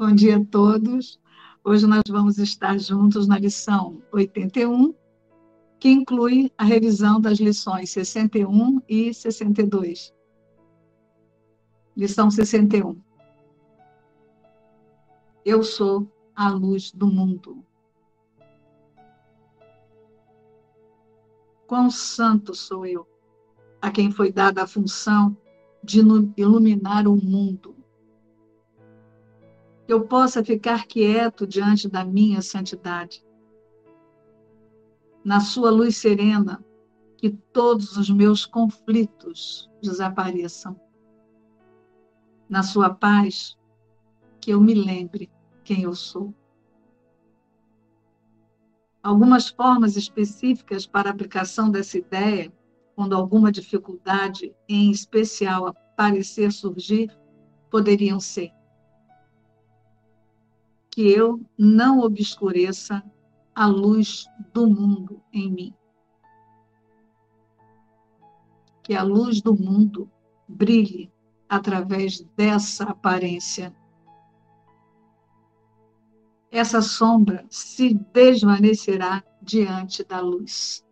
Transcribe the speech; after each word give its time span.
Bom 0.00 0.14
dia 0.14 0.38
a 0.38 0.44
todos. 0.46 1.20
Hoje 1.62 1.86
nós 1.86 2.04
vamos 2.08 2.38
estar 2.38 2.78
juntos 2.78 3.28
na 3.28 3.38
lição 3.38 4.00
81, 4.10 4.94
que 5.78 5.90
inclui 5.90 6.50
a 6.56 6.64
revisão 6.64 7.20
das 7.20 7.38
lições 7.38 7.90
61 7.90 8.80
e 8.88 9.12
62. 9.12 10.14
Lição 11.94 12.30
61. 12.30 12.98
Eu 15.44 15.62
sou 15.62 16.10
a 16.34 16.48
luz 16.48 16.90
do 16.92 17.06
mundo. 17.06 17.62
Quão 21.66 21.90
santo 21.90 22.54
sou 22.54 22.86
eu, 22.86 23.06
a 23.82 23.90
quem 23.90 24.10
foi 24.10 24.32
dada 24.32 24.62
a 24.62 24.66
função 24.66 25.36
de 25.84 26.00
iluminar 26.38 27.06
o 27.06 27.14
mundo 27.14 27.79
que 29.90 29.94
eu 29.94 30.06
possa 30.06 30.44
ficar 30.44 30.86
quieto 30.86 31.44
diante 31.44 31.88
da 31.88 32.04
minha 32.04 32.40
santidade. 32.42 33.26
Na 35.24 35.40
sua 35.40 35.68
luz 35.68 35.96
serena, 35.96 36.64
que 37.16 37.30
todos 37.52 37.96
os 37.96 38.08
meus 38.08 38.46
conflitos 38.46 39.68
desapareçam. 39.82 40.80
Na 42.48 42.62
sua 42.62 42.94
paz, 42.94 43.58
que 44.40 44.52
eu 44.52 44.60
me 44.60 44.74
lembre 44.74 45.28
quem 45.64 45.82
eu 45.82 45.94
sou. 45.96 46.32
Algumas 49.02 49.48
formas 49.48 49.96
específicas 49.96 50.86
para 50.86 51.10
aplicação 51.10 51.68
dessa 51.68 51.98
ideia, 51.98 52.52
quando 52.94 53.16
alguma 53.16 53.50
dificuldade 53.50 54.54
em 54.68 54.92
especial 54.92 55.66
aparecer 55.66 56.52
surgir, 56.52 57.10
poderiam 57.68 58.20
ser 58.20 58.52
que 61.00 61.10
eu 61.10 61.40
não 61.56 62.00
obscureça 62.00 63.02
a 63.54 63.66
luz 63.66 64.26
do 64.52 64.68
mundo 64.68 65.22
em 65.32 65.50
mim. 65.50 65.74
Que 68.82 68.94
a 68.94 69.02
luz 69.02 69.40
do 69.40 69.56
mundo 69.56 70.12
brilhe 70.46 71.10
através 71.48 72.20
dessa 72.36 72.84
aparência. 72.84 73.74
Essa 76.50 76.82
sombra 76.82 77.46
se 77.48 77.94
desvanecerá 77.94 79.24
diante 79.40 80.04
da 80.04 80.20
luz. 80.20 80.84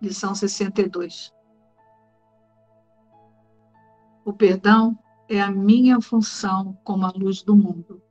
Lição 0.00 0.36
62. 0.36 1.34
O 4.24 4.32
perdão 4.32 4.96
é 5.28 5.40
a 5.40 5.50
minha 5.50 6.00
função 6.00 6.78
como 6.84 7.06
a 7.06 7.10
luz 7.10 7.42
do 7.42 7.56
mundo. 7.56 8.02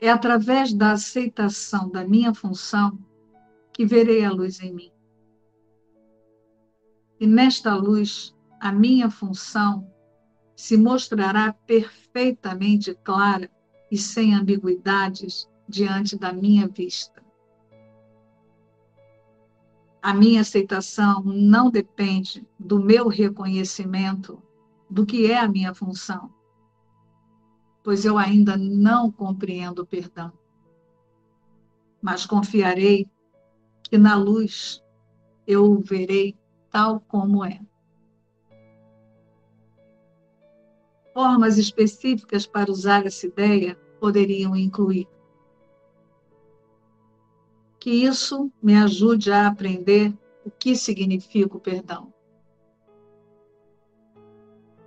É 0.00 0.10
através 0.10 0.72
da 0.72 0.92
aceitação 0.92 1.88
da 1.90 2.04
minha 2.06 2.34
função 2.34 2.98
que 3.72 3.86
verei 3.86 4.24
a 4.24 4.30
luz 4.30 4.60
em 4.60 4.72
mim. 4.72 4.92
E 7.18 7.26
nesta 7.26 7.74
luz, 7.74 8.34
a 8.60 8.70
minha 8.70 9.10
função 9.10 9.90
se 10.54 10.76
mostrará 10.76 11.52
perfeitamente 11.52 12.94
clara 13.02 13.50
e 13.90 13.96
sem 13.96 14.34
ambiguidades 14.34 15.48
diante 15.68 16.18
da 16.18 16.32
minha 16.32 16.68
vista. 16.68 17.23
A 20.04 20.12
minha 20.12 20.42
aceitação 20.42 21.22
não 21.24 21.70
depende 21.70 22.46
do 22.58 22.78
meu 22.78 23.08
reconhecimento 23.08 24.38
do 24.90 25.06
que 25.06 25.32
é 25.32 25.38
a 25.38 25.48
minha 25.48 25.74
função, 25.74 26.30
pois 27.82 28.04
eu 28.04 28.18
ainda 28.18 28.54
não 28.54 29.10
compreendo 29.10 29.78
o 29.78 29.86
perdão. 29.86 30.30
Mas 32.02 32.26
confiarei 32.26 33.08
que 33.84 33.96
na 33.96 34.14
luz 34.14 34.84
eu 35.46 35.72
o 35.72 35.80
verei 35.80 36.36
tal 36.70 37.00
como 37.00 37.42
é. 37.42 37.58
Formas 41.14 41.56
específicas 41.56 42.46
para 42.46 42.70
usar 42.70 43.06
essa 43.06 43.26
ideia 43.26 43.74
poderiam 43.98 44.54
incluir 44.54 45.08
que 47.84 47.90
isso 47.90 48.50
me 48.62 48.74
ajude 48.76 49.30
a 49.30 49.46
aprender 49.46 50.16
o 50.42 50.50
que 50.50 50.74
significa 50.74 51.54
o 51.54 51.60
perdão. 51.60 52.10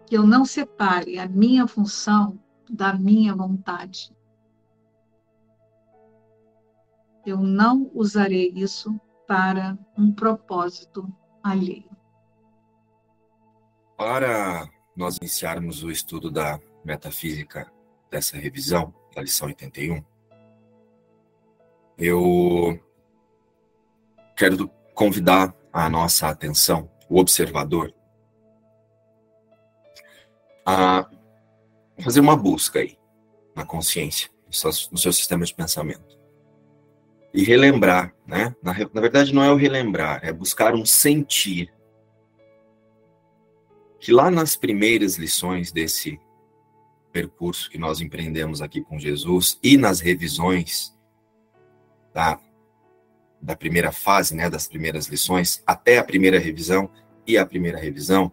Que 0.08 0.18
eu 0.18 0.26
não 0.26 0.44
separe 0.44 1.20
a 1.20 1.28
minha 1.28 1.68
função 1.68 2.44
da 2.68 2.96
minha 2.96 3.36
vontade. 3.36 4.12
Eu 7.24 7.38
não 7.38 7.92
usarei 7.94 8.52
isso 8.56 9.00
para 9.28 9.78
um 9.96 10.12
propósito 10.12 11.08
alheio. 11.44 11.96
Para 13.96 14.68
nós 14.96 15.18
iniciarmos 15.18 15.84
o 15.84 15.92
estudo 15.92 16.32
da 16.32 16.60
metafísica 16.84 17.72
dessa 18.10 18.38
revisão, 18.38 18.92
da 19.14 19.22
lição 19.22 19.48
81, 19.50 20.04
eu 22.00 22.87
quero 24.38 24.70
convidar 24.94 25.54
a 25.74 25.90
nossa 25.90 26.30
atenção, 26.30 26.90
o 27.10 27.20
observador, 27.20 27.94
a 30.64 31.10
fazer 32.04 32.20
uma 32.20 32.36
busca 32.36 32.80
aí 32.80 32.98
na 33.56 33.66
consciência, 33.66 34.30
no 34.92 34.98
seu 34.98 35.12
sistema 35.12 35.44
de 35.44 35.54
pensamento. 35.54 36.18
E 37.34 37.44
relembrar, 37.44 38.14
né? 38.26 38.56
Na, 38.62 38.74
na 38.94 39.02
verdade, 39.02 39.34
não 39.34 39.44
é 39.44 39.52
o 39.52 39.56
relembrar, 39.56 40.20
é 40.24 40.32
buscar 40.32 40.76
um 40.76 40.86
sentir. 40.86 41.74
Que 44.00 44.12
lá 44.12 44.30
nas 44.30 44.56
primeiras 44.56 45.18
lições 45.18 45.72
desse 45.72 46.20
percurso 47.12 47.70
que 47.70 47.78
nós 47.78 48.00
empreendemos 48.02 48.62
aqui 48.62 48.82
com 48.82 49.00
Jesus 49.00 49.60
e 49.64 49.78
nas 49.78 50.00
revisões 50.00 50.96
da 52.14 52.40
da 53.42 53.56
primeira 53.56 53.92
fase, 53.92 54.36
né, 54.36 54.50
das 54.50 54.68
primeiras 54.68 55.08
lições, 55.08 55.62
até 55.66 55.98
a 55.98 56.04
primeira 56.04 56.40
revisão 56.40 56.90
e 57.26 57.38
a 57.38 57.46
primeira 57.46 57.78
revisão, 57.78 58.32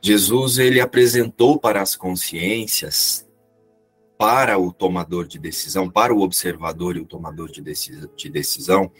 Jesus 0.00 0.58
ele 0.58 0.80
apresentou 0.80 1.58
para 1.58 1.80
as 1.80 1.96
consciências, 1.96 3.26
para 4.18 4.58
o 4.58 4.72
tomador 4.72 5.26
de 5.26 5.38
decisão, 5.38 5.90
para 5.90 6.14
o 6.14 6.20
observador 6.20 6.96
e 6.96 7.00
o 7.00 7.06
tomador 7.06 7.50
de 7.50 8.30
decisão, 8.30 8.90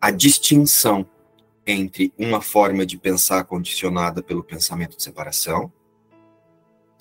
a 0.00 0.10
distinção 0.10 1.08
entre 1.66 2.12
uma 2.18 2.40
forma 2.40 2.86
de 2.86 2.96
pensar 2.96 3.44
condicionada 3.44 4.22
pelo 4.22 4.42
pensamento 4.42 4.96
de 4.96 5.02
separação, 5.02 5.70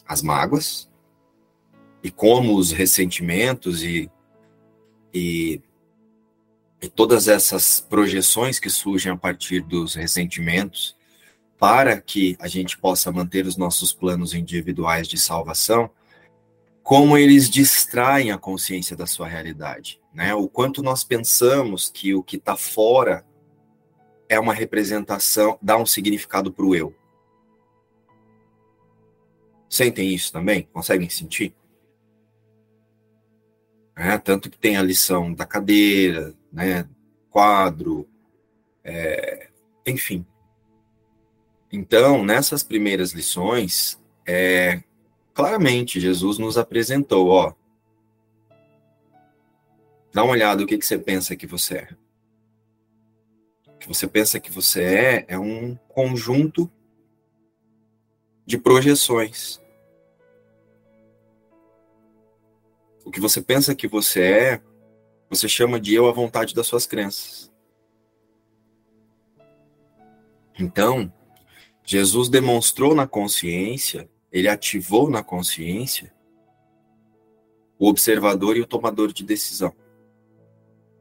as 0.06 0.22
mágoas, 0.22 0.90
e 2.04 2.12
como 2.12 2.56
os 2.56 2.72
ressentimentos 2.72 3.82
e, 3.82 4.10
e 5.14 5.62
todas 6.88 7.28
essas 7.28 7.80
projeções 7.80 8.60
que 8.60 8.70
surgem 8.70 9.12
a 9.12 9.18
partir 9.18 9.62
dos 9.62 9.96
ressentimentos, 9.96 10.96
para 11.58 12.00
que 12.00 12.38
a 12.40 12.48
gente 12.48 12.78
possa 12.78 13.12
manter 13.12 13.46
os 13.46 13.58
nossos 13.58 13.92
planos 13.92 14.34
individuais 14.34 15.08
de 15.08 15.18
salvação, 15.18 15.90
como 16.84 17.18
eles 17.18 17.50
distraem 17.50 18.32
a 18.32 18.38
consciência 18.38 18.96
da 18.96 19.06
sua 19.06 19.28
realidade, 19.28 20.00
né? 20.14 20.34
O 20.34 20.48
quanto 20.48 20.82
nós 20.82 21.04
pensamos 21.04 21.90
que 21.90 22.14
o 22.14 22.24
que 22.24 22.38
está 22.38 22.56
fora 22.56 23.26
é 24.30 24.40
uma 24.40 24.54
representação, 24.54 25.58
dá 25.62 25.78
um 25.78 25.86
significado 25.86 26.52
para 26.52 26.66
o 26.66 26.76
eu. 26.76 26.96
Sentem 29.70 30.14
isso 30.14 30.32
também? 30.32 30.64
Conseguem 30.72 31.10
sentir? 31.10 31.54
É, 33.96 34.18
tanto 34.18 34.50
que 34.50 34.58
tem 34.58 34.78
a 34.78 34.82
lição 34.84 35.34
da 35.34 35.46
cadeira, 35.46 36.34
né, 36.52 36.88
quadro, 37.30 38.08
é, 38.84 39.50
enfim. 39.86 40.26
Então, 41.72 42.24
nessas 42.24 42.64
primeiras 42.64 43.12
lições, 43.12 44.02
é, 44.26 44.82
claramente 45.34 46.00
Jesus 46.00 46.38
nos 46.38 46.58
apresentou, 46.58 47.30
ó, 47.30 47.54
dá 50.14 50.24
uma 50.24 50.34
olhada 50.34 50.64
o 50.64 50.66
que, 50.66 50.78
que 50.78 50.86
você 50.86 50.98
pensa 50.98 51.36
que 51.36 51.46
você 51.46 51.78
é. 51.78 51.90
O 53.68 53.78
que 53.78 53.88
você 53.88 54.08
pensa 54.08 54.40
que 54.40 54.50
você 54.50 54.82
é 54.84 55.26
é 55.28 55.38
um 55.38 55.76
conjunto 55.88 56.72
de 58.46 58.58
projeções. 58.58 59.62
O 63.06 63.12
que 63.12 63.20
você 63.20 63.42
pensa 63.42 63.76
que 63.76 63.88
você 63.88 64.22
é 64.22 64.62
você 65.30 65.48
chama 65.48 65.80
de 65.80 65.94
eu 65.94 66.08
a 66.08 66.12
vontade 66.12 66.56
das 66.56 66.68
suas 66.68 66.86
crenças. 66.86 67.52
Então, 70.60 71.12
Jesus 71.84 72.30
demonstrou 72.30 72.96
na 72.96 73.08
consciência, 73.08 74.10
ele 74.32 74.48
ativou 74.48 75.10
na 75.10 75.24
consciência 75.24 76.14
o 77.80 77.88
observador 77.88 78.58
e 78.58 78.62
o 78.62 78.66
tomador 78.66 79.14
de 79.14 79.24
decisão. 79.24 79.74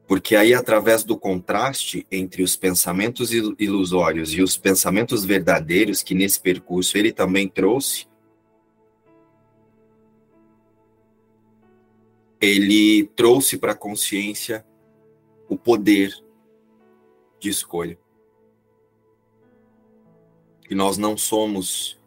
Porque 0.07 0.35
aí, 0.35 0.53
através 0.53 1.03
do 1.03 1.17
contraste 1.17 2.07
entre 2.09 2.41
os 2.41 2.55
pensamentos 2.55 3.31
ilusórios 3.33 4.31
e 4.33 4.41
os 4.41 4.55
pensamentos 4.55 5.25
verdadeiros, 5.25 6.01
que 6.01 6.15
nesse 6.15 6.39
percurso 6.39 6.97
ele 6.97 7.11
também 7.11 7.47
trouxe, 7.47 8.07
ele 12.39 13.05
trouxe 13.15 13.57
para 13.57 13.71
a 13.71 13.75
consciência 13.75 14.65
o 15.49 15.57
poder 15.57 16.13
de 17.39 17.49
escolha. 17.49 17.97
E 20.69 20.75
nós 20.75 20.97
não 20.97 21.15
somos, 21.15 21.99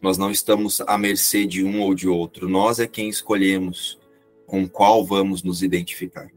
nós 0.00 0.16
não 0.16 0.30
estamos 0.30 0.80
à 0.80 0.96
mercê 0.96 1.46
de 1.46 1.62
um 1.64 1.82
ou 1.82 1.94
de 1.94 2.08
outro, 2.08 2.48
nós 2.48 2.78
é 2.78 2.86
quem 2.86 3.08
escolhemos 3.08 3.98
com 4.46 4.66
qual 4.66 5.04
vamos 5.04 5.42
nos 5.42 5.62
identificar. 5.62 6.30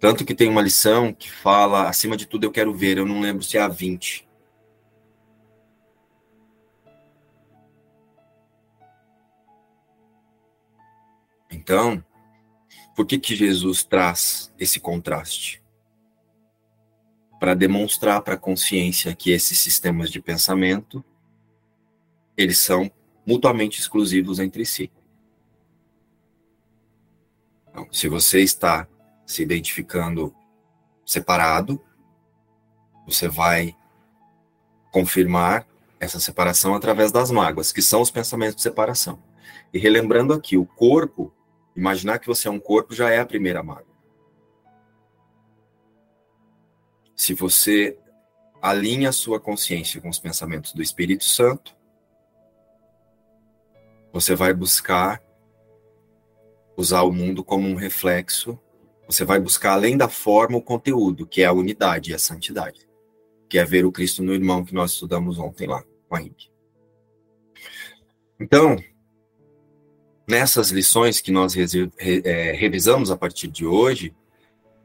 Tanto 0.00 0.24
que 0.24 0.34
tem 0.34 0.48
uma 0.48 0.60
lição 0.60 1.12
que 1.14 1.30
fala, 1.30 1.88
acima 1.88 2.16
de 2.16 2.26
tudo 2.26 2.44
eu 2.44 2.50
quero 2.50 2.74
ver, 2.74 2.98
eu 2.98 3.06
não 3.06 3.20
lembro 3.20 3.44
se 3.44 3.56
é 3.56 3.60
a 3.60 3.68
20. 3.68 4.28
Então, 11.52 12.02
por 12.96 13.06
que 13.06 13.18
que 13.18 13.36
Jesus 13.36 13.84
traz 13.84 14.52
esse 14.58 14.80
contraste? 14.80 15.62
Para 17.38 17.54
demonstrar 17.54 18.22
para 18.22 18.34
a 18.34 18.38
consciência 18.38 19.14
que 19.14 19.30
esses 19.30 19.58
sistemas 19.58 20.10
de 20.10 20.20
pensamento 20.20 21.04
eles 22.36 22.58
são 22.58 22.90
mutuamente 23.26 23.78
exclusivos 23.78 24.38
entre 24.38 24.64
si. 24.64 24.90
Então, 27.68 27.86
se 27.92 28.08
você 28.08 28.40
está 28.40 28.88
se 29.26 29.42
identificando 29.42 30.34
separado, 31.06 31.80
você 33.06 33.28
vai 33.28 33.76
confirmar 34.90 35.66
essa 35.98 36.18
separação 36.18 36.74
através 36.74 37.12
das 37.12 37.30
mágoas, 37.30 37.72
que 37.72 37.80
são 37.80 38.00
os 38.00 38.10
pensamentos 38.10 38.56
de 38.56 38.62
separação. 38.62 39.22
E 39.72 39.78
relembrando 39.78 40.32
aqui, 40.34 40.56
o 40.56 40.66
corpo, 40.66 41.32
imaginar 41.74 42.18
que 42.18 42.26
você 42.26 42.48
é 42.48 42.50
um 42.50 42.60
corpo 42.60 42.94
já 42.94 43.10
é 43.10 43.18
a 43.18 43.26
primeira 43.26 43.62
mágoa. 43.62 43.92
Se 47.16 47.34
você 47.34 47.98
alinha 48.60 49.08
a 49.08 49.12
sua 49.12 49.40
consciência 49.40 50.00
com 50.00 50.08
os 50.08 50.18
pensamentos 50.18 50.72
do 50.72 50.82
Espírito 50.82 51.24
Santo, 51.24 51.76
você 54.12 54.34
vai 54.34 54.52
buscar 54.52 55.22
usar 56.76 57.02
o 57.02 57.12
mundo 57.12 57.44
como 57.44 57.68
um 57.68 57.74
reflexo 57.74 58.58
você 59.06 59.24
vai 59.26 59.38
buscar, 59.38 59.72
além 59.72 59.96
da 59.96 60.08
forma, 60.08 60.56
o 60.56 60.62
conteúdo, 60.62 61.26
que 61.26 61.42
é 61.42 61.44
a 61.44 61.52
unidade 61.52 62.10
e 62.10 62.14
a 62.14 62.18
santidade, 62.18 62.88
que 63.46 63.58
é 63.58 63.64
ver 63.64 63.84
o 63.84 63.92
Cristo 63.92 64.22
no 64.22 64.32
irmão 64.32 64.64
que 64.64 64.74
nós 64.74 64.92
estudamos 64.92 65.38
ontem 65.38 65.66
lá 65.66 65.84
com 66.08 66.16
a 66.16 66.20
Henrique. 66.20 66.50
Então, 68.40 68.82
nessas 70.32 70.70
lições 70.70 71.20
que 71.20 71.30
nós 71.30 71.54
é, 71.98 72.52
revisamos 72.52 73.10
a 73.10 73.16
partir 73.18 73.48
de 73.48 73.66
hoje, 73.66 74.16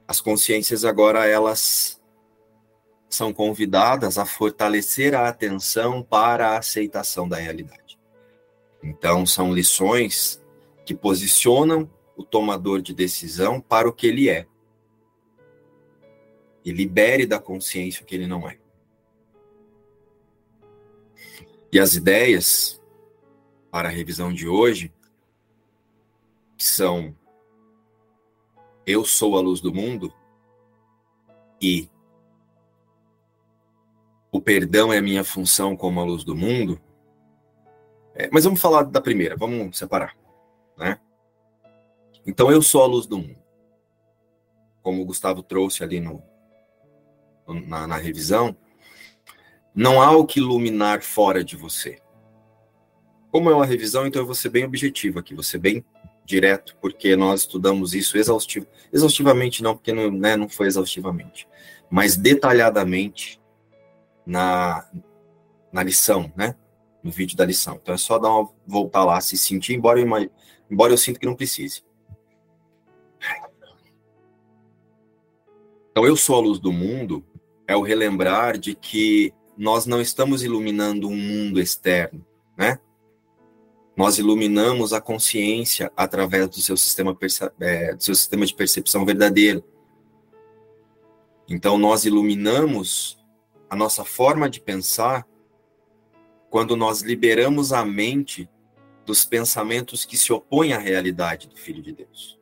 as 0.06 0.20
consciências 0.20 0.84
agora 0.84 1.26
elas 1.26 2.02
são 3.10 3.32
convidadas 3.32 4.18
a 4.18 4.26
fortalecer 4.26 5.16
a 5.16 5.30
atenção 5.30 6.04
para 6.04 6.50
a 6.50 6.58
aceitação 6.58 7.30
da 7.30 7.38
realidade. 7.38 7.98
Então, 8.84 9.26
são 9.26 9.54
lições 9.54 10.44
que 10.86 10.94
posicionam 10.94 11.90
o 12.18 12.24
tomador 12.24 12.82
de 12.82 12.94
decisão 12.94 13.62
para 13.62 13.88
o 13.88 13.94
que 13.94 14.08
ele 14.08 14.30
é. 14.30 14.46
E 16.66 16.74
libere 16.74 17.26
da 17.26 17.40
consciência 17.40 18.04
o 18.04 18.06
que 18.06 18.16
ele 18.16 18.28
não 18.28 18.50
é. 18.50 18.58
E 21.72 21.80
as 21.80 21.96
ideias 21.96 22.82
para 23.72 23.88
a 23.88 23.92
revisão 23.92 24.34
de 24.34 24.46
hoje 24.46 24.92
são 26.58 27.16
eu 28.86 29.04
sou 29.04 29.38
a 29.38 29.42
luz 29.42 29.60
do 29.60 29.74
mundo 29.74 30.14
e 31.62 31.90
o 34.32 34.42
perdão 34.42 34.94
é 34.94 34.98
a 34.98 35.02
minha 35.02 35.24
função 35.24 35.76
como 35.76 36.00
a 36.00 36.04
luz 36.04 36.24
do 36.24 36.36
mundo. 36.36 36.80
É, 38.16 38.30
mas 38.32 38.46
vamos 38.46 38.62
falar 38.62 38.84
da 38.84 39.02
primeira, 39.02 39.36
vamos 39.36 39.78
separar, 39.78 40.18
né? 40.78 41.00
Então 42.26 42.52
eu 42.52 42.62
sou 42.62 42.82
a 42.84 42.88
luz 42.88 43.06
do 43.06 43.18
mundo. 43.18 43.42
Como 44.82 45.02
o 45.02 45.06
Gustavo 45.06 45.44
trouxe 45.44 45.84
ali 45.84 46.00
no, 46.00 46.24
na, 47.66 47.88
na 47.88 47.98
revisão, 47.98 48.56
não 49.76 50.02
há 50.02 50.12
o 50.12 50.26
que 50.26 50.40
iluminar 50.40 51.02
fora 51.02 51.44
de 51.44 51.56
você. 51.56 52.02
Como 53.32 53.50
é 53.50 53.56
uma 53.56 53.66
revisão, 53.66 54.08
então 54.08 54.22
eu 54.22 54.26
vou 54.26 54.36
ser 54.36 54.50
bem 54.50 54.66
objetivo 54.66 55.20
aqui, 55.20 55.34
vou 55.34 55.44
ser 55.44 55.58
bem 55.58 55.86
direto, 56.28 56.76
porque 56.82 57.16
nós 57.16 57.42
estudamos 57.42 57.94
isso 57.94 58.18
exaustivo, 58.18 58.68
exaustivamente 58.92 59.64
não, 59.64 59.76
porque 59.76 59.94
não, 59.94 60.12
né, 60.12 60.36
não 60.36 60.50
foi 60.50 60.68
exaustivamente, 60.68 61.48
mas 61.90 62.18
detalhadamente 62.18 63.42
na, 64.26 64.86
na 65.72 65.82
lição, 65.82 66.32
né? 66.36 66.56
No 67.02 67.10
vídeo 67.10 67.38
da 67.38 67.46
lição. 67.46 67.80
Então 67.82 67.96
é 67.96 67.98
só 67.98 68.20
dar 68.20 68.30
uma 68.30 68.50
voltar 68.66 69.06
lá, 69.06 69.22
se 69.22 69.38
sentir, 69.38 69.74
embora 69.74 70.00
eu, 70.00 70.32
embora 70.70 70.92
eu 70.92 70.98
sinta 70.98 71.18
que 71.18 71.26
não 71.26 71.36
precise. 71.36 71.82
Então, 75.92 76.06
eu 76.06 76.16
sou 76.16 76.36
a 76.36 76.40
luz 76.40 76.60
do 76.60 76.72
mundo 76.72 77.26
é 77.66 77.76
o 77.76 77.82
relembrar 77.82 78.58
de 78.58 78.76
que 78.76 79.34
nós 79.58 79.88
não 79.88 80.00
estamos 80.00 80.44
iluminando 80.44 81.08
um 81.08 81.16
mundo 81.16 81.60
externo, 81.60 82.24
né? 82.56 82.80
Nós 83.98 84.20
iluminamos 84.20 84.94
a 84.94 85.02
consciência 85.02 85.92
através 85.98 86.48
do 86.48 86.62
seu 86.62 86.78
sistema, 86.78 87.18
é, 87.60 87.96
do 87.96 88.04
seu 88.04 88.14
sistema 88.14 88.46
de 88.46 88.54
percepção 88.54 89.04
verdadeiro. 89.04 89.64
Então, 91.50 91.78
nós 91.78 92.06
iluminamos 92.06 93.18
a 93.70 93.76
nossa 93.76 94.06
forma 94.06 94.50
de 94.50 94.62
pensar 94.62 95.28
quando 96.50 96.78
nós 96.78 97.02
liberamos 97.02 97.74
a 97.74 97.84
mente 97.84 98.48
dos 99.06 99.26
pensamentos 99.26 100.06
que 100.06 100.16
se 100.16 100.32
opõem 100.32 100.74
à 100.74 100.78
realidade 100.78 101.48
do 101.48 101.58
Filho 101.58 101.82
de 101.82 101.92
Deus. 101.92 102.38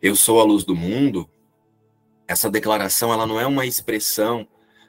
eu 0.00 0.14
sou 0.14 0.40
a 0.40 0.44
luz 0.44 0.64
do 0.64 0.76
mundo, 0.76 1.28
essa 2.26 2.50
declaração 2.50 3.12
ela 3.12 3.26
não 3.26 3.40
é 3.40 3.46
uma 3.46 3.66
expressão 3.66 4.46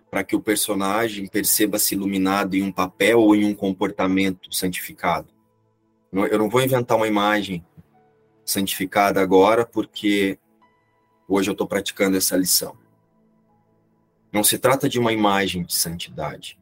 para 0.10 0.24
que 0.24 0.36
o 0.36 0.42
personagem 0.42 1.28
perceba-se 1.28 1.94
iluminado 1.94 2.56
em 2.56 2.64
um 2.64 2.72
papel 2.72 3.20
ou 3.20 3.36
em 3.36 3.46
um 3.46 3.54
comportamento 3.54 4.54
santificado. 4.54 5.34
Eu 6.12 6.40
não 6.40 6.50
vou 6.50 6.62
inventar 6.62 6.98
uma 6.98 7.08
imagem 7.08 7.64
santificada 8.44 9.22
agora, 9.22 9.66
porque 9.66 10.40
hoje 11.28 11.50
eu 11.50 11.54
estou 11.54 11.68
praticando 11.68 12.18
essa 12.18 12.36
lição. 12.36 12.76
Não 14.32 14.44
se 14.44 14.58
trata 14.58 14.90
de 14.90 15.00
uma 15.00 15.14
imagem 15.14 15.64
de 15.64 15.76
santidade. 15.76 16.60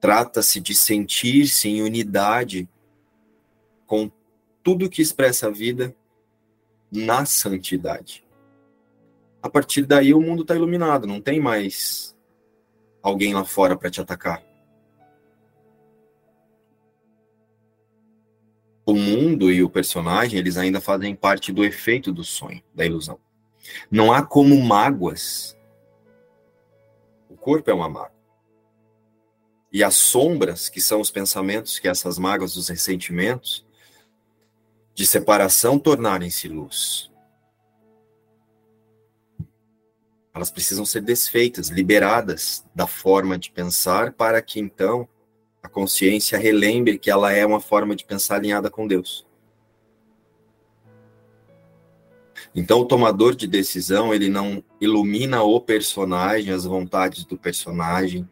Trata-se 0.00 0.60
de 0.60 0.74
sentir-se 0.74 1.68
em 1.68 1.82
unidade 1.82 2.66
com 3.86 4.10
tudo 4.62 4.88
que 4.88 5.02
expressa 5.02 5.48
a 5.48 5.50
vida 5.50 5.94
na 6.90 7.26
santidade. 7.26 8.24
A 9.42 9.48
partir 9.48 9.86
daí 9.86 10.12
o 10.12 10.20
mundo 10.20 10.42
está 10.42 10.54
iluminado, 10.54 11.06
não 11.06 11.20
tem 11.20 11.40
mais 11.40 12.16
alguém 13.02 13.32
lá 13.34 13.44
fora 13.44 13.76
para 13.76 13.90
te 13.90 14.00
atacar. 14.00 14.42
O 18.84 18.94
mundo 18.94 19.50
e 19.50 19.62
o 19.62 19.70
personagem, 19.70 20.38
eles 20.38 20.56
ainda 20.56 20.80
fazem 20.80 21.14
parte 21.14 21.52
do 21.52 21.64
efeito 21.64 22.12
do 22.12 22.24
sonho, 22.24 22.62
da 22.74 22.84
ilusão. 22.84 23.18
Não 23.90 24.12
há 24.12 24.22
como 24.22 24.60
mágoas. 24.60 25.56
O 27.28 27.36
corpo 27.36 27.70
é 27.70 27.74
uma 27.74 27.88
mágoa. 27.88 28.20
E 29.72 29.84
as 29.84 29.94
sombras, 29.94 30.68
que 30.68 30.80
são 30.80 31.00
os 31.00 31.10
pensamentos, 31.10 31.78
que 31.78 31.86
essas 31.86 32.18
mágoas, 32.18 32.56
os 32.56 32.68
ressentimentos, 32.68 33.64
de 34.92 35.06
separação 35.06 35.78
tornarem-se 35.78 36.48
luz. 36.48 37.09
Elas 40.34 40.50
precisam 40.50 40.84
ser 40.84 41.02
desfeitas, 41.02 41.68
liberadas 41.68 42.64
da 42.74 42.86
forma 42.86 43.36
de 43.36 43.50
pensar, 43.50 44.12
para 44.12 44.40
que 44.40 44.60
então 44.60 45.08
a 45.62 45.68
consciência 45.68 46.38
relembre 46.38 46.98
que 46.98 47.10
ela 47.10 47.32
é 47.32 47.44
uma 47.44 47.60
forma 47.60 47.94
de 47.94 48.04
pensar 48.04 48.36
alinhada 48.36 48.70
com 48.70 48.86
Deus. 48.86 49.26
Então, 52.54 52.80
o 52.80 52.84
tomador 52.84 53.34
de 53.34 53.46
decisão, 53.46 54.12
ele 54.12 54.28
não 54.28 54.64
ilumina 54.80 55.42
o 55.42 55.60
personagem, 55.60 56.52
as 56.52 56.64
vontades 56.64 57.24
do 57.24 57.36
personagem, 57.36 58.28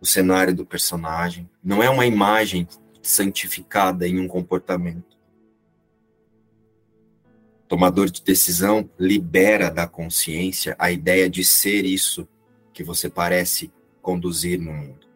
o 0.00 0.06
cenário 0.06 0.54
do 0.54 0.66
personagem. 0.66 1.48
Não 1.62 1.82
é 1.82 1.88
uma 1.88 2.06
imagem 2.06 2.66
santificada 3.02 4.08
em 4.08 4.18
um 4.18 4.26
comportamento. 4.26 5.15
Tomador 7.68 8.10
de 8.10 8.22
decisão 8.22 8.88
libera 8.98 9.70
da 9.70 9.86
consciência 9.86 10.76
a 10.78 10.90
ideia 10.90 11.28
de 11.28 11.44
ser 11.44 11.84
isso 11.84 12.28
que 12.72 12.84
você 12.84 13.08
parece 13.08 13.72
conduzir 14.00 14.60
no 14.60 14.72
mundo. 14.72 15.06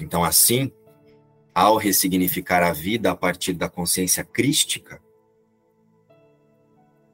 Então, 0.00 0.24
assim, 0.24 0.72
ao 1.54 1.76
ressignificar 1.76 2.62
a 2.62 2.72
vida 2.72 3.10
a 3.10 3.16
partir 3.16 3.52
da 3.52 3.68
consciência 3.68 4.24
crística, 4.24 5.00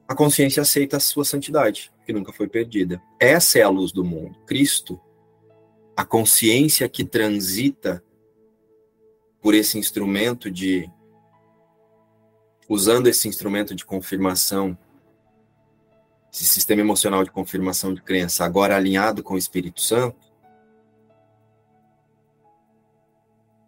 a 0.07 0.15
consciência 0.15 0.61
aceita 0.61 0.97
a 0.97 0.99
sua 0.99 1.23
santidade, 1.23 1.91
que 2.03 2.11
nunca 2.11 2.33
foi 2.33 2.47
perdida. 2.47 2.99
Essa 3.19 3.59
é 3.59 3.61
a 3.61 3.69
luz 3.69 3.91
do 3.91 4.03
mundo. 4.03 4.39
Cristo, 4.47 4.99
a 5.95 6.03
consciência 6.03 6.89
que 6.89 7.03
transita 7.03 8.03
por 9.39 9.53
esse 9.53 9.77
instrumento 9.77 10.49
de. 10.49 10.89
Usando 12.69 13.07
esse 13.07 13.27
instrumento 13.27 13.73
de 13.73 13.83
confirmação, 13.83 14.77
esse 16.31 16.45
sistema 16.45 16.81
emocional 16.81 17.23
de 17.23 17.31
confirmação 17.31 17.91
de 17.95 18.01
crença, 18.03 18.45
agora 18.45 18.75
alinhado 18.75 19.23
com 19.23 19.33
o 19.33 19.37
Espírito 19.37 19.81
Santo, 19.81 20.29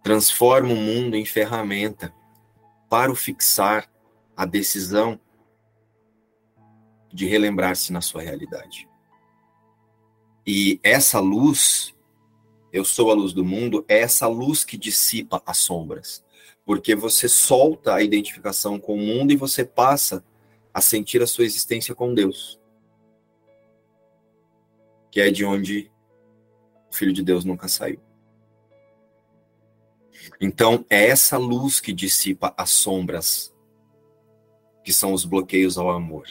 transforma 0.03 0.71
o 0.71 0.75
mundo 0.75 1.15
em 1.15 1.25
ferramenta 1.25 2.13
para 2.87 3.11
o 3.11 3.15
fixar 3.15 3.89
a 4.37 4.45
decisão 4.45 5.19
de 7.11 7.25
relembrar-se 7.25 7.91
na 7.91 8.01
sua 8.01 8.21
realidade. 8.21 8.87
E 10.45 10.79
essa 10.83 11.19
luz, 11.19 11.95
eu 12.71 12.85
sou 12.85 13.11
a 13.11 13.13
luz 13.13 13.33
do 13.33 13.43
mundo, 13.43 13.83
é 13.87 13.99
essa 13.99 14.27
luz 14.27 14.63
que 14.63 14.77
dissipa 14.77 15.41
as 15.45 15.57
sombras. 15.57 16.23
Porque 16.65 16.95
você 16.95 17.27
solta 17.27 17.95
a 17.95 18.01
identificação 18.01 18.79
com 18.79 18.95
o 18.95 19.01
mundo 19.01 19.33
e 19.33 19.35
você 19.35 19.65
passa 19.65 20.23
a 20.73 20.79
sentir 20.79 21.21
a 21.21 21.27
sua 21.27 21.43
existência 21.43 21.93
com 21.93 22.13
Deus. 22.13 22.59
Que 25.11 25.19
é 25.19 25.29
de 25.29 25.43
onde 25.43 25.91
o 26.89 26.95
Filho 26.95 27.11
de 27.11 27.23
Deus 27.23 27.43
nunca 27.43 27.67
saiu. 27.67 27.99
Então, 30.39 30.85
é 30.89 31.07
essa 31.07 31.37
luz 31.37 31.79
que 31.79 31.91
dissipa 31.91 32.53
as 32.55 32.69
sombras, 32.69 33.53
que 34.83 34.93
são 34.93 35.13
os 35.13 35.25
bloqueios 35.25 35.77
ao 35.77 35.89
amor. 35.89 36.27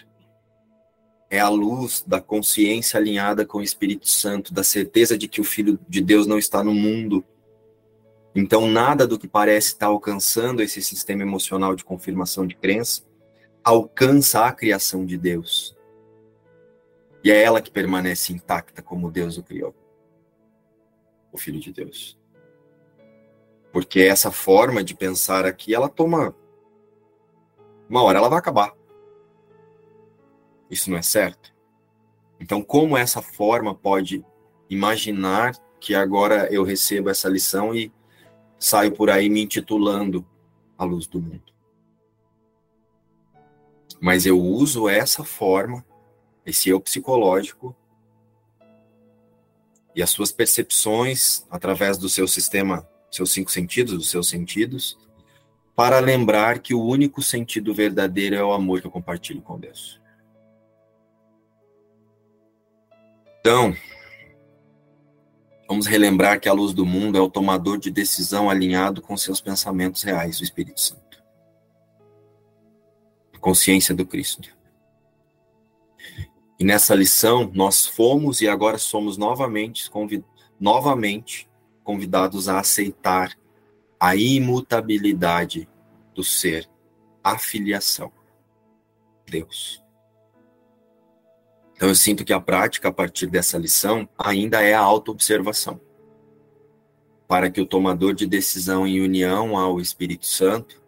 É 1.31 1.39
a 1.39 1.49
luz 1.49 2.05
da 2.05 2.21
consciência 2.21 2.99
alinhada 2.99 3.47
com 3.47 3.59
o 3.59 3.63
Espírito 3.63 4.09
Santo, 4.09 4.53
da 4.53 4.65
certeza 4.65 5.17
de 5.17 5.29
que 5.29 5.41
o 5.41 5.45
Filho 5.45 5.79
de 5.89 6.01
Deus 6.01 6.27
não 6.27 6.39
está 6.39 6.63
no 6.65 6.75
mundo. 6.75 7.25
Então, 8.35 8.69
nada 8.69 9.07
do 9.07 9.19
que 9.19 9.29
parece 9.29 9.69
estar 9.69 9.87
alcançando 9.87 10.61
esse 10.61 10.83
sistema 10.83 11.23
emocional 11.23 11.77
de 11.77 11.85
confirmação 11.85 12.47
de 12.47 12.57
crença 12.57 13.03
alcança 13.63 14.47
a 14.47 14.53
criação 14.53 15.07
de 15.07 15.17
Deus. 15.17 15.77
E 17.23 17.31
é 17.31 17.41
ela 17.41 17.61
que 17.61 17.71
permanece 17.71 18.33
intacta 18.33 18.83
como 18.83 19.11
Deus 19.11 19.39
o 19.39 19.43
criou 19.43 19.75
o 21.33 21.39
Filho 21.39 21.61
de 21.61 21.73
Deus. 21.73 22.19
Porque 23.73 24.01
essa 24.01 24.31
forma 24.31 24.83
de 24.83 24.95
pensar 24.95 25.47
aqui, 25.47 25.75
ela 25.75 25.89
toma. 25.89 26.35
Uma 27.89 28.03
hora 28.03 28.19
ela 28.19 28.29
vai 28.29 28.39
acabar. 28.39 28.73
Isso 30.71 30.91
não 30.91 30.97
é 30.97 31.03
certo? 31.03 31.53
Então, 32.39 32.63
como 32.63 32.97
essa 32.97 33.21
forma 33.21 33.75
pode 33.75 34.25
imaginar 34.69 35.55
que 35.81 35.95
agora 35.95 36.47
eu 36.53 36.63
recebo 36.63 37.11
essa 37.11 37.29
lição 37.29 37.75
e 37.75 37.93
saio 38.59 38.93
por 38.93 39.11
aí 39.11 39.29
me 39.29 39.43
intitulando 39.43 40.25
a 40.79 40.85
luz 40.85 41.07
do 41.07 41.21
mundo? 41.21 41.53
Mas 44.01 44.25
eu 44.25 44.41
uso 44.41 44.89
essa 44.89 45.25
forma, 45.25 45.85
esse 46.47 46.71
eu 46.71 46.81
psicológico, 46.81 47.77
e 49.95 50.03
as 50.03 50.11
suas 50.11 50.33
percepções 50.33 51.45
através 51.51 51.99
do 51.99 52.09
seu 52.09 52.27
sistema 52.27 52.89
seus 53.11 53.33
cinco 53.33 53.51
sentidos, 53.51 53.93
os 53.93 54.09
seus 54.09 54.29
sentidos, 54.29 54.97
para 55.75 55.99
lembrar 55.99 56.61
que 56.61 56.75
o 56.75 56.83
único 56.83 57.21
sentido 57.21 57.75
verdadeiro 57.75 58.37
é 58.37 58.45
o 58.45 58.53
amor 58.53 58.81
que 58.81 58.87
eu 58.87 58.91
compartilho 58.91 59.43
com 59.43 59.59
Deus. 59.59 60.00
Então, 63.41 63.75
vamos 65.67 65.87
relembrar 65.87 66.39
que 66.39 66.49
a 66.49 66.53
luz 66.53 66.75
do 66.75 66.85
mundo 66.85 67.17
é 67.17 67.21
o 67.21 67.31
tomador 67.31 67.79
de 67.79 67.91
decisão 67.91 68.51
alinhado 68.51 69.01
com 69.01 69.17
seus 69.17 69.41
pensamentos 69.41 70.03
reais, 70.03 70.41
o 70.41 70.45
Espírito 70.45 70.81
Santo. 70.81 71.23
Consciência 73.41 73.95
do 73.95 74.05
Cristo. 74.05 74.55
E 76.59 76.65
nessa 76.65 76.95
lição, 76.95 77.51
nós 77.55 77.87
fomos 77.87 78.43
e 78.43 78.49
agora 78.49 78.77
somos 78.77 79.17
novamente, 79.17 79.91
convid 79.91 80.23
novamente 80.61 81.49
convidados 81.83 82.47
a 82.47 82.61
aceitar 82.61 83.35
a 83.99 84.15
imutabilidade 84.15 85.67
do 86.15 86.23
ser, 86.23 86.69
a 87.25 87.39
filiação. 87.39 88.13
Deus. 89.27 89.83
Então 91.81 91.89
eu 91.89 91.95
sinto 91.95 92.27
que 92.27 92.33
a 92.35 92.39
prática 92.39 92.89
a 92.89 92.93
partir 92.93 93.27
dessa 93.27 93.57
lição 93.57 94.07
ainda 94.19 94.61
é 94.61 94.75
a 94.75 94.81
autoobservação. 94.81 95.81
Para 97.27 97.51
que 97.51 97.59
o 97.59 97.65
tomador 97.65 98.13
de 98.13 98.27
decisão 98.27 98.87
em 98.87 99.01
união 99.01 99.57
ao 99.57 99.81
Espírito 99.81 100.27
Santo 100.27 100.83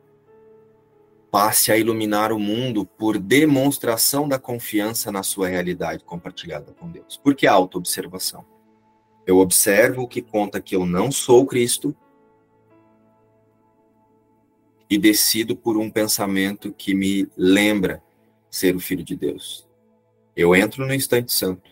passe 1.31 1.73
a 1.73 1.79
iluminar 1.79 2.31
o 2.31 2.39
mundo 2.39 2.85
por 2.85 3.19
demonstração 3.19 4.29
da 4.29 4.39
confiança 4.39 5.11
na 5.11 5.23
sua 5.23 5.49
realidade 5.49 6.05
compartilhada 6.05 6.75
com 6.75 6.91
Deus. 6.91 7.17
Por 7.17 7.35
que 7.35 7.47
autoobservação? 7.47 8.45
Eu 9.27 9.39
observo 9.39 10.03
o 10.03 10.07
que 10.07 10.21
conta 10.21 10.61
que 10.61 10.77
eu 10.77 10.85
não 10.85 11.11
sou 11.11 11.47
Cristo 11.47 11.97
e 14.91 14.99
decido 14.99 15.57
por 15.57 15.79
um 15.79 15.91
pensamento 15.91 16.71
que 16.71 16.95
me 16.95 17.27
lembra 17.35 18.03
ser 18.51 18.77
o 18.77 18.81
Filho 18.81 19.03
de 19.03 19.17
Deus. 19.17 19.72
Eu 20.37 20.55
entro 20.55 20.87
no 20.87 20.95
instante 20.95 21.33
santo 21.33 21.71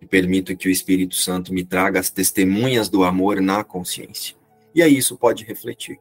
e 0.00 0.06
permito 0.06 0.56
que 0.56 0.68
o 0.68 0.70
Espírito 0.70 1.14
Santo 1.14 1.52
me 1.52 1.64
traga 1.64 2.00
as 2.00 2.10
testemunhas 2.10 2.88
do 2.88 3.04
amor 3.04 3.40
na 3.40 3.62
consciência. 3.64 4.36
E 4.74 4.82
aí 4.82 4.96
isso 4.96 5.16
pode 5.16 5.44
refletir 5.44 6.00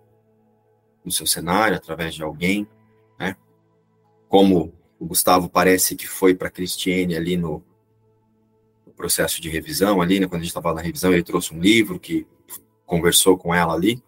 no 1.04 1.12
seu 1.12 1.26
cenário, 1.26 1.78
através 1.78 2.14
de 2.14 2.24
alguém, 2.24 2.68
né? 3.20 3.36
Como 4.28 4.74
o 5.00 5.06
Gustavo 5.06 5.50
parece 5.50 5.96
que 5.96 6.08
foi 6.08 6.34
para 6.36 6.50
Cristiane 6.50 7.16
ali 7.16 7.38
no, 7.38 7.64
processo 9.02 9.42
de 9.42 9.50
revisão 9.50 10.00
ali, 10.00 10.20
né, 10.20 10.28
quando 10.28 10.42
a 10.42 10.44
gente 10.44 10.50
estava 10.52 10.76
na 10.76 10.82
revisão, 10.82 11.12
ele 11.12 11.24
trouxe 11.24 11.56
um 11.56 11.60
livro 11.60 12.00
que 12.00 12.28
conversou 12.86 13.36
com 13.36 13.54
ela 13.54 13.74
ali. 13.74 14.00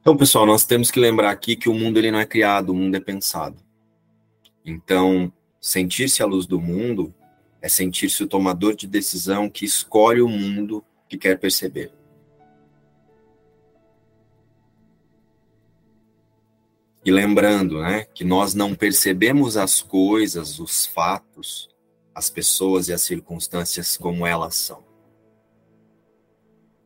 Então, 0.00 0.16
pessoal, 0.16 0.44
nós 0.44 0.64
temos 0.64 0.90
que 0.90 0.98
lembrar 0.98 1.30
aqui 1.30 1.54
que 1.54 1.68
o 1.68 1.74
mundo 1.74 1.98
ele 1.98 2.10
não 2.10 2.18
é 2.18 2.26
criado, 2.26 2.70
o 2.70 2.74
mundo 2.74 2.96
é 2.96 3.00
pensado. 3.00 3.56
Então, 4.68 5.32
sentir-se 5.58 6.22
à 6.22 6.26
luz 6.26 6.46
do 6.46 6.60
mundo 6.60 7.14
é 7.60 7.70
sentir-se 7.70 8.22
o 8.22 8.28
tomador 8.28 8.76
de 8.76 8.86
decisão 8.86 9.48
que 9.48 9.64
escolhe 9.64 10.20
o 10.20 10.28
mundo 10.28 10.84
que 11.08 11.16
quer 11.16 11.38
perceber. 11.38 11.90
E 17.02 17.10
lembrando, 17.10 17.80
né, 17.80 18.04
que 18.04 18.24
nós 18.24 18.52
não 18.52 18.74
percebemos 18.74 19.56
as 19.56 19.80
coisas, 19.80 20.58
os 20.58 20.84
fatos, 20.84 21.70
as 22.14 22.28
pessoas 22.28 22.88
e 22.88 22.92
as 22.92 23.00
circunstâncias 23.00 23.96
como 23.96 24.26
elas 24.26 24.54
são. 24.54 24.84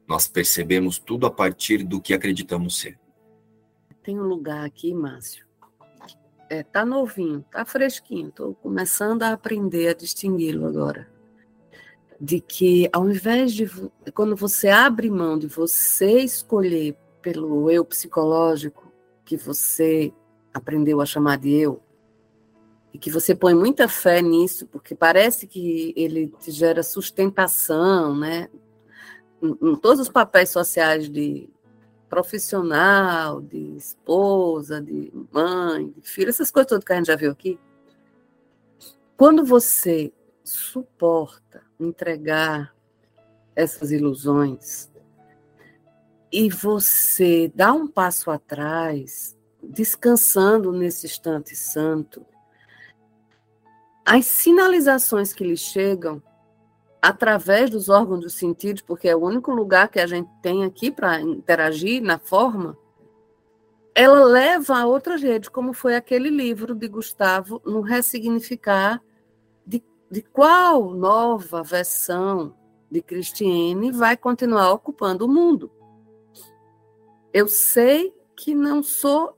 Nós 0.07 0.29
percebemos 0.29 1.01
tudo 1.01 1.27
a 1.27 1.31
partir 1.31 1.83
do 1.83 2.01
que 2.01 2.15
acreditamos 2.15 2.79
ser. 2.79 2.97
Tem 4.05 4.21
um 4.21 4.25
lugar 4.25 4.65
aqui, 4.65 4.95
Márcio. 4.95 5.52
É, 6.53 6.63
tá 6.63 6.85
novinho, 6.85 7.43
tá 7.51 7.65
fresquinho. 7.65 8.29
Estou 8.29 8.55
começando 8.57 9.23
a 9.23 9.33
aprender 9.33 9.89
a 9.89 9.95
distingui-lo 9.95 10.67
agora. 10.67 11.09
De 12.21 12.43
que 12.43 12.91
ao 12.93 13.09
invés 13.09 13.55
de 13.55 13.67
quando 14.13 14.37
você 14.37 14.69
abre 14.69 15.09
mão 15.09 15.39
de 15.39 15.47
você 15.47 16.21
escolher 16.21 16.95
pelo 17.23 17.71
eu 17.71 17.83
psicológico 17.87 18.93
que 19.25 19.35
você 19.35 20.13
aprendeu 20.53 21.01
a 21.01 21.07
chamar 21.07 21.39
de 21.39 21.55
eu, 21.55 21.83
e 22.93 22.99
que 22.99 23.11
você 23.11 23.35
põe 23.35 23.55
muita 23.55 23.89
fé 23.89 24.21
nisso, 24.21 24.67
porque 24.67 24.95
parece 24.95 25.47
que 25.47 25.95
ele 25.97 26.35
te 26.39 26.51
gera 26.51 26.83
sustentação, 26.83 28.15
né? 28.15 28.51
Em, 29.41 29.57
em 29.71 29.75
todos 29.77 30.01
os 30.01 30.11
papéis 30.11 30.51
sociais 30.51 31.09
de 31.09 31.49
profissional, 32.13 33.41
de 33.41 33.75
esposa, 33.75 34.83
de 34.83 35.11
mãe, 35.33 35.95
de 35.97 36.07
filho, 36.07 36.29
essas 36.29 36.51
coisas 36.51 36.69
todas 36.69 36.85
que 36.85 36.93
a 36.93 36.97
gente 36.97 37.07
já 37.07 37.17
viu 37.17 37.31
aqui. 37.31 37.59
Quando 39.17 39.47
você 39.47 40.13
suporta 40.45 41.63
entregar 41.81 42.77
essas 43.57 43.91
ilusões 43.91 44.93
e 46.31 46.51
você 46.51 47.51
dá 47.55 47.73
um 47.73 47.89
passo 47.89 48.31
atrás, 48.31 49.35
descansando 49.63 50.71
nesse 50.71 51.07
instante 51.07 51.57
santo, 51.57 52.27
as 54.05 54.27
sinalizações 54.27 55.33
que 55.33 55.45
lhe 55.45 55.57
chegam 55.57 56.23
através 57.03 57.69
dos 57.69 57.89
órgãos 57.89 58.21
dos 58.21 58.35
sentidos, 58.35 58.81
porque 58.81 59.09
é 59.09 59.17
o 59.17 59.25
único 59.25 59.51
lugar 59.51 59.89
que 59.89 59.99
a 59.99 60.07
gente 60.07 60.31
tem 60.41 60.65
aqui 60.65 60.89
para 60.89 61.21
interagir 61.21 62.01
na 62.01 62.17
forma, 62.17 62.79
ela 63.93 64.25
leva 64.25 64.79
a 64.79 64.87
outras 64.87 65.21
redes, 65.21 65.49
como 65.49 65.73
foi 65.73 65.97
aquele 65.97 66.31
livro 66.31 66.77
de 66.77 66.87
Gustavo 66.87 67.61
no 67.67 67.81
ressignificar 67.81 69.03
de, 69.67 69.83
de 70.09 70.23
qual 70.23 70.95
nova 70.95 71.63
versão 71.65 72.55
de 72.89 73.03
Cristiane 73.03 73.91
vai 73.91 74.17
continuar 74.17 74.73
ocupando 74.73 75.27
o 75.27 75.29
mundo. 75.29 75.73
Eu 77.33 77.49
sei 77.49 78.15
que 78.37 78.55
não 78.55 78.81
sou 78.81 79.37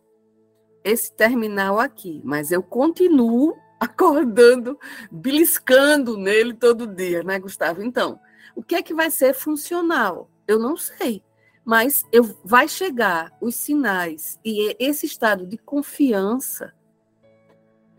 esse 0.85 1.11
terminal 1.15 1.81
aqui, 1.81 2.21
mas 2.23 2.53
eu 2.53 2.63
continuo 2.63 3.57
acordando, 3.79 4.79
beliscando 5.11 6.17
nele 6.17 6.55
todo 6.55 6.87
dia, 6.87 7.23
né, 7.23 7.39
Gustavo? 7.39 7.83
Então, 7.83 8.19
o 8.55 8.63
que 8.63 8.75
é 8.75 8.83
que 8.83 8.95
vai 8.95 9.11
ser 9.11 9.35
funcional? 9.35 10.31
Eu 10.47 10.59
não 10.59 10.77
sei, 10.77 11.23
mas 11.65 12.05
eu 12.13 12.25
vai 12.45 12.69
chegar 12.69 13.33
os 13.41 13.55
sinais 13.55 14.39
e 14.45 14.77
esse 14.79 15.07
estado 15.07 15.47
de 15.47 15.59
confiança 15.59 16.73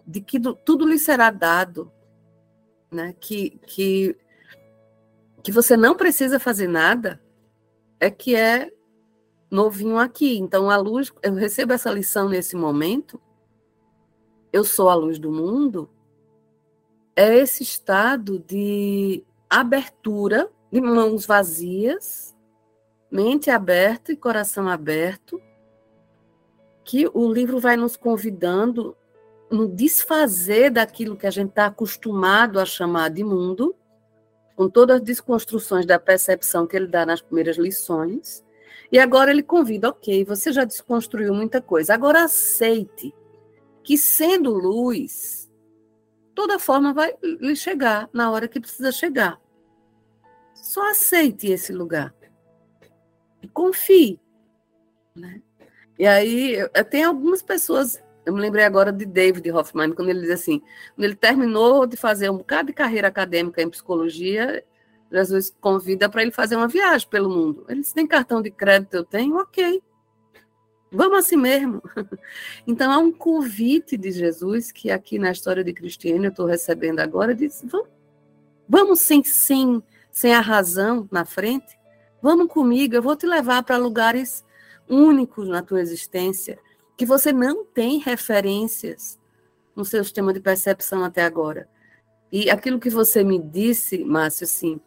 de 0.05 0.22
que 0.22 0.39
tudo 0.39 0.88
lhe 0.88 1.00
será 1.00 1.32
dado, 1.32 1.91
né? 2.91 3.13
Que 3.20 3.60
que 3.65 4.15
que 5.44 5.51
você 5.51 5.77
não 5.77 5.96
precisa 5.96 6.39
fazer 6.39 6.67
nada, 6.67 7.22
é 8.00 8.10
que 8.10 8.36
é 8.36 8.72
novinho 9.50 9.98
aqui. 9.98 10.38
Então 10.38 10.70
a 10.70 10.77
luz, 10.77 11.12
eu 11.22 11.34
recebo 11.34 11.74
essa 11.74 11.91
lição 11.91 12.29
nesse 12.29 12.55
momento 12.55 13.22
eu 14.55 14.63
sou 14.63 14.88
a 14.88 14.95
luz 14.95 15.19
do 15.19 15.29
mundo, 15.29 15.89
é 17.13 17.35
esse 17.39 17.62
estado 17.62 18.39
de 18.39 19.21
abertura, 19.50 20.50
de 20.71 20.79
mãos 20.79 21.25
vazias, 21.25 22.33
mente 23.12 23.50
aberta 23.50 24.13
e 24.13 24.15
coração 24.15 24.69
aberto, 24.69 25.41
que 26.85 27.05
o 27.13 27.29
livro 27.29 27.59
vai 27.59 27.75
nos 27.75 27.97
convidando 27.97 28.95
no 29.51 29.67
desfazer 29.67 30.71
daquilo 30.71 31.17
que 31.17 31.27
a 31.27 31.31
gente 31.31 31.50
está 31.50 31.65
acostumado 31.65 32.57
a 32.57 32.65
chamar 32.65 33.09
de 33.09 33.25
mundo, 33.25 33.75
com 34.55 34.69
todas 34.69 35.01
as 35.01 35.01
desconstruções 35.01 35.85
da 35.85 36.00
percepção 36.00 36.65
que 36.65 36.77
ele 36.77 36.88
dá 36.88 37.05
nas 37.05 37.21
primeiras 37.21 37.57
lições. 37.57 38.41
E 38.89 38.97
agora 39.00 39.31
ele 39.31 39.43
convida, 39.43 39.89
ok, 39.89 40.24
você 40.24 40.53
já 40.53 40.63
desconstruiu 40.63 41.33
muita 41.33 41.62
coisa, 41.62 41.93
agora 41.93 42.24
aceite 42.24 43.13
que 43.85 43.97
sendo 43.97 44.51
luz, 44.51 45.49
toda 46.33 46.57
forma 46.57 46.91
vai 46.91 47.13
lhe 47.21 47.55
chegar 47.55 48.09
na 48.11 48.31
hora 48.31 48.47
que 48.47 48.59
precisa 48.59 48.91
chegar. 48.91 49.39
Só 50.55 50.89
aceite 50.89 51.47
esse 51.47 51.71
lugar. 51.71 52.13
E 53.43 53.47
confie. 53.47 54.19
Né? 55.15 55.39
E 56.00 56.07
aí, 56.07 56.57
tem 56.89 57.03
algumas 57.03 57.43
pessoas, 57.43 58.03
eu 58.25 58.33
me 58.33 58.41
lembrei 58.41 58.65
agora 58.65 58.91
de 58.91 59.05
David 59.05 59.50
Hoffman, 59.51 59.93
quando 59.93 60.09
ele 60.09 60.21
diz 60.21 60.31
assim, 60.31 60.61
quando 60.95 61.05
ele 61.05 61.15
terminou 61.15 61.85
de 61.85 61.95
fazer 61.95 62.29
um 62.31 62.37
bocado 62.37 62.67
de 62.67 62.74
carreira 62.74 63.07
acadêmica 63.07 63.61
em 63.61 63.69
psicologia, 63.69 64.65
Jesus 65.11 65.55
convida 65.61 66.09
para 66.09 66.24
ele 66.24 66.31
fazer 66.31 66.55
uma 66.55 66.67
viagem 66.67 67.07
pelo 67.07 67.29
mundo. 67.29 67.65
Ele 67.69 67.81
disse, 67.81 67.93
tem 67.93 68.07
cartão 68.07 68.41
de 68.41 68.50
crédito? 68.50 68.95
Eu 68.95 69.05
tenho? 69.05 69.37
Ok. 69.37 69.81
Vamos 70.96 71.20
assim 71.20 71.38
mesmo. 71.38 71.81
Então, 72.68 72.92
há 72.92 72.98
um 72.98 73.12
convite 73.12 73.96
de 73.96 74.12
Jesus 74.12 74.72
que 74.72 74.90
aqui 74.90 75.20
na 75.20 75.31
história 75.31 75.64
de 75.64 75.72
Cristiane 75.72 76.25
eu 76.25 76.31
estou 76.31 76.48
recebendo 76.48 77.00
agora, 77.00 77.36
diz, 77.36 77.64
vamos, 77.66 77.90
vamos 78.68 79.00
sem, 79.01 79.24
sem, 79.24 79.84
sem 80.12 80.34
a 80.34 80.42
razão 80.42 81.08
na 81.12 81.25
frente, 81.25 81.77
vamos 82.22 82.48
comigo, 82.48 82.96
eu 82.96 83.03
vou 83.03 83.16
te 83.16 83.27
levar 83.27 83.62
para 83.64 83.77
lugares 83.77 84.44
únicos 84.90 85.48
na 85.48 85.62
tua 85.62 85.79
existência, 85.79 86.58
que 86.98 87.05
você 87.05 87.31
não 87.31 87.64
tem 87.66 88.00
referências 88.00 89.20
no 89.75 89.86
seu 89.86 90.03
sistema 90.03 90.34
de 90.34 90.40
percepção 90.40 91.03
até 91.03 91.24
agora. 91.24 91.70
E 92.31 92.50
aquilo 92.50 92.79
que 92.79 92.90
você 92.90 93.24
me 93.24 93.38
disse, 93.38 94.03
Márcio, 94.03 94.46
assim, 94.46 94.79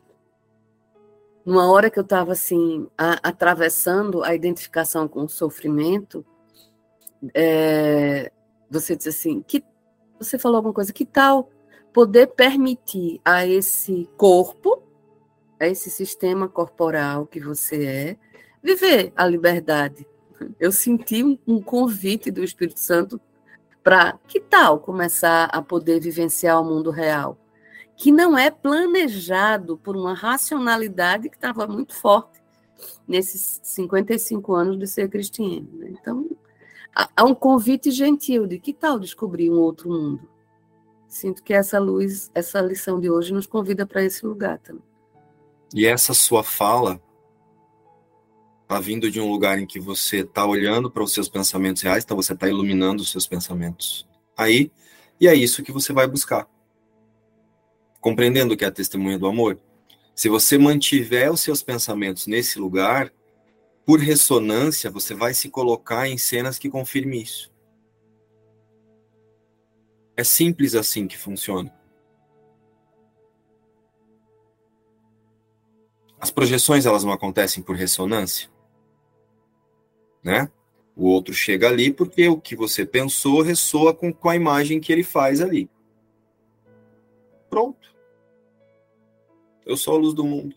numa 1.49 1.67
hora 1.73 1.89
que 1.89 1.99
eu 1.99 2.03
estava 2.03 2.33
assim, 2.33 2.87
a, 2.99 3.13
atravessando 3.27 4.23
a 4.23 4.35
identificação 4.35 5.09
com 5.09 5.25
o 5.25 5.29
sofrimento, 5.31 6.23
é, 7.35 8.31
você 8.71 8.95
disse 8.95 9.09
assim, 9.09 9.41
que 9.41 9.65
você 10.21 10.39
falou 10.39 10.57
alguma 10.57 10.75
coisa, 10.75 10.93
que 10.93 11.07
tal 11.07 11.49
poder 11.91 12.27
permitir 12.27 13.19
a 13.25 13.47
esse 13.47 14.07
corpo, 14.19 14.83
a 15.59 15.67
esse 15.67 15.89
sistema 15.89 16.51
corporal 16.51 17.25
que 17.25 17.41
você 17.41 17.87
é, 17.87 18.17
viver 18.63 19.11
a 19.17 19.27
liberdade. 19.27 20.07
Eu 20.61 20.71
senti 20.71 21.25
um, 21.25 21.39
um 21.47 21.63
convite 21.63 22.31
do 22.31 22.45
Espírito 22.45 22.79
Santo 22.79 23.19
para 23.83 24.19
que 24.29 24.39
tal 24.39 24.81
começar 24.81 25.45
a 25.47 25.63
poder 25.63 25.99
vivenciar 25.99 26.61
o 26.61 26.65
mundo 26.65 26.91
real 26.91 27.39
que 27.99 28.13
não 28.13 28.39
é 28.39 28.49
planejado 28.49 29.77
por 29.77 29.97
uma 29.97 30.15
racionalidade 30.15 31.29
que 31.29 31.37
estava 31.37 31.67
muito 31.67 31.93
forte 31.97 32.41
nesses 33.09 33.61
55 33.65 34.55
anos 34.55 34.79
de 34.79 34.87
ser 34.87 35.11
cristiano. 35.11 35.69
Né? 35.73 35.89
Então, 36.01 36.31
há 36.95 37.25
um 37.25 37.35
convite 37.35 37.91
gentil 37.91 38.47
de 38.47 38.61
que 38.61 38.73
tal 38.73 39.01
descobrir 39.01 39.51
um 39.51 39.59
outro 39.59 39.91
mundo. 39.91 40.31
Sinto 41.09 41.43
que 41.43 41.53
essa 41.53 41.81
luz, 41.81 42.31
essa 42.33 42.61
lição 42.61 43.01
de 43.01 43.11
hoje 43.11 43.33
nos 43.35 43.49
convida 43.49 43.85
para 43.85 44.05
esse 44.05 44.25
lugar 44.25 44.61
também. 44.61 44.85
E 45.75 45.85
essa 45.85 46.15
sua 46.15 46.45
fala 46.45 47.03
está 48.63 48.79
vindo 48.79 49.11
de 49.11 49.21
um 49.21 49.29
lugar 49.29 49.59
em 49.59 49.67
que 49.67 49.81
você 49.81 50.19
está 50.19 50.47
olhando 50.47 50.89
para 50.89 51.03
os 51.03 51.13
seus 51.13 51.29
pensamentos 51.29 51.83
reais, 51.83 52.05
então 52.05 52.17
você 52.17 52.33
está 52.33 52.49
iluminando 52.49 53.03
os 53.03 53.11
seus 53.11 53.27
pensamentos 53.27 54.07
aí, 54.37 54.71
e 55.21 55.27
é 55.27 55.35
isso 55.35 55.65
que 55.65 55.73
você 55.73 55.93
vai 55.93 56.07
buscar 56.07 56.49
compreendendo 58.01 58.57
que 58.57 58.65
é 58.65 58.69
a 58.69 58.73
testemunha 58.73 59.19
do 59.19 59.27
amor. 59.27 59.59
Se 60.15 60.29
você 60.29 60.59
mantiver 60.59 61.31
os 61.31 61.41
seus 61.41 61.63
pensamentos 61.63 62.27
nesse 62.27 62.59
lugar, 62.59 63.13
por 63.87 64.01
ressonância, 64.01 64.91
você 64.91 65.15
vai 65.15 65.33
se 65.33 65.49
colocar 65.49 66.09
em 66.09 66.19
cenas 66.19 66.59
que 66.59 66.69
confirmem 66.69 67.23
isso. 67.23 67.51
É 70.17 70.25
simples 70.25 70.75
assim 70.75 71.07
que 71.07 71.17
funciona. 71.17 71.73
As 76.21 76.31
projeções 76.31 76.85
elas 76.85 77.05
não 77.05 77.13
acontecem 77.13 77.63
por 77.63 77.77
ressonância, 77.77 78.51
né? 80.23 80.51
O 80.97 81.07
outro 81.07 81.33
chega 81.33 81.69
ali 81.69 81.93
porque 81.93 82.29
o 82.29 82.41
que 82.41 82.57
você 82.57 82.85
pensou 82.85 83.41
ressoa 83.41 83.95
com, 83.95 84.13
com 84.13 84.29
a 84.29 84.35
imagem 84.35 84.81
que 84.81 84.93
ele 84.93 85.05
faz 85.05 85.41
ali. 85.41 85.71
Pronto. 87.49 87.95
Eu 89.65 89.77
sou 89.77 89.97
a 89.97 89.99
luz 89.99 90.15
do 90.15 90.25
mundo. 90.25 90.57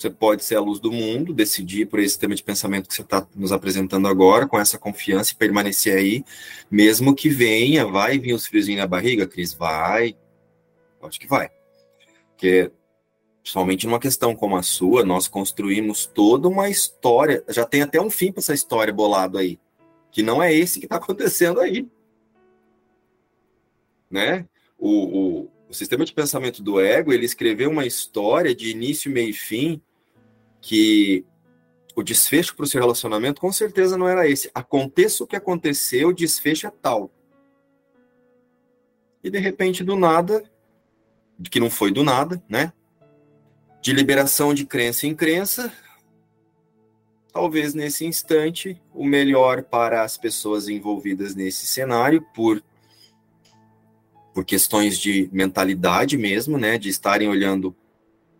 Você 0.00 0.08
pode 0.08 0.42
ser 0.42 0.56
a 0.56 0.60
luz 0.60 0.80
do 0.80 0.90
mundo, 0.90 1.34
decidir 1.34 1.86
por 1.86 2.00
esse 2.00 2.18
tema 2.18 2.34
de 2.34 2.42
pensamento 2.42 2.88
que 2.88 2.94
você 2.94 3.02
está 3.02 3.26
nos 3.36 3.52
apresentando 3.52 4.08
agora, 4.08 4.48
com 4.48 4.58
essa 4.58 4.78
confiança 4.78 5.32
e 5.32 5.36
permanecer 5.36 5.94
aí, 5.94 6.24
mesmo 6.70 7.14
que 7.14 7.28
venha, 7.28 7.84
vai 7.86 8.18
vir 8.18 8.32
os 8.32 8.46
friozinhos 8.46 8.80
na 8.80 8.86
barriga, 8.86 9.26
Cris? 9.26 9.52
Vai. 9.52 10.16
Acho 11.02 11.20
que 11.20 11.26
vai. 11.26 11.50
Porque, 12.30 12.72
principalmente 13.42 13.86
numa 13.86 14.00
questão 14.00 14.34
como 14.34 14.56
a 14.56 14.62
sua, 14.62 15.04
nós 15.04 15.28
construímos 15.28 16.06
toda 16.06 16.48
uma 16.48 16.70
história, 16.70 17.44
já 17.48 17.66
tem 17.66 17.82
até 17.82 18.00
um 18.00 18.08
fim 18.08 18.32
para 18.32 18.40
essa 18.40 18.54
história 18.54 18.94
bolado 18.94 19.36
aí, 19.36 19.60
que 20.10 20.22
não 20.22 20.42
é 20.42 20.50
esse 20.50 20.80
que 20.80 20.86
está 20.86 20.96
acontecendo 20.98 21.60
aí. 21.60 21.86
Né? 24.10 24.48
O, 24.80 25.42
o, 25.42 25.50
o 25.68 25.74
sistema 25.74 26.04
de 26.04 26.12
pensamento 26.12 26.62
do 26.62 26.80
ego, 26.80 27.12
ele 27.12 27.26
escreveu 27.26 27.70
uma 27.70 27.86
história 27.86 28.54
de 28.54 28.70
início, 28.70 29.12
meio 29.12 29.28
e 29.28 29.34
fim, 29.34 29.80
que 30.60 31.24
o 31.94 32.02
desfecho 32.02 32.56
para 32.56 32.64
o 32.64 32.66
seu 32.66 32.80
relacionamento 32.80 33.40
com 33.40 33.52
certeza 33.52 33.96
não 33.96 34.08
era 34.08 34.26
esse. 34.26 34.50
Aconteça 34.54 35.22
o 35.22 35.26
que 35.26 35.36
aconteceu, 35.36 36.08
o 36.08 36.14
desfecho 36.14 36.66
é 36.66 36.70
tal. 36.70 37.10
E 39.22 39.30
de 39.30 39.38
repente, 39.38 39.84
do 39.84 39.96
nada, 39.96 40.42
que 41.50 41.60
não 41.60 41.70
foi 41.70 41.92
do 41.92 42.02
nada, 42.02 42.42
né? 42.48 42.72
De 43.82 43.92
liberação 43.92 44.54
de 44.54 44.64
crença 44.64 45.06
em 45.06 45.14
crença, 45.14 45.72
talvez 47.32 47.74
nesse 47.74 48.04
instante 48.04 48.80
o 48.92 49.04
melhor 49.04 49.62
para 49.62 50.02
as 50.02 50.16
pessoas 50.16 50.68
envolvidas 50.68 51.34
nesse 51.34 51.66
cenário 51.66 52.22
por 52.34 52.62
por 54.32 54.44
questões 54.44 54.98
de 54.98 55.28
mentalidade 55.32 56.16
mesmo, 56.16 56.56
né, 56.56 56.78
de 56.78 56.88
estarem 56.88 57.28
olhando 57.28 57.74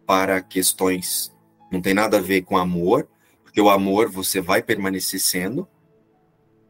para 0.07 0.41
questões 0.41 1.33
não 1.71 1.81
tem 1.81 1.95
nada 1.95 2.19
a 2.19 2.21
ver 2.21 2.43
com 2.43 2.59
amor, 2.59 3.09
porque 3.45 3.61
o 3.61 3.71
amor 3.71 4.11
você 4.11 4.41
vai 4.41 4.63
permanecer 4.63 5.21
sendo 5.21 5.69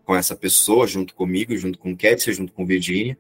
com 0.04 0.14
essa 0.14 0.36
pessoa, 0.36 0.86
junto 0.86 1.14
comigo, 1.14 1.56
junto 1.56 1.78
com 1.78 1.96
Kétia, 1.96 2.32
junto 2.32 2.52
com 2.52 2.66
Virginia. 2.66 3.18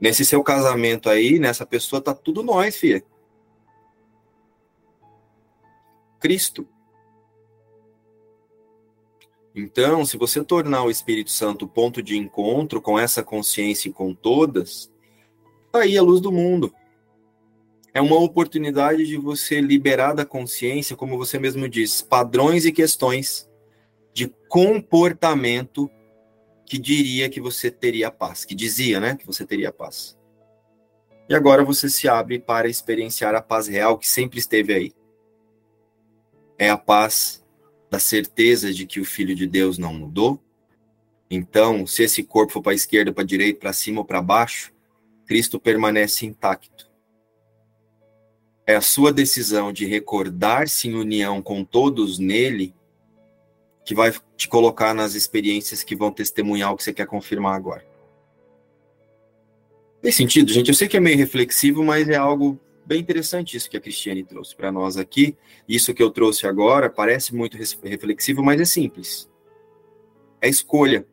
Nesse 0.00 0.24
seu 0.24 0.42
casamento 0.42 1.10
aí, 1.10 1.38
nessa 1.38 1.66
pessoa 1.66 2.00
tá 2.00 2.14
tudo 2.14 2.42
nós, 2.42 2.76
filha. 2.76 3.04
Cristo. 6.18 6.66
Então, 9.54 10.06
se 10.06 10.16
você 10.16 10.42
tornar 10.42 10.84
o 10.84 10.90
Espírito 10.90 11.30
Santo 11.30 11.66
ponto 11.66 12.02
de 12.02 12.16
encontro 12.16 12.80
com 12.80 12.98
essa 12.98 13.22
consciência 13.22 13.88
e 13.88 13.92
com 13.92 14.14
todas, 14.14 14.89
tá 15.70 15.80
aí 15.80 15.96
a 15.96 16.02
luz 16.02 16.20
do 16.20 16.32
mundo. 16.32 16.74
É 17.92 18.00
uma 18.00 18.18
oportunidade 18.18 19.06
de 19.06 19.16
você 19.16 19.60
liberar 19.60 20.12
da 20.14 20.24
consciência, 20.24 20.96
como 20.96 21.18
você 21.18 21.38
mesmo 21.38 21.68
diz, 21.68 22.00
padrões 22.00 22.64
e 22.64 22.72
questões 22.72 23.48
de 24.12 24.32
comportamento 24.48 25.90
que 26.64 26.78
diria 26.78 27.28
que 27.28 27.40
você 27.40 27.70
teria 27.70 28.10
paz, 28.10 28.44
que 28.44 28.54
dizia, 28.54 29.00
né, 29.00 29.16
que 29.16 29.26
você 29.26 29.44
teria 29.44 29.72
paz. 29.72 30.16
E 31.28 31.34
agora 31.34 31.64
você 31.64 31.88
se 31.88 32.08
abre 32.08 32.38
para 32.38 32.68
experienciar 32.68 33.34
a 33.34 33.42
paz 33.42 33.66
real 33.66 33.98
que 33.98 34.08
sempre 34.08 34.38
esteve 34.38 34.72
aí. 34.72 34.92
É 36.58 36.70
a 36.70 36.76
paz 36.76 37.44
da 37.90 37.98
certeza 37.98 38.72
de 38.72 38.86
que 38.86 39.00
o 39.00 39.04
Filho 39.04 39.34
de 39.34 39.46
Deus 39.46 39.78
não 39.78 39.92
mudou. 39.92 40.40
Então, 41.28 41.86
se 41.86 42.04
esse 42.04 42.22
corpo 42.22 42.52
for 42.52 42.62
para 42.62 42.72
a 42.72 42.74
esquerda, 42.74 43.12
para 43.12 43.22
a 43.22 43.26
direita, 43.26 43.60
para 43.60 43.72
cima 43.72 44.00
ou 44.00 44.04
para 44.04 44.22
baixo, 44.22 44.72
Cristo 45.30 45.60
permanece 45.60 46.26
intacto. 46.26 46.90
É 48.66 48.74
a 48.74 48.80
sua 48.80 49.12
decisão 49.12 49.72
de 49.72 49.86
recordar-se 49.86 50.88
em 50.88 50.96
união 50.96 51.40
com 51.40 51.62
todos 51.62 52.18
nele 52.18 52.74
que 53.84 53.94
vai 53.94 54.12
te 54.36 54.48
colocar 54.48 54.92
nas 54.92 55.14
experiências 55.14 55.84
que 55.84 55.94
vão 55.94 56.10
testemunhar 56.10 56.72
o 56.72 56.76
que 56.76 56.82
você 56.82 56.92
quer 56.92 57.06
confirmar 57.06 57.54
agora. 57.54 57.86
Tem 60.02 60.10
sentido, 60.10 60.52
gente? 60.52 60.66
Eu 60.66 60.74
sei 60.74 60.88
que 60.88 60.96
é 60.96 61.00
meio 61.00 61.16
reflexivo, 61.16 61.84
mas 61.84 62.08
é 62.08 62.16
algo 62.16 62.58
bem 62.84 62.98
interessante 62.98 63.56
isso 63.56 63.70
que 63.70 63.76
a 63.76 63.80
Cristiane 63.80 64.24
trouxe 64.24 64.56
para 64.56 64.72
nós 64.72 64.96
aqui. 64.96 65.36
Isso 65.68 65.94
que 65.94 66.02
eu 66.02 66.10
trouxe 66.10 66.44
agora 66.44 66.90
parece 66.90 67.32
muito 67.36 67.56
reflexivo, 67.56 68.42
mas 68.42 68.60
é 68.60 68.64
simples. 68.64 69.30
É 70.40 70.48
escolha. 70.48 71.06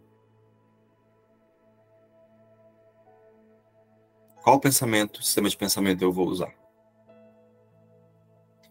Qual 4.47 4.62
pensamento, 4.62 5.21
sistema 5.21 5.49
de 5.49 5.57
pensamento 5.57 6.01
eu 6.01 6.10
vou 6.10 6.25
usar? 6.25 6.55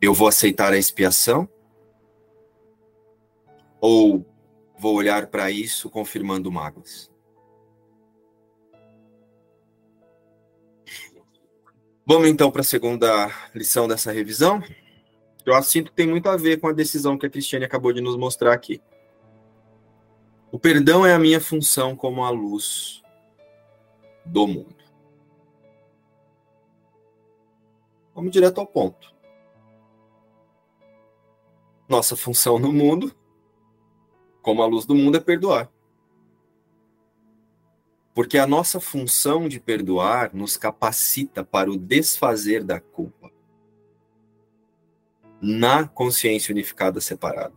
Eu 0.01 0.15
vou 0.15 0.27
aceitar 0.27 0.73
a 0.73 0.79
expiação? 0.79 1.47
Ou 3.79 4.25
vou 4.79 4.95
olhar 4.95 5.27
para 5.27 5.51
isso 5.51 5.91
confirmando 5.91 6.51
mágoas? 6.51 7.13
Vamos 12.07 12.29
então 12.29 12.51
para 12.51 12.63
a 12.63 12.65
segunda 12.65 13.31
lição 13.55 13.87
dessa 13.87 14.11
revisão. 14.11 14.63
Eu 15.45 15.63
sinto 15.63 15.91
que 15.91 15.97
tem 15.97 16.07
muito 16.07 16.31
a 16.31 16.39
ver 16.39 16.59
com 16.59 16.69
a 16.69 16.73
decisão 16.73 17.19
que 17.19 17.27
a 17.27 17.31
Cristiane 17.31 17.67
acabou 17.67 17.93
de 17.93 18.01
nos 18.01 18.17
mostrar 18.17 18.55
aqui. 18.55 18.81
O 20.51 20.59
perdão 20.59 21.05
é 21.05 21.13
a 21.13 21.19
minha 21.19 21.39
função 21.39 21.95
como 21.95 22.25
a 22.25 22.31
luz 22.31 23.03
do 24.25 24.47
mundo. 24.47 24.76
Vamos 28.17 28.33
direto 28.33 28.59
ao 28.59 28.67
ponto. 28.67 29.15
Nossa 31.87 32.17
função 32.17 32.59
no 32.59 32.73
mundo, 32.73 33.15
como 34.41 34.63
a 34.63 34.67
luz 34.67 34.87
do 34.87 34.95
mundo, 34.95 35.19
é 35.19 35.21
perdoar. 35.21 35.71
Porque 38.15 38.39
a 38.39 38.47
nossa 38.47 38.81
função 38.81 39.47
de 39.47 39.61
perdoar 39.61 40.35
nos 40.35 40.57
capacita 40.57 41.45
para 41.45 41.71
o 41.71 41.77
desfazer 41.77 42.65
da 42.65 42.81
culpa 42.81 43.31
na 45.39 45.87
consciência 45.87 46.51
unificada 46.51 47.03
separada, 47.03 47.53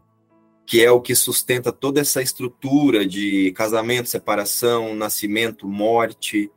que 0.65 0.84
é 0.84 0.91
o 0.91 1.00
que 1.00 1.15
sustenta 1.15 1.72
toda 1.72 2.02
essa 2.02 2.22
estrutura 2.22 3.08
de 3.08 3.54
casamento, 3.54 4.10
separação, 4.10 4.93
nascimento, 4.93 5.65
morte, 5.65 6.52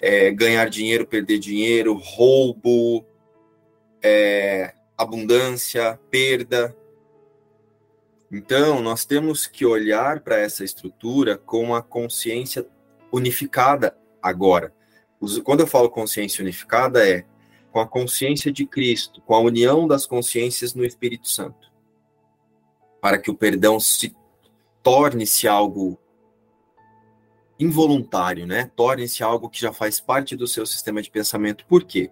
é, 0.00 0.32
ganhar 0.32 0.68
dinheiro, 0.68 1.06
perder 1.06 1.38
dinheiro, 1.38 1.94
roubo, 1.94 3.06
é, 4.02 4.74
abundância, 4.96 5.98
perda. 6.10 6.76
Então, 8.30 8.80
nós 8.82 9.04
temos 9.04 9.46
que 9.46 9.64
olhar 9.64 10.20
para 10.20 10.36
essa 10.36 10.64
estrutura 10.64 11.38
com 11.38 11.74
a 11.74 11.82
consciência 11.82 12.66
unificada 13.10 13.96
agora. 14.22 14.74
Quando 15.44 15.60
eu 15.60 15.66
falo 15.66 15.90
consciência 15.90 16.42
unificada, 16.42 17.08
é 17.08 17.24
com 17.72 17.80
a 17.80 17.86
consciência 17.86 18.52
de 18.52 18.66
Cristo, 18.66 19.20
com 19.22 19.34
a 19.34 19.40
união 19.40 19.86
das 19.86 20.06
consciências 20.06 20.74
no 20.74 20.84
Espírito 20.84 21.28
Santo, 21.28 21.72
para 23.00 23.18
que 23.18 23.30
o 23.30 23.34
perdão 23.34 23.78
se 23.78 24.14
torne-se 24.82 25.46
algo 25.46 25.98
involuntário, 27.58 28.46
né? 28.46 28.70
Torne-se 28.76 29.22
algo 29.22 29.48
que 29.50 29.60
já 29.60 29.72
faz 29.72 30.00
parte 30.00 30.36
do 30.36 30.46
seu 30.46 30.64
sistema 30.64 31.02
de 31.02 31.10
pensamento. 31.10 31.66
Por 31.66 31.84
quê? 31.84 32.10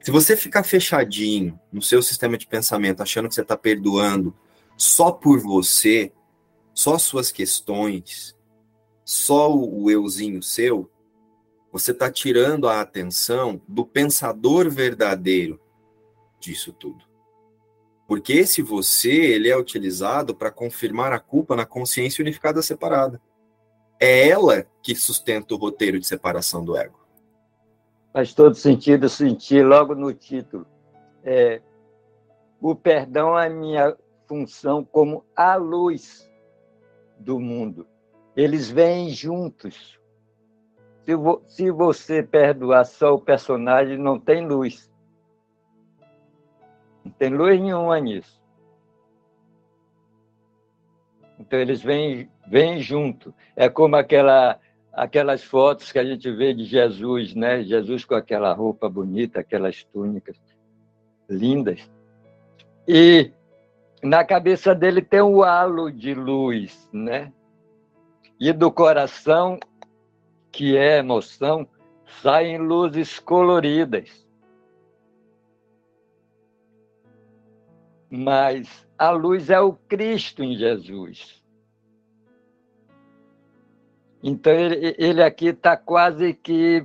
Se 0.00 0.10
você 0.10 0.36
ficar 0.36 0.62
fechadinho 0.62 1.58
no 1.72 1.82
seu 1.82 2.02
sistema 2.02 2.38
de 2.38 2.46
pensamento, 2.46 3.02
achando 3.02 3.28
que 3.28 3.34
você 3.34 3.42
está 3.42 3.56
perdoando 3.56 4.34
só 4.76 5.10
por 5.10 5.38
você, 5.40 6.12
só 6.72 6.98
suas 6.98 7.32
questões, 7.32 8.36
só 9.04 9.54
o 9.54 9.90
euzinho 9.90 10.42
seu, 10.42 10.90
você 11.72 11.90
está 11.90 12.10
tirando 12.10 12.68
a 12.68 12.80
atenção 12.80 13.60
do 13.66 13.84
pensador 13.84 14.70
verdadeiro 14.70 15.60
disso 16.40 16.72
tudo. 16.72 17.04
Porque 18.06 18.32
esse 18.34 18.62
você, 18.62 19.10
ele 19.10 19.48
é 19.48 19.56
utilizado 19.56 20.34
para 20.34 20.50
confirmar 20.50 21.12
a 21.12 21.18
culpa 21.18 21.56
na 21.56 21.66
consciência 21.66 22.22
unificada 22.22 22.62
separada. 22.62 23.20
É 23.98 24.28
ela 24.28 24.66
que 24.82 24.94
sustenta 24.94 25.54
o 25.54 25.56
roteiro 25.56 25.98
de 25.98 26.06
separação 26.06 26.64
do 26.64 26.76
ego. 26.76 27.05
Faz 28.16 28.32
todo 28.32 28.54
sentido 28.54 29.10
sentir 29.10 29.62
logo 29.62 29.94
no 29.94 30.10
título. 30.14 30.66
É, 31.22 31.60
o 32.62 32.74
perdão 32.74 33.38
é 33.38 33.46
a 33.46 33.50
minha 33.50 33.94
função 34.26 34.82
como 34.82 35.22
a 35.36 35.56
luz 35.56 36.26
do 37.18 37.38
mundo 37.38 37.86
eles 38.34 38.70
vêm 38.70 39.10
juntos. 39.10 39.98
Se, 41.04 41.14
vo, 41.14 41.42
se 41.46 41.70
você 41.70 42.22
perdoar 42.22 42.86
só 42.86 43.14
o 43.14 43.20
personagem, 43.20 43.98
não 43.98 44.18
tem 44.18 44.46
luz. 44.46 44.90
Não 47.04 47.12
tem 47.12 47.30
luz 47.30 47.60
nenhuma 47.60 47.98
nisso. 47.98 48.42
Então 51.38 51.58
eles 51.58 51.82
vêm, 51.82 52.30
vêm 52.46 52.80
junto. 52.80 53.34
É 53.54 53.68
como 53.68 53.96
aquela, 53.96 54.58
aquelas 54.96 55.44
fotos 55.44 55.92
que 55.92 55.98
a 55.98 56.04
gente 56.04 56.28
vê 56.32 56.52
de 56.52 56.64
Jesus, 56.64 57.34
né? 57.34 57.62
Jesus 57.62 58.04
com 58.04 58.14
aquela 58.16 58.52
roupa 58.52 58.88
bonita, 58.88 59.40
aquelas 59.40 59.84
túnicas 59.84 60.36
lindas. 61.28 61.88
E 62.88 63.30
na 64.02 64.24
cabeça 64.24 64.74
dele 64.74 65.02
tem 65.02 65.22
um 65.22 65.42
halo 65.42 65.92
de 65.92 66.14
luz, 66.14 66.88
né? 66.92 67.32
e 68.38 68.52
do 68.52 68.70
coração, 68.70 69.58
que 70.52 70.76
é 70.76 70.98
emoção, 70.98 71.66
saem 72.22 72.58
luzes 72.58 73.18
coloridas. 73.18 74.26
Mas 78.10 78.86
a 78.96 79.10
luz 79.10 79.50
é 79.50 79.60
o 79.60 79.72
Cristo 79.72 80.44
em 80.44 80.56
Jesus. 80.56 81.42
Então, 84.28 84.52
ele, 84.52 84.96
ele 84.98 85.22
aqui 85.22 85.50
está 85.50 85.76
quase 85.76 86.34
que 86.34 86.84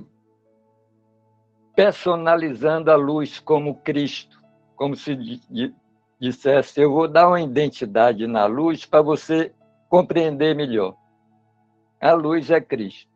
personalizando 1.74 2.88
a 2.88 2.94
luz 2.94 3.40
como 3.40 3.80
Cristo, 3.80 4.40
como 4.76 4.94
se 4.94 5.16
dissesse: 6.20 6.80
Eu 6.80 6.92
vou 6.92 7.08
dar 7.08 7.26
uma 7.26 7.40
identidade 7.40 8.28
na 8.28 8.46
luz 8.46 8.86
para 8.86 9.02
você 9.02 9.52
compreender 9.88 10.54
melhor. 10.54 10.96
A 12.00 12.12
luz 12.12 12.48
é 12.48 12.60
Cristo. 12.60 13.10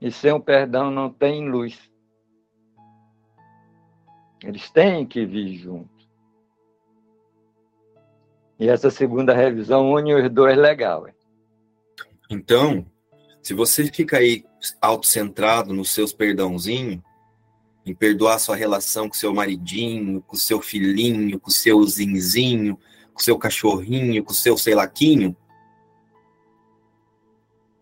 E 0.00 0.10
sem 0.10 0.32
o 0.32 0.40
perdão 0.40 0.90
não 0.90 1.10
tem 1.10 1.46
luz. 1.46 1.90
Eles 4.42 4.70
têm 4.70 5.04
que 5.04 5.26
vir 5.26 5.56
juntos. 5.56 6.08
E 8.58 8.66
essa 8.66 8.88
segunda 8.88 9.34
revisão 9.34 9.92
une 9.92 10.14
os 10.14 10.30
dois 10.30 10.56
legal. 10.56 11.06
Então, 12.30 12.86
se 13.42 13.52
você 13.52 13.86
fica 13.86 14.18
aí 14.18 14.44
autocentrado 14.80 15.72
nos 15.72 15.90
seus 15.90 16.12
perdãozinhos, 16.12 17.02
em 17.86 17.94
perdoar 17.94 18.38
sua 18.38 18.56
relação 18.56 19.08
com 19.08 19.14
seu 19.14 19.34
maridinho, 19.34 20.22
com 20.22 20.36
seu 20.36 20.62
filhinho, 20.62 21.38
com 21.38 21.50
seu 21.50 21.82
zinzinho, 21.84 22.78
com 23.12 23.20
seu 23.20 23.38
cachorrinho, 23.38 24.24
com 24.24 24.32
seu 24.32 24.56
sei 24.56 24.74
laquinho, 24.74 25.36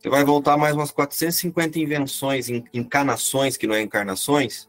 você 0.02 0.08
vai 0.08 0.24
voltar 0.24 0.56
mais 0.56 0.74
umas 0.74 0.90
450 0.90 1.78
invenções, 1.78 2.48
encarnações, 2.74 3.56
que 3.56 3.68
não 3.68 3.74
é 3.76 3.82
encarnações, 3.82 4.68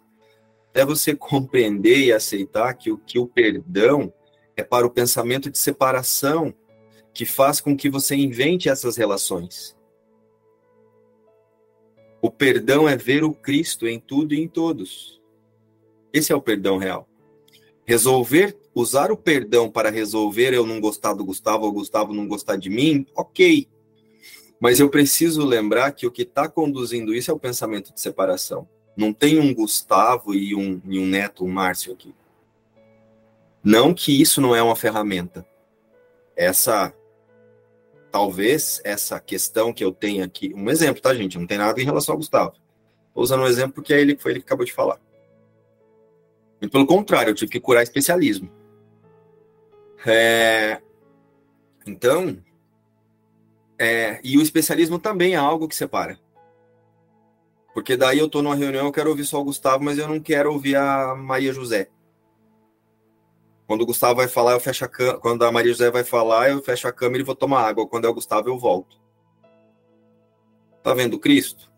até 0.70 0.86
você 0.86 1.16
compreender 1.18 2.06
e 2.06 2.14
aceitar 2.14 2.72
que 2.76 2.92
o, 2.92 3.00
que 3.00 3.18
o 3.18 3.26
perdão 3.26 4.14
é 4.56 4.64
para 4.64 4.86
o 4.86 4.92
pensamento 4.92 5.50
de 5.50 5.58
separação 5.58 6.54
que 7.14 7.26
faz 7.26 7.62
com 7.62 7.78
que 7.78 7.90
você 7.90 8.16
invente 8.16 8.70
essas 8.70 8.98
relações. 8.98 9.76
O 12.22 12.32
perdão 12.32 12.88
é 12.88 12.96
ver 12.96 13.24
o 13.24 13.34
Cristo 13.34 13.88
em 13.88 14.00
tudo 14.00 14.34
e 14.34 14.40
em 14.40 14.48
todos. 14.48 15.22
Esse 16.12 16.32
é 16.32 16.36
o 16.36 16.42
perdão 16.42 16.78
real. 16.78 17.08
Resolver, 17.86 18.58
usar 18.74 19.12
o 19.12 19.18
perdão 19.18 19.70
para 19.70 19.90
resolver 19.90 20.54
eu 20.54 20.66
não 20.66 20.80
gostar 20.80 21.14
do 21.14 21.26
Gustavo 21.26 21.66
ou 21.66 21.72
Gustavo 21.72 22.14
não 22.14 22.28
gostar 22.28 22.56
de 22.56 22.70
mim, 22.70 23.06
ok. 23.14 23.68
Mas 24.60 24.80
eu 24.80 24.90
preciso 24.90 25.46
lembrar 25.46 25.92
que 25.92 26.08
o 26.08 26.12
que 26.12 26.22
está 26.22 26.48
conduzindo 26.48 27.14
isso 27.14 27.30
é 27.30 27.34
o 27.34 27.40
pensamento 27.40 27.94
de 27.94 28.00
separação. 28.00 28.68
Não 28.96 29.12
tem 29.12 29.38
um 29.38 29.54
Gustavo 29.54 30.34
e 30.34 30.56
um, 30.56 30.82
e 30.86 30.98
um 30.98 31.06
neto, 31.06 31.44
um 31.44 31.50
Márcio 31.50 31.92
aqui. 31.92 32.16
Não 33.62 33.94
que 33.94 34.22
isso 34.22 34.40
não 34.40 34.56
é 34.56 34.64
uma 34.64 34.76
ferramenta. 34.76 35.46
Essa 36.38 36.94
talvez 38.14 38.80
essa 38.84 39.20
questão 39.20 39.74
que 39.74 39.84
eu 39.84 39.92
tenho 39.92 40.24
aqui, 40.24 40.54
um 40.56 40.70
exemplo, 40.70 41.02
tá, 41.02 41.16
gente? 41.16 41.40
Não 41.40 41.48
tem 41.48 41.58
nada 41.58 41.82
em 41.82 41.84
relação 41.84 42.14
ao 42.14 42.20
Gustavo. 42.20 42.54
Estou 43.08 43.24
usando 43.24 43.42
um 43.42 43.48
exemplo 43.48 43.74
porque 43.74 43.92
é 43.92 44.00
ele 44.00 44.16
foi 44.16 44.34
ele 44.34 44.40
que 44.40 44.46
acabou 44.46 44.64
de 44.64 44.72
falar. 44.72 45.02
E 46.62 46.68
pelo 46.70 46.86
contrário, 46.86 47.32
eu 47.32 47.36
tive 47.36 47.52
que 47.52 47.60
curar 47.60 47.82
especialismo. 47.82 48.52
É... 50.06 50.80
Então, 51.88 52.38
é... 53.80 54.22
e 54.24 54.38
o 54.38 54.44
especialismo 54.44 55.00
também 55.00 55.34
é 55.34 55.38
algo 55.38 55.68
que 55.68 55.76
separa. 55.76 56.20
Porque 57.74 57.98
daí 57.98 58.20
eu 58.20 58.28
estou 58.28 58.44
numa 58.44 58.56
reunião, 58.56 58.86
eu 58.86 58.92
quero 58.92 59.10
ouvir 59.10 59.26
só 59.26 59.42
o 59.42 59.46
Gustavo, 59.46 59.84
mas 59.84 59.98
eu 59.98 60.08
não 60.08 60.20
quero 60.20 60.54
ouvir 60.54 60.76
a 60.76 61.16
Maria 61.16 61.52
José. 61.52 61.90
Quando 63.66 63.82
o 63.82 63.86
Gustavo 63.86 64.16
vai 64.16 64.28
falar, 64.28 64.54
eu 64.54 64.60
fecho 64.60 64.84
a 64.86 64.88
câmera. 64.88 65.18
Quando 65.20 65.44
a 65.44 65.52
Maria 65.52 65.72
José 65.72 65.90
vai 65.90 66.04
falar, 66.04 66.50
eu 66.50 66.62
fecho 66.62 66.88
a 66.88 66.92
câmera 66.92 67.22
e 67.22 67.26
vou 67.26 67.36
tomar 67.36 67.62
água. 67.62 67.88
Quando 67.88 68.06
é 68.06 68.10
o 68.10 68.14
Gustavo, 68.14 68.50
eu 68.50 68.58
volto. 68.58 69.02
Tá 70.82 70.94
vendo 70.94 71.18
Cristo? 71.18 71.72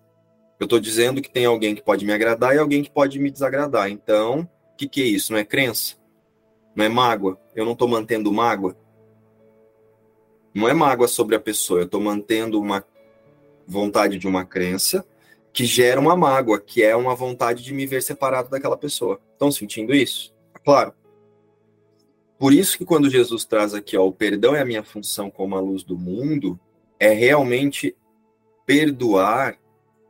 Eu 0.60 0.66
estou 0.66 0.80
dizendo 0.80 1.22
que 1.22 1.30
tem 1.30 1.46
alguém 1.46 1.76
que 1.76 1.84
pode 1.84 2.06
me 2.06 2.14
agradar 2.14 2.56
e 2.56 2.60
alguém 2.60 2.82
que 2.82 2.90
pode 2.90 3.20
me 3.20 3.30
desagradar. 3.30 3.90
Então, 3.90 4.50
o 4.74 4.76
que, 4.76 4.88
que 4.88 5.02
é 5.02 5.06
isso? 5.06 5.32
Não 5.32 5.40
é 5.40 5.44
crença? 5.44 5.96
Não 6.76 6.84
é 6.84 6.90
mágoa? 6.90 7.40
Eu 7.54 7.66
não 7.66 7.74
estou 7.74 7.88
mantendo 7.88 8.32
mágoa? 8.32 8.76
Não 10.54 10.68
é 10.68 10.74
mágoa 10.74 11.08
sobre 11.08 11.36
a 11.36 11.40
pessoa. 11.40 11.82
Eu 11.82 11.86
estou 11.86 12.02
mantendo 12.02 12.60
uma 12.60 12.84
vontade 13.68 14.18
de 14.18 14.28
uma 14.28 14.46
crença 14.46 15.06
que 15.54 15.66
gera 15.66 16.00
uma 16.00 16.16
mágoa, 16.16 16.60
que 16.60 16.84
é 16.84 16.96
uma 16.96 17.16
vontade 17.16 17.64
de 17.64 17.74
me 17.74 17.86
ver 17.86 18.02
separado 18.02 18.50
daquela 18.50 18.76
pessoa. 18.76 19.20
Estão 19.34 19.52
sentindo 19.52 19.94
isso? 19.94 20.34
Claro. 20.64 20.94
Por 22.38 22.54
isso 22.54 22.78
que 22.78 22.86
quando 22.86 23.10
Jesus 23.10 23.46
traz 23.46 23.74
aqui, 23.74 23.98
ó, 23.98 24.06
o 24.06 24.12
perdão 24.12 24.56
é 24.56 24.62
a 24.62 24.66
minha 24.66 24.84
função 24.84 25.30
como 25.30 25.56
a 25.56 25.60
luz 25.60 25.84
do 25.84 25.98
mundo, 25.98 26.60
é 27.00 27.10
realmente 27.14 27.96
perdoar 28.66 29.58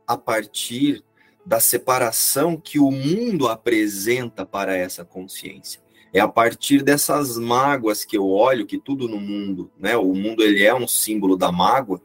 a 0.06 0.16
partir 0.16 1.04
da 1.44 1.60
separação 1.60 2.56
que 2.56 2.78
o 2.78 2.90
mundo 2.90 3.46
apresenta 3.46 4.44
para 4.44 4.76
essa 4.76 5.04
consciência. 5.04 5.80
É 6.12 6.18
a 6.18 6.26
partir 6.26 6.82
dessas 6.82 7.36
mágoas 7.36 8.04
que 8.04 8.16
eu 8.16 8.28
olho 8.28 8.66
que 8.66 8.78
tudo 8.78 9.08
no 9.08 9.20
mundo, 9.20 9.70
né, 9.78 9.96
o 9.96 10.14
mundo 10.14 10.42
ele 10.42 10.64
é 10.64 10.74
um 10.74 10.88
símbolo 10.88 11.36
da 11.36 11.52
mágoa, 11.52 12.00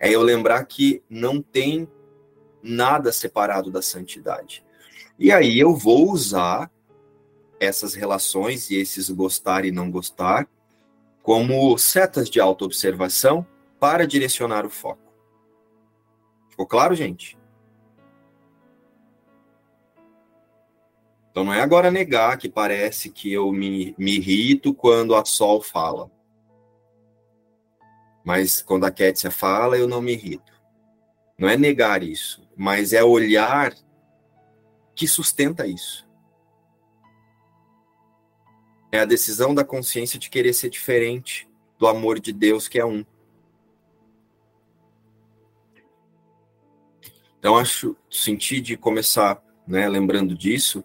é 0.00 0.10
eu 0.10 0.22
lembrar 0.22 0.64
que 0.64 1.02
não 1.10 1.42
tem 1.42 1.88
nada 2.62 3.12
separado 3.12 3.70
da 3.70 3.82
santidade. 3.82 4.64
E 5.18 5.32
aí 5.32 5.58
eu 5.58 5.74
vou 5.74 6.10
usar 6.10 6.70
essas 7.60 7.94
relações 7.94 8.70
e 8.70 8.76
esses 8.76 9.10
gostar 9.10 9.64
e 9.64 9.72
não 9.72 9.90
gostar 9.90 10.48
como 11.22 11.76
setas 11.76 12.30
de 12.30 12.40
autoobservação 12.40 13.46
para 13.78 14.06
direcionar 14.06 14.64
o 14.64 14.70
foco. 14.70 15.12
Ficou 16.48 16.66
claro, 16.66 16.94
gente? 16.94 17.38
Então 21.30 21.44
não 21.44 21.52
é 21.52 21.60
agora 21.60 21.90
negar 21.90 22.38
que 22.38 22.48
parece 22.48 23.10
que 23.10 23.32
eu 23.32 23.52
me, 23.52 23.94
me 23.98 24.16
irrito 24.16 24.74
quando 24.74 25.14
a 25.14 25.24
Sol 25.24 25.60
fala. 25.60 26.10
Mas 28.24 28.62
quando 28.62 28.84
a 28.84 28.90
Kétia 28.90 29.30
fala, 29.30 29.76
eu 29.76 29.86
não 29.86 30.02
me 30.02 30.14
irrito. 30.14 30.52
Não 31.38 31.48
é 31.48 31.56
negar 31.56 32.02
isso, 32.02 32.48
mas 32.56 32.92
é 32.92 33.04
olhar 33.04 33.72
que 34.94 35.06
sustenta 35.06 35.66
isso. 35.66 36.07
É 38.90 39.00
a 39.00 39.04
decisão 39.04 39.54
da 39.54 39.64
consciência 39.64 40.18
de 40.18 40.30
querer 40.30 40.52
ser 40.52 40.70
diferente 40.70 41.48
do 41.78 41.86
amor 41.86 42.18
de 42.18 42.32
Deus 42.32 42.68
que 42.68 42.78
é 42.78 42.84
um. 42.84 43.04
Então 47.38 47.56
acho 47.56 47.96
senti 48.10 48.60
de 48.60 48.76
começar, 48.76 49.42
né, 49.66 49.88
lembrando 49.88 50.34
disso, 50.34 50.82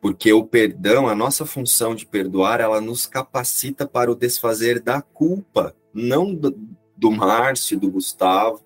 porque 0.00 0.32
o 0.32 0.44
perdão, 0.44 1.06
a 1.06 1.14
nossa 1.14 1.44
função 1.44 1.94
de 1.94 2.06
perdoar, 2.06 2.60
ela 2.60 2.80
nos 2.80 3.06
capacita 3.06 3.86
para 3.86 4.10
o 4.10 4.14
desfazer 4.14 4.80
da 4.80 5.02
culpa, 5.02 5.76
não 5.92 6.34
do, 6.34 6.56
do 6.96 7.10
Márcio, 7.10 7.78
do 7.78 7.90
Gustavo, 7.90 8.64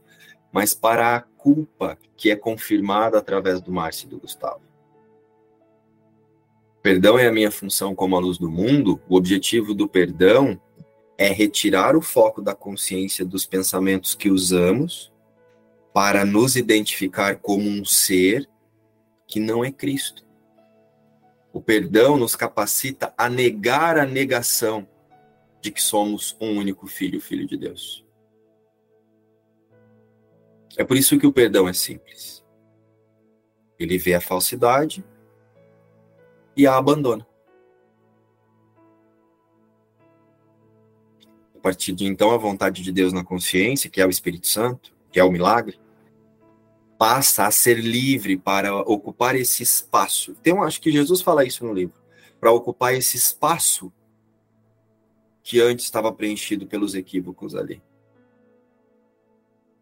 mas 0.52 0.72
para 0.72 1.16
a 1.16 1.20
culpa 1.20 1.98
que 2.16 2.30
é 2.30 2.36
confirmada 2.36 3.18
através 3.18 3.60
do 3.60 3.72
Márcio 3.72 4.06
e 4.06 4.10
do 4.10 4.20
Gustavo. 4.20 4.63
Perdão 6.84 7.18
é 7.18 7.26
a 7.26 7.32
minha 7.32 7.50
função 7.50 7.94
como 7.94 8.14
a 8.14 8.20
luz 8.20 8.36
do 8.36 8.50
mundo. 8.50 9.00
O 9.08 9.16
objetivo 9.16 9.72
do 9.72 9.88
perdão 9.88 10.60
é 11.16 11.28
retirar 11.28 11.96
o 11.96 12.02
foco 12.02 12.42
da 12.42 12.54
consciência 12.54 13.24
dos 13.24 13.46
pensamentos 13.46 14.14
que 14.14 14.28
usamos 14.28 15.10
para 15.94 16.26
nos 16.26 16.56
identificar 16.56 17.36
como 17.36 17.66
um 17.66 17.86
ser 17.86 18.46
que 19.26 19.40
não 19.40 19.64
é 19.64 19.72
Cristo. 19.72 20.26
O 21.54 21.60
perdão 21.62 22.18
nos 22.18 22.36
capacita 22.36 23.14
a 23.16 23.30
negar 23.30 23.96
a 23.96 24.04
negação 24.04 24.86
de 25.62 25.70
que 25.70 25.80
somos 25.80 26.36
um 26.38 26.58
único 26.58 26.86
filho, 26.86 27.18
filho 27.18 27.46
de 27.46 27.56
Deus. 27.56 28.04
É 30.76 30.84
por 30.84 30.98
isso 30.98 31.18
que 31.18 31.26
o 31.26 31.32
perdão 31.32 31.66
é 31.66 31.72
simples. 31.72 32.44
Ele 33.78 33.96
vê 33.96 34.12
a 34.12 34.20
falsidade, 34.20 35.02
e 36.56 36.66
a 36.66 36.76
abandona. 36.76 37.26
A 41.56 41.60
partir 41.60 41.92
de 41.92 42.06
então, 42.06 42.30
a 42.30 42.36
vontade 42.36 42.82
de 42.82 42.92
Deus 42.92 43.12
na 43.12 43.24
consciência, 43.24 43.88
que 43.88 44.00
é 44.00 44.06
o 44.06 44.10
Espírito 44.10 44.46
Santo, 44.46 44.94
que 45.10 45.18
é 45.18 45.24
o 45.24 45.30
milagre, 45.30 45.80
passa 46.98 47.46
a 47.46 47.50
ser 47.50 47.78
livre 47.78 48.36
para 48.36 48.74
ocupar 48.74 49.34
esse 49.34 49.62
espaço. 49.62 50.36
Então, 50.40 50.62
acho 50.62 50.80
que 50.80 50.92
Jesus 50.92 51.22
fala 51.22 51.44
isso 51.44 51.64
no 51.64 51.72
livro, 51.72 52.00
para 52.38 52.52
ocupar 52.52 52.94
esse 52.94 53.16
espaço 53.16 53.92
que 55.42 55.60
antes 55.60 55.84
estava 55.84 56.12
preenchido 56.12 56.66
pelos 56.66 56.94
equívocos 56.94 57.54
ali. 57.54 57.82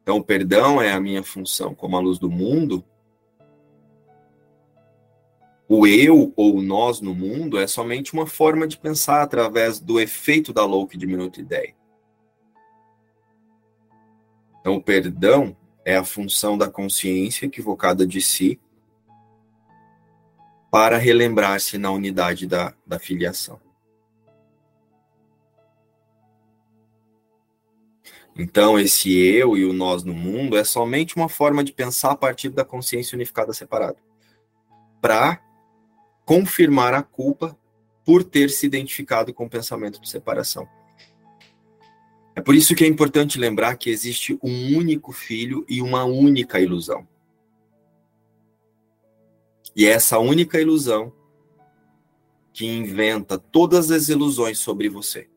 Então, 0.03 0.17
o 0.17 0.25
perdão 0.25 0.83
é 0.83 0.93
a 0.93 1.01
minha 1.01 1.23
função 1.23 1.75
como 1.75 1.97
a 1.97 2.01
luz 2.01 2.19
do 2.19 2.29
mundo, 2.29 2.85
o 5.75 5.87
eu 5.87 6.35
ou 6.37 6.61
nós 6.61 7.01
no 7.01 7.15
mundo 7.15 7.59
é 7.59 7.67
somente 7.67 8.13
uma 8.13 8.27
forma 8.27 8.69
de 8.69 8.77
pensar 8.77 9.23
através 9.23 9.81
do 9.81 9.99
efeito 9.99 10.53
da 10.53 10.67
louca 10.67 10.99
diminuta 10.99 11.41
ideia. 11.41 11.75
Então, 14.61 14.75
o 14.75 14.83
perdão 14.83 15.57
é 15.83 15.97
a 15.97 16.05
função 16.05 16.59
da 16.59 16.69
consciência 16.69 17.47
equivocada 17.47 18.07
de 18.07 18.21
si 18.21 18.61
para 20.71 20.99
relembrar-se 20.99 21.79
na 21.79 21.91
unidade 21.91 22.47
da, 22.47 22.75
da 22.87 22.99
filiação. 22.99 23.59
Então, 28.37 28.79
esse 28.79 29.11
eu 29.19 29.57
e 29.57 29.65
o 29.65 29.73
nós 29.73 30.05
no 30.05 30.13
mundo 30.13 30.59
é 30.59 30.65
somente 30.65 31.17
uma 31.17 31.31
forma 31.31 31.65
de 31.65 31.73
pensar 31.73 32.11
a 32.11 32.17
partir 32.17 32.51
da 32.51 32.63
consciência 32.63 33.17
unificada 33.17 33.55
separada. 33.55 33.97
Para 35.01 35.43
confirmar 36.25 36.95
a 36.95 37.03
culpa 37.03 37.59
por 38.05 38.25
ter 38.25 38.51
se 38.51 38.67
identificado 38.67 39.33
com 39.33 39.47
o 39.47 39.51
pensamento 39.51 40.01
de 40.01 40.09
separação. 40.09 40.69
É 42.35 42.41
por 42.41 42.55
isso 42.55 42.75
que 42.75 42.85
é 42.85 42.87
importante 42.87 43.39
lembrar 43.39 43.77
que 43.77 43.91
existe 43.91 44.39
um 44.43 44.77
único 44.77 45.13
filho 45.13 45.65
e 45.69 45.83
uma 45.83 46.05
única 46.05 46.61
ilusão. 46.61 47.07
E 49.77 49.87
é 49.87 49.91
essa 49.91 50.19
única 50.19 50.61
ilusão 50.61 51.13
que 52.53 52.67
inventa 52.67 53.39
todas 53.39 53.91
as 53.91 54.09
ilusões 54.09 54.59
sobre 54.59 54.89
você. 54.89 55.29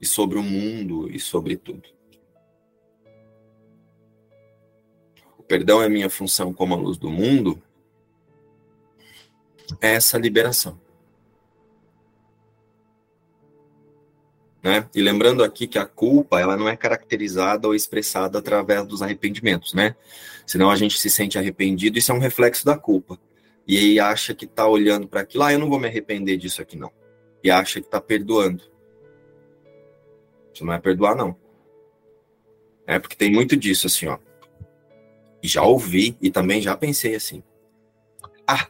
E 0.00 0.06
sobre 0.06 0.38
o 0.38 0.42
mundo 0.42 1.10
e 1.10 1.18
sobre 1.18 1.56
tudo. 1.56 1.88
O 5.36 5.42
perdão 5.42 5.82
é 5.82 5.88
minha 5.88 6.08
função 6.08 6.52
como 6.52 6.74
a 6.74 6.76
luz 6.76 6.96
do 6.96 7.10
mundo. 7.10 7.60
Essa 9.80 10.18
liberação. 10.18 10.80
Né? 14.62 14.88
E 14.94 15.00
lembrando 15.00 15.44
aqui 15.44 15.66
que 15.66 15.78
a 15.78 15.86
culpa 15.86 16.40
ela 16.40 16.56
não 16.56 16.68
é 16.68 16.76
caracterizada 16.76 17.68
ou 17.68 17.74
expressada 17.74 18.38
através 18.38 18.86
dos 18.86 19.02
arrependimentos, 19.02 19.72
né? 19.72 19.94
Senão 20.46 20.70
a 20.70 20.76
gente 20.76 20.98
se 20.98 21.08
sente 21.08 21.38
arrependido, 21.38 21.98
isso 21.98 22.10
é 22.10 22.14
um 22.14 22.18
reflexo 22.18 22.64
da 22.64 22.76
culpa. 22.76 23.18
E 23.66 23.78
aí 23.78 24.00
acha 24.00 24.34
que 24.34 24.46
está 24.46 24.66
olhando 24.66 25.06
para 25.06 25.20
aquilo, 25.20 25.44
ah, 25.44 25.52
eu 25.52 25.58
não 25.58 25.68
vou 25.68 25.78
me 25.78 25.86
arrepender 25.86 26.36
disso 26.36 26.60
aqui 26.60 26.76
não. 26.76 26.90
E 27.44 27.50
acha 27.50 27.80
que 27.80 27.86
está 27.86 28.00
perdoando. 28.00 28.64
Isso 30.52 30.64
não 30.64 30.72
é 30.72 30.78
perdoar 30.80 31.14
não. 31.14 31.36
É 32.86 32.98
porque 32.98 33.14
tem 33.14 33.30
muito 33.30 33.56
disso 33.56 33.86
assim, 33.86 34.06
ó. 34.06 34.18
Já 35.42 35.62
ouvi 35.62 36.16
e 36.20 36.30
também 36.30 36.60
já 36.60 36.76
pensei 36.76 37.14
assim. 37.14 37.44
Ah, 38.46 38.66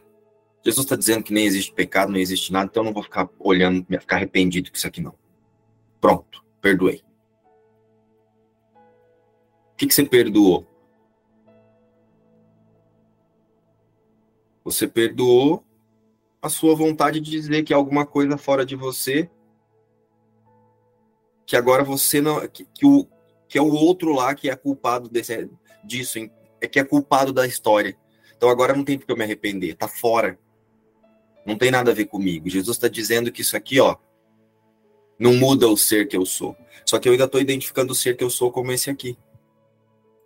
Jesus 0.63 0.85
está 0.85 0.95
dizendo 0.95 1.23
que 1.23 1.33
nem 1.33 1.45
existe 1.45 1.73
pecado, 1.73 2.11
não 2.11 2.19
existe 2.19 2.51
nada, 2.51 2.69
então 2.69 2.81
eu 2.81 2.85
não 2.85 2.93
vou 2.93 3.03
ficar 3.03 3.29
olhando, 3.39 3.85
ficar 3.99 4.17
arrependido 4.17 4.69
com 4.69 4.77
isso 4.77 4.87
aqui 4.87 5.01
não. 5.01 5.15
Pronto, 6.01 6.43
perdoei. 6.61 7.03
O 9.73 9.75
que, 9.77 9.87
que 9.87 9.93
você 9.93 10.03
perdoou? 10.03 10.67
Você 14.63 14.87
perdoou 14.87 15.63
a 16.41 16.49
sua 16.49 16.75
vontade 16.75 17.19
de 17.19 17.31
dizer 17.31 17.63
que 17.63 17.73
alguma 17.73 18.05
coisa 18.05 18.37
fora 18.37 18.65
de 18.65 18.75
você, 18.75 19.29
que 21.45 21.55
agora 21.55 21.83
você 21.83 22.21
não, 22.21 22.45
que, 22.47 22.65
que 22.65 22.85
o 22.85 23.07
que 23.49 23.57
é 23.57 23.61
o 23.61 23.73
outro 23.73 24.13
lá 24.13 24.35
que 24.35 24.47
é 24.47 24.55
culpado 24.55 25.09
desse, 25.09 25.49
disso, 25.83 26.19
é 26.61 26.67
que 26.67 26.79
é 26.79 26.83
culpado 26.83 27.33
da 27.33 27.47
história. 27.47 27.97
Então 28.37 28.47
agora 28.47 28.75
não 28.75 28.85
tem 28.85 28.97
porque 28.97 29.11
eu 29.11 29.17
me 29.17 29.23
arrepender, 29.23 29.75
tá 29.75 29.87
fora. 29.87 30.39
Não 31.49 31.57
tem 31.57 31.71
nada 31.71 31.91
a 31.91 31.93
ver 31.93 32.05
comigo. 32.05 32.49
Jesus 32.49 32.77
está 32.77 32.87
dizendo 32.87 33.31
que 33.31 33.41
isso 33.41 33.57
aqui, 33.57 33.79
ó, 33.79 33.95
não 35.17 35.33
muda 35.35 35.67
o 35.67 35.75
ser 35.75 36.07
que 36.07 36.15
eu 36.15 36.25
sou. 36.25 36.55
Só 36.85 36.99
que 36.99 37.09
eu 37.09 37.11
ainda 37.11 37.25
estou 37.25 37.41
identificando 37.41 37.91
o 37.91 37.95
ser 37.95 38.15
que 38.15 38.23
eu 38.23 38.29
sou 38.29 38.51
como 38.51 38.71
esse 38.71 38.89
aqui. 38.89 39.17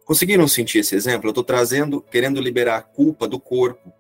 Conseguiram 0.06 0.48
sentir 0.48 0.80
esse 0.80 0.96
exemplo? 0.96 1.28
Eu 1.28 1.32
estou 1.32 1.44
trazendo, 1.44 2.02
querendo 2.02 2.42
liberar 2.42 2.78
a 2.78 2.82
culpa 2.82 3.28
do 3.28 3.40
corpo 3.40 3.92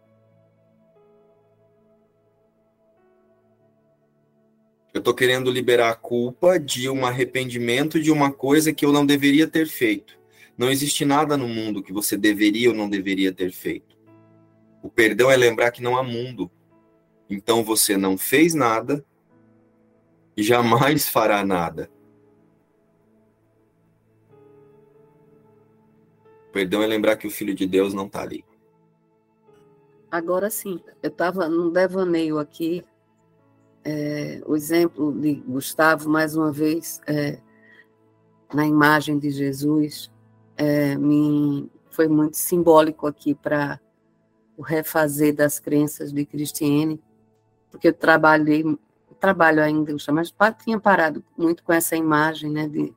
Eu 4.94 5.00
estou 5.00 5.14
querendo 5.16 5.50
liberar 5.50 5.90
a 5.90 5.96
culpa 5.96 6.60
de 6.60 6.88
um 6.88 7.04
arrependimento 7.04 8.00
de 8.00 8.12
uma 8.12 8.32
coisa 8.32 8.72
que 8.72 8.86
eu 8.86 8.92
não 8.92 9.04
deveria 9.04 9.48
ter 9.48 9.68
feito. 9.68 10.20
Não 10.56 10.70
existe 10.70 11.04
nada 11.04 11.36
no 11.36 11.48
mundo 11.48 11.82
que 11.82 11.92
você 11.92 12.16
deveria 12.16 12.70
ou 12.70 12.76
não 12.76 12.88
deveria 12.88 13.34
ter 13.34 13.52
feito. 13.52 13.98
O 14.84 14.90
perdão 14.90 15.32
é 15.32 15.36
lembrar 15.36 15.72
que 15.72 15.82
não 15.82 15.98
há 15.98 16.04
mundo. 16.04 16.52
Então 17.30 17.64
você 17.64 17.98
não 17.98 18.18
fez 18.18 18.54
nada 18.54 19.04
e 20.36 20.44
jamais 20.44 21.08
fará 21.08 21.46
nada. 21.46 21.90
Perdão 26.52 26.84
é 26.84 26.88
lembrar 26.88 27.18
que 27.18 27.26
o 27.26 27.32
Filho 27.32 27.56
de 27.56 27.66
Deus 27.66 27.94
não 27.94 28.06
está 28.06 28.22
ali. 28.22 28.46
Agora 30.12 30.50
sim, 30.50 30.80
eu 31.02 31.10
estava 31.10 31.50
num 31.50 31.72
devaneio 31.72 32.38
aqui 32.38 32.86
é, 33.84 34.42
o 34.46 34.56
exemplo 34.56 35.12
de 35.12 35.36
Gustavo, 35.36 36.10
mais 36.10 36.36
uma 36.36 36.52
vez, 36.52 37.02
é, 37.06 37.40
na 38.54 38.66
imagem 38.66 39.20
de 39.20 39.30
Jesus, 39.30 40.10
é, 40.56 40.96
me 40.96 41.70
foi 41.90 42.08
muito 42.08 42.38
simbólico 42.38 43.06
aqui 43.06 43.36
para 43.36 43.80
o 44.58 44.64
refazer 44.64 45.36
das 45.36 45.60
crenças 45.60 46.12
de 46.12 46.26
Cristiane, 46.26 47.00
porque 47.74 47.88
eu 47.88 47.94
trabalhei, 47.94 48.64
trabalho 49.20 49.64
ainda, 49.64 49.92
mas 50.12 50.32
tinha 50.64 50.80
parado 50.80 51.24
muito 51.36 51.64
com 51.64 51.74
essa 51.74 51.96
imagem 51.96 52.52
né, 52.52 52.68
de, 52.68 52.94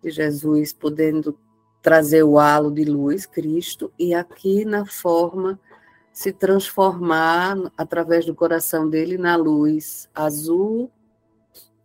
de 0.00 0.10
Jesus 0.10 0.72
podendo 0.72 1.36
trazer 1.82 2.22
o 2.22 2.38
halo 2.38 2.70
de 2.70 2.84
luz, 2.84 3.26
Cristo, 3.26 3.92
e 3.98 4.14
aqui 4.14 4.64
na 4.64 4.86
forma 4.86 5.58
se 6.12 6.32
transformar 6.32 7.56
através 7.76 8.24
do 8.24 8.36
coração 8.36 8.88
dele 8.88 9.18
na 9.18 9.34
luz 9.34 10.08
azul, 10.14 10.92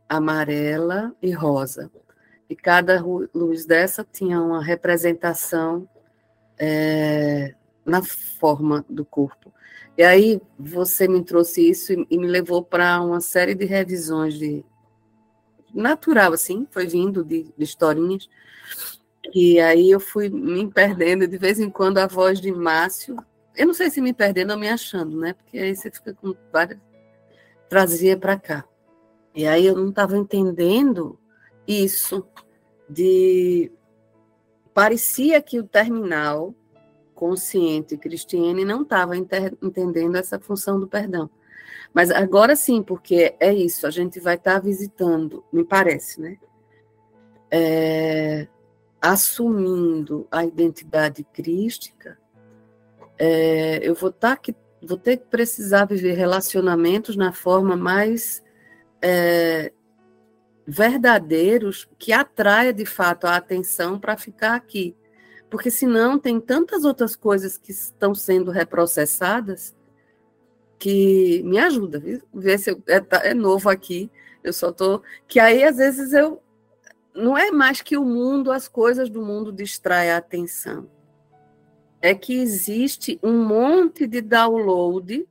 amarela 0.08 1.15
e 1.19 1.32
rosa. 1.32 1.89
E 2.47 2.56
cada 2.56 3.04
luz 3.34 3.65
dessa 3.65 4.04
tinha 4.04 4.39
uma 4.39 4.63
representação 4.63 5.89
é, 6.60 7.56
na 7.84 8.04
forma 8.04 8.86
do 8.88 9.04
corpo. 9.04 9.52
E 9.97 10.03
aí 10.03 10.41
você 10.58 11.08
me 11.08 11.23
trouxe 11.23 11.69
isso 11.69 11.93
e, 11.93 12.08
e 12.10 12.17
me 12.17 12.27
levou 12.27 12.63
para 12.63 13.01
uma 13.01 13.21
série 13.21 13.53
de 13.53 13.65
revisões 13.65 14.34
de 14.34 14.65
natural 15.73 16.34
assim, 16.34 16.67
foi 16.69 16.86
vindo 16.86 17.23
de, 17.23 17.43
de 17.58 17.63
historinhas. 17.63 18.29
E 19.34 19.60
aí 19.60 19.89
eu 19.89 19.99
fui 19.99 20.29
me 20.29 20.69
perdendo 20.69 21.27
de 21.27 21.38
vez 21.38 21.60
em 21.60 21.69
quando 21.69 21.97
a 21.97 22.08
voz 22.08 22.39
de 22.39 22.51
Márcio 22.51 23.15
eu 23.56 23.67
não 23.67 23.73
sei 23.73 23.89
se 23.89 24.01
me 24.01 24.13
perdendo 24.13 24.51
ou 24.51 24.60
me 24.60 24.67
achando, 24.67 25.17
né? 25.19 25.34
Porque 25.34 25.58
aí 25.58 25.75
você 25.75 25.91
fica 25.91 26.13
com 26.13 26.36
várias. 26.51 26.79
Trazia 27.69 28.17
para 28.17 28.38
cá. 28.39 28.65
E 29.36 29.45
aí 29.45 29.65
eu 29.65 29.75
não 29.75 29.89
estava 29.89 30.17
entendendo 30.17 31.19
isso 31.67 32.25
de. 32.89 33.71
Parecia 34.73 35.41
que 35.41 35.60
o 35.60 35.67
terminal 35.67 36.56
consciente 37.13 37.97
cristiane 37.97 38.65
não 38.65 38.82
estava 38.82 39.15
entendendo 39.15 40.15
essa 40.15 40.39
função 40.39 40.80
do 40.80 40.88
perdão. 40.88 41.30
Mas 41.93 42.10
agora 42.10 42.56
sim, 42.56 42.82
porque 42.82 43.36
é 43.39 43.54
isso, 43.54 43.86
a 43.86 43.91
gente 43.91 44.19
vai 44.19 44.36
estar 44.36 44.56
tá 44.56 44.60
visitando, 44.60 45.43
me 45.54 45.63
parece, 45.63 46.19
né? 46.19 46.38
É, 47.52 48.47
assumindo 48.99 50.28
a 50.32 50.43
identidade 50.43 51.23
crística 51.23 52.17
é, 53.17 53.80
eu 53.82 53.93
vou, 53.95 54.12
tá 54.12 54.36
que, 54.36 54.56
vou 54.82 54.97
ter 54.97 55.17
que 55.17 55.26
precisar 55.26 55.86
viver 55.86 56.13
relacionamentos 56.13 57.15
na 57.15 57.32
forma 57.32 57.76
mais 57.76 58.43
é, 59.02 59.71
verdadeiros 60.65 61.88
que 61.97 62.12
atraia 62.12 62.73
de 62.73 62.86
fato 62.86 63.26
a 63.26 63.36
atenção 63.36 63.99
para 63.99 64.17
ficar 64.17 64.56
aqui. 64.56 64.95
Porque 65.53 65.69
senão 65.69 66.17
tem 66.17 66.41
tantas 66.41 66.83
outras 66.83 67.15
coisas 67.15 67.59
que 67.59 67.71
estão 67.71 68.15
sendo 68.15 68.49
reprocessadas 68.49 69.75
que 70.79 71.43
me 71.43 71.59
ajuda, 71.59 72.01
ver 72.33 72.57
se 72.57 72.71
eu, 72.71 72.81
é, 72.87 72.99
tá, 72.99 73.17
é 73.23 73.35
novo 73.35 73.69
aqui, 73.69 74.09
eu 74.43 74.51
só 74.51 74.71
tô 74.71 75.03
que 75.27 75.39
aí 75.39 75.63
às 75.63 75.77
vezes 75.77 76.11
eu 76.11 76.41
não 77.13 77.37
é 77.37 77.51
mais 77.51 77.83
que 77.83 77.95
o 77.95 78.03
mundo, 78.03 78.51
as 78.51 78.67
coisas 78.67 79.12
do 79.12 79.21
mundo 79.21 79.54
distraem 79.54 80.10
a 80.10 80.17
atenção. 80.17 80.89
É 82.01 82.15
que 82.15 82.33
existe 82.33 83.19
um 83.21 83.45
monte 83.45 84.08
de 84.08 84.21
download 84.21 85.23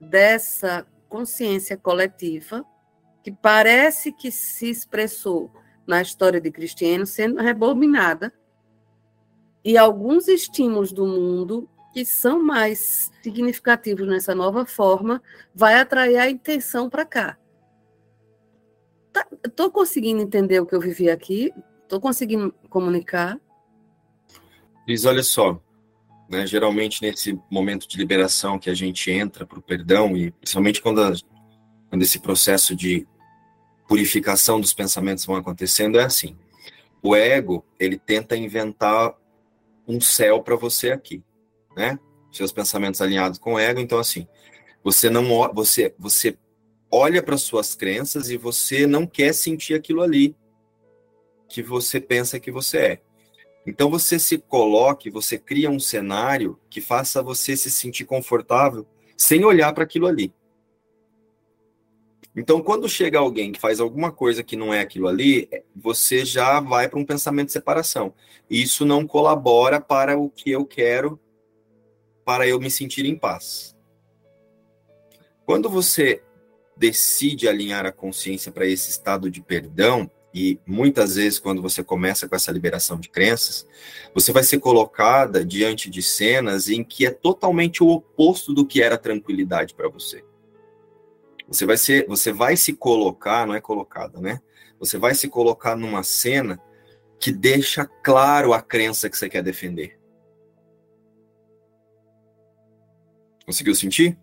dessa 0.00 0.86
consciência 1.10 1.76
coletiva 1.76 2.64
que 3.22 3.30
parece 3.30 4.12
que 4.12 4.32
se 4.32 4.70
expressou 4.70 5.52
na 5.86 6.00
história 6.00 6.40
de 6.40 6.50
Cristiano 6.50 7.04
sendo 7.04 7.42
rebobinada 7.42 8.32
e 9.64 9.76
alguns 9.76 10.28
estímulos 10.28 10.92
do 10.92 11.06
mundo 11.06 11.68
que 11.92 12.04
são 12.04 12.42
mais 12.42 13.10
significativos 13.22 14.06
nessa 14.06 14.34
nova 14.34 14.64
forma 14.64 15.22
vai 15.54 15.74
atrair 15.74 16.16
a 16.18 16.30
intenção 16.30 16.88
para 16.88 17.04
cá. 17.04 17.38
Estou 19.44 19.68
tá, 19.68 19.72
conseguindo 19.72 20.22
entender 20.22 20.60
o 20.60 20.66
que 20.66 20.74
eu 20.74 20.80
vivi 20.80 21.10
aqui? 21.10 21.52
Estou 21.82 22.00
conseguindo 22.00 22.54
comunicar? 22.68 23.40
Liz, 24.86 25.04
olha 25.04 25.22
só, 25.22 25.60
né? 26.28 26.46
Geralmente, 26.46 27.02
nesse 27.02 27.38
momento 27.50 27.88
de 27.88 27.96
liberação 27.96 28.58
que 28.58 28.70
a 28.70 28.74
gente 28.74 29.10
entra 29.10 29.44
para 29.44 29.58
o 29.58 29.62
perdão, 29.62 30.16
e 30.16 30.30
principalmente 30.30 30.80
quando, 30.80 31.02
a, 31.02 31.12
quando 31.88 32.02
esse 32.02 32.20
processo 32.20 32.76
de 32.76 33.06
purificação 33.88 34.60
dos 34.60 34.72
pensamentos 34.72 35.24
vão 35.24 35.36
acontecendo, 35.36 35.98
é 35.98 36.04
assim. 36.04 36.36
O 37.02 37.16
ego, 37.16 37.64
ele 37.78 37.98
tenta 37.98 38.36
inventar 38.36 39.14
um 39.88 40.00
céu 40.00 40.42
para 40.42 40.54
você 40.54 40.92
aqui, 40.92 41.24
né? 41.76 41.98
Seus 42.30 42.52
pensamentos 42.52 43.00
alinhados 43.00 43.38
com 43.38 43.54
o 43.54 43.58
ego, 43.58 43.80
então 43.80 43.98
assim, 43.98 44.28
você 44.84 45.08
não 45.08 45.24
você 45.54 45.94
você 45.98 46.36
olha 46.90 47.22
para 47.22 47.38
suas 47.38 47.74
crenças 47.74 48.30
e 48.30 48.36
você 48.36 48.86
não 48.86 49.06
quer 49.06 49.32
sentir 49.32 49.74
aquilo 49.74 50.02
ali 50.02 50.36
que 51.48 51.62
você 51.62 52.00
pensa 52.00 52.38
que 52.38 52.50
você 52.50 52.78
é. 52.78 53.02
Então 53.66 53.90
você 53.90 54.18
se 54.18 54.38
coloque, 54.38 55.10
você 55.10 55.38
cria 55.38 55.70
um 55.70 55.80
cenário 55.80 56.58
que 56.70 56.80
faça 56.80 57.22
você 57.22 57.56
se 57.56 57.70
sentir 57.70 58.04
confortável 58.04 58.86
sem 59.16 59.44
olhar 59.44 59.72
para 59.72 59.84
aquilo 59.84 60.06
ali. 60.06 60.32
Então, 62.36 62.62
quando 62.62 62.88
chega 62.88 63.18
alguém 63.18 63.52
que 63.52 63.60
faz 63.60 63.80
alguma 63.80 64.12
coisa 64.12 64.42
que 64.42 64.56
não 64.56 64.72
é 64.72 64.80
aquilo 64.80 65.08
ali, 65.08 65.48
você 65.74 66.24
já 66.24 66.60
vai 66.60 66.88
para 66.88 66.98
um 66.98 67.04
pensamento 67.04 67.46
de 67.46 67.52
separação. 67.52 68.14
Isso 68.48 68.84
não 68.84 69.06
colabora 69.06 69.80
para 69.80 70.16
o 70.16 70.30
que 70.30 70.50
eu 70.50 70.64
quero, 70.64 71.18
para 72.24 72.46
eu 72.46 72.60
me 72.60 72.70
sentir 72.70 73.04
em 73.06 73.16
paz. 73.16 73.76
Quando 75.44 75.68
você 75.68 76.22
decide 76.76 77.48
alinhar 77.48 77.86
a 77.86 77.92
consciência 77.92 78.52
para 78.52 78.66
esse 78.66 78.90
estado 78.90 79.30
de 79.30 79.40
perdão, 79.40 80.08
e 80.32 80.60
muitas 80.66 81.16
vezes, 81.16 81.38
quando 81.38 81.62
você 81.62 81.82
começa 81.82 82.28
com 82.28 82.36
essa 82.36 82.52
liberação 82.52 83.00
de 83.00 83.08
crenças, 83.08 83.66
você 84.14 84.30
vai 84.30 84.44
ser 84.44 84.58
colocada 84.60 85.44
diante 85.44 85.88
de 85.88 86.02
cenas 86.02 86.68
em 86.68 86.84
que 86.84 87.06
é 87.06 87.10
totalmente 87.10 87.82
o 87.82 87.88
oposto 87.88 88.52
do 88.52 88.64
que 88.64 88.82
era 88.82 88.98
tranquilidade 88.98 89.74
para 89.74 89.88
você. 89.88 90.22
Você 91.48 91.64
vai 91.64 91.78
ser, 91.78 92.06
você 92.06 92.30
vai 92.30 92.56
se 92.56 92.74
colocar, 92.74 93.46
não 93.46 93.54
é 93.54 93.60
colocada, 93.60 94.20
né? 94.20 94.40
Você 94.78 94.98
vai 94.98 95.14
se 95.14 95.28
colocar 95.28 95.74
numa 95.74 96.02
cena 96.02 96.60
que 97.18 97.32
deixa 97.32 97.86
claro 97.86 98.52
a 98.52 98.62
crença 98.62 99.08
que 99.08 99.16
você 99.16 99.28
quer 99.28 99.42
defender. 99.42 99.98
Conseguiu 103.44 103.74
sentir? 103.74 104.16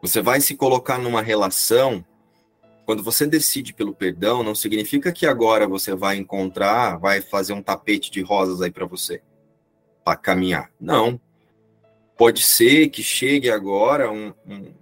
Você 0.00 0.22
vai 0.22 0.40
se 0.40 0.54
colocar 0.54 0.96
numa 0.96 1.20
relação. 1.20 2.04
Quando 2.84 3.02
você 3.02 3.26
decide 3.26 3.74
pelo 3.74 3.92
perdão, 3.92 4.44
não 4.44 4.54
significa 4.54 5.12
que 5.12 5.26
agora 5.26 5.66
você 5.66 5.92
vai 5.92 6.16
encontrar, 6.16 6.98
vai 6.98 7.20
fazer 7.20 7.52
um 7.52 7.62
tapete 7.62 8.12
de 8.12 8.22
rosas 8.22 8.62
aí 8.62 8.70
para 8.70 8.86
você, 8.86 9.20
para 10.04 10.16
caminhar. 10.16 10.70
Não. 10.80 11.20
Pode 12.16 12.42
ser 12.42 12.88
que 12.88 13.02
chegue 13.02 13.50
agora 13.50 14.10
um, 14.10 14.32
um, 14.48 14.72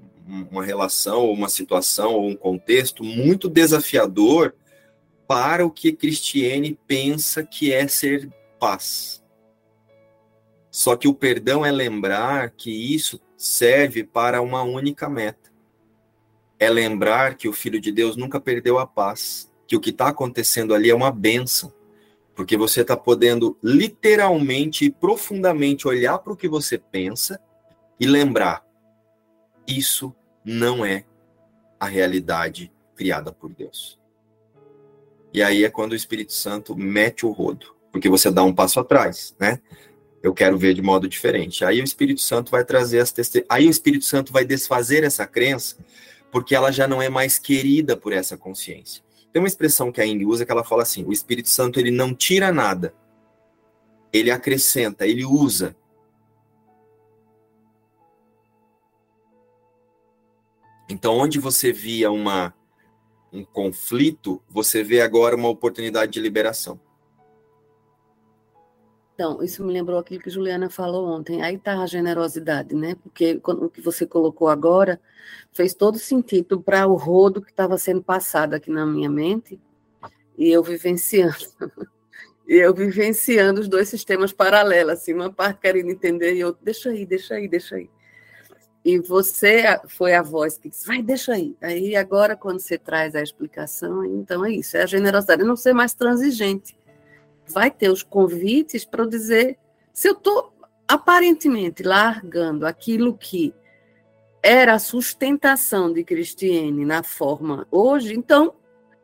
uma 0.51 0.64
relação, 0.64 1.30
uma 1.30 1.49
situação, 1.49 2.12
ou 2.12 2.28
um 2.28 2.37
contexto 2.37 3.03
muito 3.03 3.49
desafiador 3.49 4.55
para 5.26 5.66
o 5.66 5.70
que 5.70 5.93
Cristiane 5.93 6.78
pensa 6.87 7.43
que 7.43 7.72
é 7.72 7.89
ser 7.89 8.30
paz. 8.59 9.22
Só 10.70 10.97
que 10.97 11.09
o 11.09 11.14
perdão 11.14 11.64
é 11.64 11.70
lembrar 11.70 12.51
que 12.51 12.70
isso 12.70 13.20
serve 13.37 14.05
para 14.05 14.41
uma 14.41 14.62
única 14.62 15.09
meta. 15.09 15.53
É 16.59 16.68
lembrar 16.70 17.37
que 17.37 17.49
o 17.49 17.53
Filho 17.53 17.80
de 17.80 17.93
Deus 17.93 18.16
nunca 18.16 18.41
perdeu 18.41 18.78
a 18.78 18.87
paz, 18.87 19.51
que 19.66 19.76
o 19.76 19.80
que 19.80 19.91
está 19.91 20.09
acontecendo 20.09 20.74
ali 20.74 20.91
é 20.91 20.95
uma 20.95 21.11
benção, 21.11 21.72
porque 22.35 22.57
você 22.57 22.80
está 22.80 22.97
podendo 22.97 23.57
literalmente 23.62 24.85
e 24.85 24.91
profundamente 24.91 25.87
olhar 25.87 26.18
para 26.18 26.32
o 26.32 26.37
que 26.37 26.49
você 26.49 26.78
pensa 26.78 27.41
e 27.99 28.07
lembrar: 28.07 28.64
isso 29.66 30.14
não 30.45 30.85
é 30.85 31.05
a 31.78 31.87
realidade 31.87 32.72
criada 32.97 33.32
por 33.32 33.53
Deus. 33.53 33.99
E 35.32 35.43
aí 35.43 35.64
é 35.64 35.70
quando 35.70 35.93
o 35.93 35.97
Espírito 35.97 36.32
Santo 36.32 36.76
mete 36.76 37.26
o 37.26 37.30
rodo, 37.30 37.74
porque 37.91 38.09
você 38.09 38.30
dá 38.30 38.43
um 38.43 38.55
passo 38.55 38.78
atrás, 38.80 39.35
né? 39.39 39.61
Eu 40.22 40.32
quero 40.32 40.57
ver 40.57 40.74
de 40.74 40.80
modo 40.80 41.07
diferente. 41.07 41.64
Aí 41.64 41.80
o 41.80 41.85
Espírito 41.85 42.20
Santo 42.20 42.51
vai 42.51 42.64
trazer 42.64 43.01
as. 43.01 43.12
Aí 43.49 43.66
o 43.66 43.70
Espírito 43.70 44.05
Santo 44.05 44.32
vai 44.32 44.45
desfazer 44.45 45.05
essa 45.05 45.26
crença, 45.26 45.76
porque 46.32 46.55
ela 46.55 46.70
já 46.72 46.89
não 46.89 47.03
é 47.03 47.09
mais 47.09 47.39
querida 47.39 47.97
por 47.97 48.12
essa 48.12 48.37
consciência. 48.37 49.05
Tem 49.35 49.43
uma 49.43 49.49
expressão 49.49 49.91
que 49.91 50.01
a 50.01 50.07
Ing 50.07 50.24
usa 50.24 50.47
que 50.47 50.53
ela 50.53 50.62
fala 50.62 50.82
assim: 50.82 51.05
o 51.05 51.12
Espírito 51.12 51.49
Santo 51.49 51.80
ele 51.80 51.91
não 51.91 52.14
tira 52.14 52.53
nada, 52.53 52.95
ele 54.12 54.30
acrescenta, 54.30 55.05
ele 55.05 55.24
usa. 55.24 55.76
Então, 60.89 61.16
onde 61.16 61.41
você 61.41 61.72
via 61.72 62.12
uma, 62.12 62.55
um 63.32 63.45
conflito, 63.45 64.41
você 64.49 64.85
vê 64.85 65.01
agora 65.01 65.35
uma 65.35 65.49
oportunidade 65.49 66.12
de 66.12 66.20
liberação. 66.20 66.78
Então, 69.15 69.41
isso 69.45 69.65
me 69.65 69.73
lembrou 69.73 69.99
aquilo 69.99 70.21
que 70.21 70.29
Juliana 70.29 70.69
falou 70.69 71.07
ontem. 71.07 71.41
Aí 71.41 71.55
está 71.55 71.81
a 71.81 71.87
generosidade, 71.87 72.75
né? 72.75 72.97
Porque 72.97 73.41
o 73.45 73.71
que 73.71 73.81
você 73.81 74.05
colocou 74.05 74.49
agora 74.49 75.01
fez 75.53 75.73
todo 75.73 75.99
sentido 75.99 76.61
para 76.61 76.87
o 76.89 76.97
rodo 76.97 77.41
que 77.41 77.51
estava 77.51 77.79
sendo 77.79 78.03
passado 78.03 78.55
aqui 78.55 78.71
na 78.71 78.85
minha 78.85 79.09
mente 79.09 79.61
e 80.37 80.51
eu 80.51 80.65
vivenciando. 80.65 81.37
e 82.49 82.57
eu 82.57 82.75
vivenciando 82.75 83.61
os 83.61 83.69
dois 83.69 83.89
sistemas 83.89 84.33
paralelos, 84.33 84.95
assim, 84.95 85.15
uma 85.15 85.33
parte 85.33 85.61
querendo 85.61 85.91
entender 85.91 86.35
e 86.35 86.45
outra, 86.45 86.61
deixa 86.65 86.91
aí, 86.91 87.07
deixa 87.07 87.35
aí, 87.35 87.47
deixa 87.47 87.77
aí. 87.77 87.89
E 88.85 88.99
você 88.99 89.81
foi 89.89 90.12
a 90.15 90.23
voz 90.23 90.59
que 90.59 90.69
disse, 90.69 90.87
vai, 90.87 91.01
deixa 91.01 91.35
aí. 91.35 91.57
Aí 91.62 91.95
agora, 91.95 92.37
quando 92.37 92.59
você 92.59 92.77
traz 92.77 93.15
a 93.15 93.23
explicação, 93.23 94.05
então 94.05 94.45
é 94.45 94.51
isso, 94.51 94.77
é 94.77 94.83
a 94.83 94.87
generosidade, 94.87 95.45
não 95.45 95.57
ser 95.57 95.73
mais 95.73 95.95
transigente 95.95 96.77
vai 97.47 97.70
ter 97.70 97.90
os 97.90 98.03
convites 98.03 98.84
para 98.84 99.03
eu 99.03 99.09
dizer 99.09 99.59
se 99.92 100.09
eu 100.09 100.12
estou 100.12 100.53
aparentemente 100.86 101.82
largando 101.82 102.66
aquilo 102.66 103.16
que 103.16 103.55
era 104.42 104.74
a 104.74 104.78
sustentação 104.78 105.92
de 105.92 106.05
Cristiane 106.05 106.84
na 106.84 107.03
forma 107.03 107.66
hoje, 107.70 108.14
então 108.14 108.55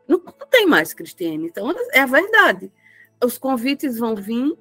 não, 0.07 0.21
tem 0.51 0.67
mais 0.67 0.93
Cristiane. 0.93 1.47
Então 1.47 1.73
é 1.93 2.01
a 2.01 2.07
verdade. 2.07 2.73
Os 3.25 3.39
convites 3.39 3.99
vão 3.99 4.17
vir 4.17 4.59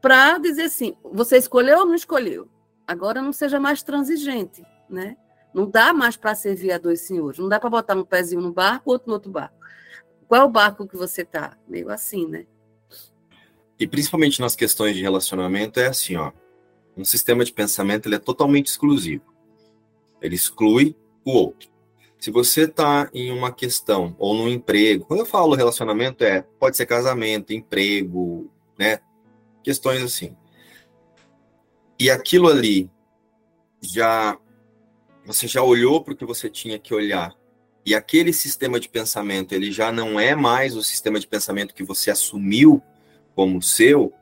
para 0.00 0.38
dizer 0.38 0.64
assim: 0.64 0.96
você 1.02 1.38
escolheu 1.38 1.78
ou 1.78 1.86
não 1.86 1.94
escolheu? 1.94 2.48
Agora 2.86 3.22
não 3.22 3.32
seja 3.32 3.58
mais 3.58 3.82
transigente, 3.82 4.62
né? 4.88 5.16
Não 5.52 5.68
dá 5.68 5.92
mais 5.94 6.16
para 6.16 6.34
servir 6.34 6.70
a 6.72 6.78
dois 6.78 7.00
senhores. 7.00 7.38
Não 7.38 7.48
dá 7.48 7.58
para 7.58 7.70
botar 7.70 7.96
um 7.96 8.04
pezinho 8.04 8.42
no 8.42 8.52
barco, 8.52 8.90
outro 8.90 9.08
no 9.08 9.14
outro 9.14 9.30
barco. 9.30 9.56
Qual 10.28 10.42
é 10.42 10.44
o 10.44 10.50
barco 10.50 10.86
que 10.86 10.96
você 10.96 11.22
está? 11.22 11.56
Meio 11.66 11.90
assim, 11.90 12.26
né? 12.26 12.46
E 13.78 13.86
principalmente 13.86 14.40
nas 14.40 14.56
questões 14.56 14.96
de 14.96 15.02
relacionamento 15.02 15.78
é 15.78 15.86
assim, 15.86 16.16
ó. 16.16 16.32
Um 16.96 17.04
sistema 17.04 17.44
de 17.44 17.52
pensamento 17.52 18.06
ele 18.06 18.14
é 18.14 18.18
totalmente 18.18 18.66
exclusivo. 18.66 19.24
Ele 20.20 20.34
exclui 20.34 20.96
o 21.24 21.32
outro. 21.32 21.68
Se 22.18 22.30
você 22.30 22.62
está 22.62 23.10
em 23.12 23.30
uma 23.30 23.52
questão 23.52 24.16
ou 24.18 24.34
no 24.34 24.48
emprego, 24.48 25.04
quando 25.04 25.20
eu 25.20 25.26
falo 25.26 25.54
relacionamento 25.54 26.24
é 26.24 26.42
pode 26.58 26.76
ser 26.76 26.86
casamento, 26.86 27.52
emprego, 27.52 28.50
né? 28.78 29.00
Questões 29.62 30.02
assim. 30.02 30.34
E 31.98 32.10
aquilo 32.10 32.48
ali 32.48 32.90
já 33.82 34.38
você 35.24 35.46
já 35.46 35.62
olhou 35.62 36.02
para 36.02 36.14
o 36.14 36.16
que 36.16 36.24
você 36.24 36.48
tinha 36.48 36.78
que 36.78 36.94
olhar 36.94 37.34
e 37.84 37.94
aquele 37.94 38.32
sistema 38.32 38.80
de 38.80 38.88
pensamento 38.88 39.52
ele 39.52 39.70
já 39.70 39.92
não 39.92 40.18
é 40.18 40.34
mais 40.34 40.76
o 40.76 40.82
sistema 40.82 41.20
de 41.20 41.26
pensamento 41.26 41.74
que 41.74 41.84
você 41.84 42.10
assumiu 42.10 42.82
como 43.36 43.60
seu, 43.60 44.14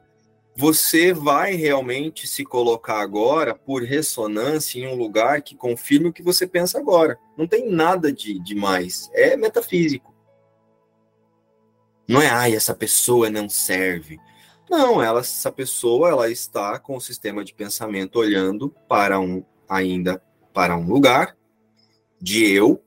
você 0.57 1.13
vai 1.13 1.55
realmente 1.55 2.27
se 2.27 2.45
colocar 2.45 3.01
agora 3.01 3.55
por 3.55 3.85
ressonância 3.85 4.81
em 4.81 4.89
um 4.89 4.97
lugar 4.97 5.41
que 5.41 5.55
confirme 5.55 6.09
o 6.09 6.13
que 6.13 6.23
você 6.23 6.49
pensa 6.49 6.79
agora. 6.79 7.17
Não 7.39 7.47
tem 7.47 7.71
nada 7.71 8.13
de 8.13 8.41
demais. 8.41 9.09
É 9.15 9.37
metafísico. 9.37 10.13
Não 12.09 12.21
é, 12.21 12.29
ai, 12.29 12.55
essa 12.55 12.75
pessoa 12.75 13.31
não 13.31 13.49
serve. 13.49 14.19
Não, 14.69 15.01
ela, 15.01 15.21
essa 15.21 15.51
pessoa 15.51 16.09
ela 16.09 16.29
está 16.29 16.79
com 16.81 16.97
o 16.97 17.01
sistema 17.01 17.45
de 17.45 17.55
pensamento 17.55 18.19
olhando 18.19 18.75
para 18.89 19.21
um 19.21 19.45
ainda 19.69 20.21
para 20.53 20.77
um 20.77 20.87
lugar 20.87 21.37
de 22.21 22.45
eu 22.45 22.83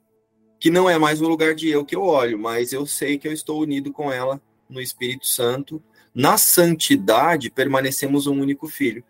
que 0.59 0.69
não 0.69 0.89
é 0.89 0.97
mais 0.97 1.21
o 1.21 1.27
lugar 1.27 1.55
de 1.55 1.69
eu 1.69 1.85
que 1.85 1.95
eu 1.95 2.03
olho, 2.03 2.37
mas 2.37 2.73
eu 2.73 2.85
sei 2.85 3.17
que 3.17 3.27
eu 3.27 3.31
estou 3.31 3.61
unido 3.61 3.93
com 3.93 4.11
ela 4.11 4.41
no 4.69 4.81
Espírito 4.81 5.25
Santo 5.25 5.81
na 6.17 6.35
santidade 6.35 7.51
permanecemos 7.51 8.25
um 8.25 8.41
único 8.41 8.67
filho. 8.67 9.03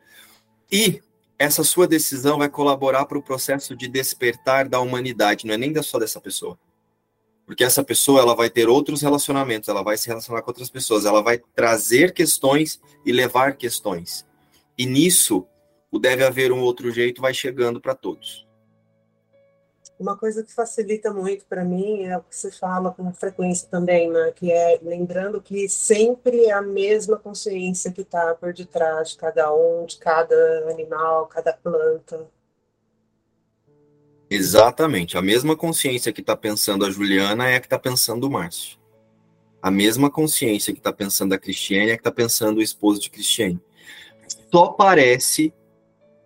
E 0.70 1.02
essa 1.40 1.64
sua 1.64 1.88
decisão 1.88 2.38
vai 2.38 2.50
colaborar 2.50 3.06
para 3.06 3.18
o 3.18 3.24
processo 3.24 3.78
de 3.78 3.88
despertar 3.88 4.68
da 4.68 4.82
humanidade, 4.82 5.48
não 5.48 5.54
é 5.54 5.58
nem 5.58 5.74
só 5.82 5.98
dessa 5.98 6.20
pessoa. 6.20 6.60
Porque 7.46 7.64
essa 7.64 7.82
pessoa 7.82 8.20
ela 8.20 8.36
vai 8.36 8.50
ter 8.50 8.68
outros 8.68 9.02
relacionamentos, 9.02 9.70
ela 9.70 9.84
vai 9.84 9.98
se 9.98 10.10
relacionar 10.10 10.42
com 10.42 10.50
outras 10.50 10.70
pessoas, 10.70 11.06
ela 11.06 11.24
vai 11.24 11.42
trazer 11.56 12.14
questões 12.14 12.82
e 13.06 13.14
levar 13.14 13.56
questões. 13.56 14.28
E 14.78 14.86
nisso, 14.86 15.48
o 15.90 15.98
deve 15.98 16.26
haver 16.26 16.52
um 16.52 16.60
outro 16.60 16.92
jeito 16.92 17.22
vai 17.22 17.34
chegando 17.34 17.80
para 17.80 17.96
todos. 17.96 18.46
Uma 20.00 20.16
coisa 20.16 20.44
que 20.44 20.54
facilita 20.54 21.12
muito 21.12 21.46
para 21.46 21.66
mim 21.66 22.04
é 22.04 22.16
o 22.16 22.22
que 22.22 22.36
se 22.36 22.52
fala 22.52 22.92
com 22.92 23.12
frequência 23.12 23.68
também, 23.68 24.12
né? 24.12 24.32
que 24.36 24.52
é 24.52 24.80
lembrando 24.84 25.42
que 25.42 25.68
sempre 25.68 26.46
é 26.46 26.52
a 26.52 26.62
mesma 26.62 27.18
consciência 27.18 27.92
que 27.92 28.02
está 28.02 28.36
por 28.36 28.54
detrás 28.54 29.10
de 29.10 29.18
cada 29.18 29.52
um, 29.52 29.88
de 29.88 29.98
cada 29.98 30.70
animal, 30.70 31.26
cada 31.26 31.52
planta. 31.52 32.28
Exatamente. 34.30 35.18
A 35.18 35.22
mesma 35.22 35.56
consciência 35.56 36.14
que 36.14 36.22
está 36.22 36.36
pensando 36.36 36.86
a 36.86 36.92
Juliana 36.92 37.48
é 37.50 37.56
a 37.56 37.60
que 37.60 37.66
está 37.66 37.80
pensando 37.80 38.26
o 38.26 38.32
Márcio. 38.32 38.78
A 39.60 39.72
mesma 39.72 40.12
consciência 40.12 40.74
que 40.74 40.80
está 40.80 40.94
pensando 40.94 41.34
a 41.34 41.40
Cristiane 41.40 41.90
é 41.90 41.94
a 41.94 41.98
que 41.98 42.02
está 42.02 42.12
pensando 42.12 42.58
o 42.58 42.62
esposo 42.62 43.02
de 43.02 43.10
Cristiane. 43.10 43.60
Só 44.52 44.68
parece 44.68 45.52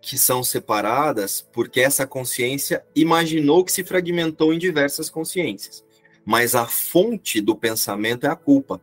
que 0.01 0.17
são 0.17 0.43
separadas 0.43 1.47
porque 1.53 1.79
essa 1.79 2.07
consciência 2.07 2.83
imaginou 2.95 3.63
que 3.63 3.71
se 3.71 3.83
fragmentou 3.83 4.53
em 4.53 4.57
diversas 4.57 5.09
consciências. 5.09 5.85
Mas 6.25 6.55
a 6.55 6.65
fonte 6.65 7.39
do 7.39 7.55
pensamento 7.55 8.25
é 8.25 8.29
a 8.29 8.35
culpa, 8.35 8.81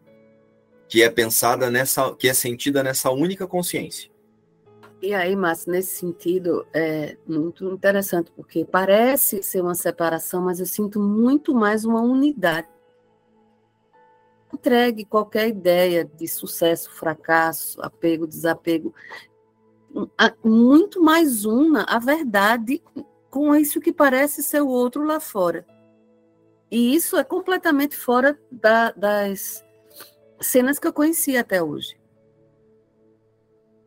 que 0.89 1.03
é 1.03 1.11
pensada 1.11 1.71
nessa, 1.71 2.15
que 2.15 2.29
é 2.29 2.35
sentida 2.35 2.83
nessa 2.83 3.11
única 3.11 3.47
consciência. 3.47 4.11
E 5.01 5.15
aí, 5.15 5.37
Márcio, 5.37 5.71
nesse 5.71 5.97
sentido, 5.97 6.67
é 6.75 7.17
muito 7.27 7.73
interessante, 7.73 8.33
porque 8.35 8.65
parece 8.65 9.43
ser 9.43 9.61
uma 9.61 9.75
separação, 9.75 10.43
mas 10.43 10.59
eu 10.59 10.67
sinto 10.67 11.01
muito 11.01 11.55
mais 11.55 11.85
uma 11.85 12.01
unidade. 12.01 12.67
Entregue 14.53 15.05
qualquer 15.05 15.49
ideia 15.49 16.05
de 16.05 16.27
sucesso, 16.27 16.91
fracasso, 16.91 17.81
apego, 17.81 18.27
desapego, 18.27 18.93
muito 20.45 21.03
mais 21.03 21.45
una 21.45 21.85
a 21.85 21.99
verdade 21.99 22.83
com 23.31 23.55
isso 23.55 23.81
que 23.81 23.93
parece 23.93 24.43
ser 24.43 24.63
o 24.63 24.69
outro 24.69 25.05
lá 25.05 25.21
fora. 25.21 25.67
E 26.71 26.95
isso 26.95 27.17
é 27.17 27.25
completamente 27.25 27.97
fora 27.97 28.39
da, 28.51 28.91
das 28.93 29.65
cenas 30.41 30.79
que 30.79 30.87
eu 30.87 30.93
conheci 30.93 31.37
até 31.37 31.63
hoje. 31.63 31.99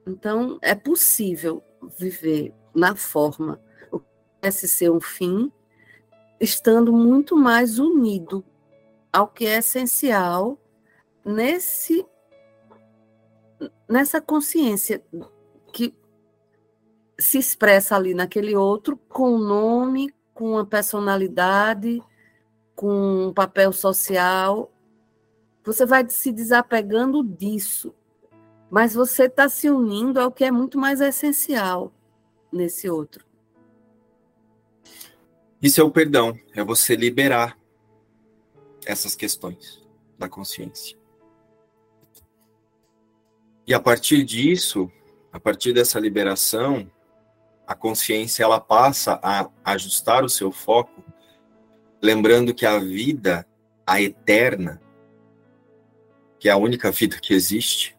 Então, 0.05 0.57
é 0.61 0.73
possível 0.73 1.63
viver 1.97 2.53
na 2.73 2.95
forma 2.95 3.61
o 3.91 3.99
que 3.99 4.05
parece 4.39 4.67
ser 4.67 4.91
um 4.91 4.99
fim, 4.99 5.51
estando 6.39 6.91
muito 6.91 7.35
mais 7.37 7.77
unido 7.77 8.43
ao 9.13 9.27
que 9.27 9.45
é 9.45 9.57
essencial 9.57 10.57
nesse 11.23 12.05
nessa 13.87 14.19
consciência 14.19 15.03
se 17.21 17.37
expressa 17.37 17.95
ali 17.95 18.13
naquele 18.13 18.55
outro 18.55 18.97
com 19.07 19.35
um 19.35 19.39
nome, 19.39 20.13
com 20.33 20.51
uma 20.51 20.65
personalidade, 20.65 22.01
com 22.75 23.27
um 23.27 23.33
papel 23.33 23.71
social. 23.71 24.71
Você 25.63 25.85
vai 25.85 26.07
se 26.09 26.31
desapegando 26.31 27.23
disso 27.23 27.93
mas 28.71 28.93
você 28.93 29.25
está 29.25 29.49
se 29.49 29.69
unindo 29.69 30.17
ao 30.17 30.31
que 30.31 30.45
é 30.45 30.49
muito 30.49 30.79
mais 30.79 31.01
essencial 31.01 31.93
nesse 32.49 32.89
outro. 32.89 33.25
Isso 35.61 35.81
é 35.81 35.83
o 35.83 35.91
perdão, 35.91 36.39
é 36.55 36.63
você 36.63 36.95
liberar 36.95 37.59
essas 38.85 39.13
questões 39.13 39.85
da 40.17 40.29
consciência. 40.29 40.97
E 43.67 43.73
a 43.73 43.79
partir 43.79 44.23
disso, 44.23 44.89
a 45.33 45.39
partir 45.39 45.73
dessa 45.73 45.99
liberação, 45.99 46.89
a 47.71 47.75
consciência 47.75 48.43
ela 48.43 48.59
passa 48.59 49.17
a 49.23 49.49
ajustar 49.63 50.25
o 50.25 50.29
seu 50.29 50.51
foco, 50.51 51.01
lembrando 52.01 52.53
que 52.53 52.65
a 52.65 52.77
vida, 52.77 53.47
a 53.87 54.01
eterna, 54.01 54.81
que 56.37 56.49
é 56.49 56.51
a 56.51 56.57
única 56.57 56.91
vida 56.91 57.17
que 57.17 57.33
existe, 57.33 57.97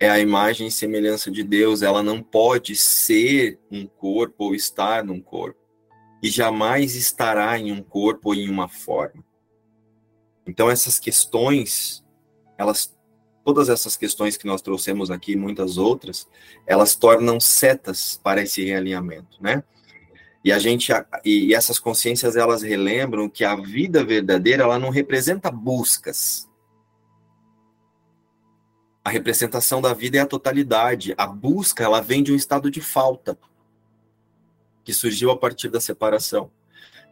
é 0.00 0.10
a 0.10 0.18
imagem 0.18 0.66
e 0.66 0.72
semelhança 0.72 1.30
de 1.30 1.44
Deus, 1.44 1.80
ela 1.80 2.02
não 2.02 2.20
pode 2.20 2.74
ser 2.74 3.60
um 3.70 3.86
corpo 3.86 4.46
ou 4.46 4.54
estar 4.54 5.04
num 5.04 5.20
corpo, 5.20 5.60
e 6.20 6.28
jamais 6.28 6.96
estará 6.96 7.56
em 7.56 7.70
um 7.70 7.82
corpo 7.82 8.30
ou 8.30 8.34
em 8.34 8.50
uma 8.50 8.68
forma. 8.68 9.24
Então 10.44 10.68
essas 10.68 10.98
questões, 10.98 12.04
elas 12.58 12.97
todas 13.44 13.68
essas 13.68 13.96
questões 13.96 14.36
que 14.36 14.46
nós 14.46 14.62
trouxemos 14.62 15.10
aqui, 15.10 15.36
muitas 15.36 15.78
outras, 15.78 16.28
elas 16.66 16.94
tornam 16.94 17.40
setas 17.40 18.20
para 18.22 18.42
esse 18.42 18.64
realinhamento, 18.64 19.36
né? 19.40 19.62
E 20.44 20.52
a 20.52 20.58
gente 20.58 20.92
e 21.24 21.52
essas 21.52 21.78
consciências 21.78 22.36
elas 22.36 22.62
relembram 22.62 23.28
que 23.28 23.44
a 23.44 23.56
vida 23.56 24.04
verdadeira 24.04 24.62
ela 24.62 24.78
não 24.78 24.90
representa 24.90 25.50
buscas, 25.50 26.48
a 29.08 29.10
representação 29.10 29.80
da 29.80 29.94
vida 29.94 30.18
é 30.18 30.20
a 30.20 30.26
totalidade. 30.26 31.14
A 31.16 31.26
busca, 31.26 31.82
ela 31.82 31.98
vem 31.98 32.22
de 32.22 32.30
um 32.30 32.36
estado 32.36 32.70
de 32.70 32.82
falta 32.82 33.38
que 34.84 34.92
surgiu 34.92 35.30
a 35.30 35.36
partir 35.36 35.70
da 35.70 35.80
separação. 35.80 36.50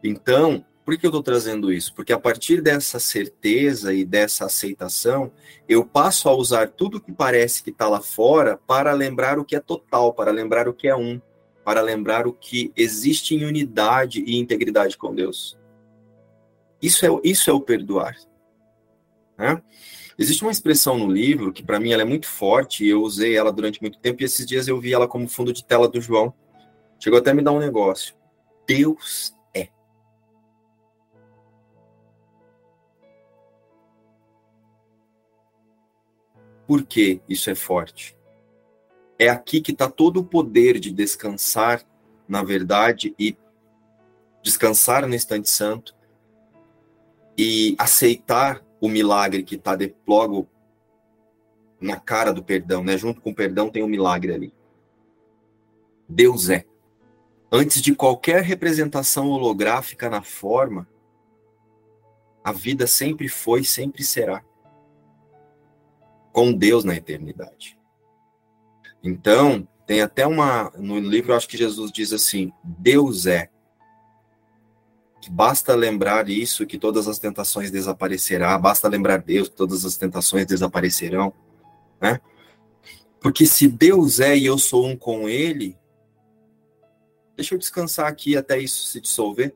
Então, 0.03 0.63
por 0.87 0.97
que 0.97 1.05
eu 1.05 1.09
estou 1.09 1.21
trazendo 1.21 1.69
isso? 1.69 1.93
Porque 1.93 2.13
a 2.13 2.17
partir 2.17 2.61
dessa 2.61 2.97
certeza 2.97 3.93
e 3.93 4.05
dessa 4.05 4.45
aceitação, 4.45 5.33
eu 5.67 5.85
passo 5.85 6.29
a 6.29 6.33
usar 6.33 6.69
tudo 6.69 7.01
que 7.01 7.11
parece 7.11 7.61
que 7.61 7.71
está 7.71 7.89
lá 7.89 7.99
fora 7.99 8.57
para 8.65 8.93
lembrar 8.93 9.37
o 9.37 9.43
que 9.43 9.57
é 9.57 9.59
total, 9.59 10.13
para 10.13 10.31
lembrar 10.31 10.65
o 10.65 10.73
que 10.73 10.87
é 10.87 10.95
um, 10.95 11.21
para 11.65 11.81
lembrar 11.81 12.25
o 12.25 12.31
que 12.31 12.71
existe 12.73 13.35
em 13.35 13.43
unidade 13.43 14.23
e 14.25 14.37
integridade 14.37 14.97
com 14.97 15.13
Deus. 15.13 15.59
Isso 16.81 17.05
é, 17.05 17.09
isso 17.21 17.49
é 17.49 17.53
o 17.53 17.59
perdoar. 17.59 18.15
Né? 19.37 19.61
Existe 20.17 20.41
uma 20.41 20.53
expressão 20.53 20.97
no 20.97 21.11
livro 21.11 21.51
que 21.51 21.63
para 21.63 21.81
mim 21.81 21.91
ela 21.91 22.03
é 22.03 22.05
muito 22.05 22.29
forte 22.29 22.85
e 22.85 22.89
eu 22.91 23.01
usei 23.01 23.35
ela 23.35 23.51
durante 23.51 23.81
muito 23.81 23.99
tempo 23.99 24.21
e 24.21 24.25
esses 24.25 24.45
dias 24.45 24.69
eu 24.69 24.79
vi 24.79 24.93
ela 24.93 25.05
como 25.05 25.27
fundo 25.27 25.51
de 25.51 25.65
tela 25.65 25.89
do 25.89 25.99
João. 25.99 26.33
Chegou 26.97 27.19
até 27.19 27.31
a 27.31 27.33
me 27.33 27.41
dar 27.41 27.51
um 27.51 27.59
negócio. 27.59 28.15
Deus 28.65 29.35
Por 36.67 36.83
que 36.83 37.21
isso 37.27 37.49
é 37.49 37.55
forte? 37.55 38.15
É 39.17 39.29
aqui 39.29 39.61
que 39.61 39.71
está 39.71 39.89
todo 39.89 40.19
o 40.19 40.25
poder 40.25 40.79
de 40.79 40.91
descansar 40.91 41.83
na 42.27 42.43
verdade 42.43 43.15
e 43.17 43.37
descansar 44.43 45.07
no 45.07 45.15
instante 45.15 45.49
santo 45.49 45.95
e 47.37 47.75
aceitar 47.79 48.63
o 48.81 48.89
milagre 48.89 49.43
que 49.43 49.55
está 49.55 49.77
logo 50.05 50.47
na 51.79 51.99
cara 51.99 52.33
do 52.33 52.43
perdão, 52.43 52.83
né? 52.83 52.97
Junto 52.97 53.21
com 53.21 53.29
o 53.29 53.35
perdão 53.35 53.69
tem 53.69 53.83
um 53.83 53.87
milagre 53.87 54.33
ali. 54.33 54.53
Deus 56.07 56.49
é. 56.49 56.65
Antes 57.51 57.81
de 57.81 57.95
qualquer 57.95 58.43
representação 58.43 59.29
holográfica 59.29 60.09
na 60.09 60.21
forma, 60.21 60.87
a 62.43 62.51
vida 62.51 62.87
sempre 62.87 63.29
foi, 63.29 63.63
sempre 63.63 64.03
será. 64.03 64.43
Com 66.37 66.53
Deus 66.53 66.83
na 66.83 66.95
eternidade. 66.95 67.75
Então, 69.03 69.67
tem 69.87 70.01
até 70.01 70.27
uma. 70.27 70.71
No 70.77 70.99
livro, 70.99 71.33
acho 71.33 71.47
que 71.47 71.57
Jesus 71.57 71.91
diz 71.91 72.13
assim: 72.13 72.53
Deus 72.63 73.25
é 73.25 73.49
basta 75.29 75.75
lembrar 75.75 76.29
isso 76.29 76.65
que 76.65 76.77
todas 76.77 77.07
as 77.07 77.19
tentações 77.19 77.71
desaparecerão, 77.71 78.61
basta 78.61 78.87
lembrar 78.87 79.17
Deus 79.17 79.49
que 79.49 79.55
todas 79.55 79.83
as 79.83 79.97
tentações 79.97 80.45
desaparecerão, 80.45 81.33
né? 81.99 82.21
Porque 83.19 83.45
se 83.45 83.67
Deus 83.67 84.19
é 84.19 84.37
e 84.37 84.45
eu 84.45 84.57
sou 84.59 84.85
um 84.85 84.95
com 84.95 85.27
Ele, 85.27 85.75
deixa 87.35 87.55
eu 87.55 87.59
descansar 87.59 88.07
aqui 88.07 88.37
até 88.37 88.59
isso 88.59 88.85
se 88.85 89.01
dissolver. 89.01 89.55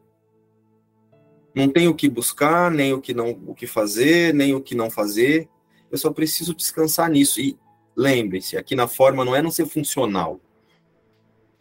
Não 1.53 1.69
tenho 1.69 1.91
o 1.91 1.95
que 1.95 2.09
buscar, 2.09 2.71
nem 2.71 2.91
o 2.91 2.99
que 2.99 3.13
não 3.13 3.29
o 3.45 3.53
que 3.53 3.67
fazer, 3.67 4.33
nem 4.33 4.55
o 4.55 4.61
que 4.61 4.73
não 4.73 4.89
fazer. 4.89 5.47
Eu 5.91 5.97
só 5.97 6.11
preciso 6.11 6.55
descansar 6.55 7.09
nisso. 7.09 7.41
E 7.41 7.59
lembre-se, 7.95 8.57
aqui 8.57 8.75
na 8.75 8.87
forma 8.87 9.25
não 9.25 9.35
é 9.35 9.41
não 9.41 9.51
ser 9.51 9.65
funcional. 9.65 10.39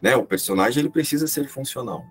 Né? 0.01 0.15
O 0.15 0.25
personagem 0.25 0.81
ele 0.81 0.89
precisa 0.89 1.27
ser 1.27 1.47
funcional. 1.47 2.05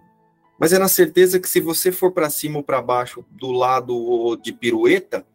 Mas 0.58 0.72
é 0.74 0.78
na 0.78 0.88
certeza 0.88 1.40
que 1.40 1.48
se 1.48 1.60
você 1.60 1.90
for 1.90 2.12
para 2.12 2.28
cima 2.28 2.58
ou 2.58 2.62
para 2.62 2.82
baixo 2.82 3.24
do 3.30 3.50
lado 3.50 4.36
de 4.36 4.52
pirueta, 4.52 5.26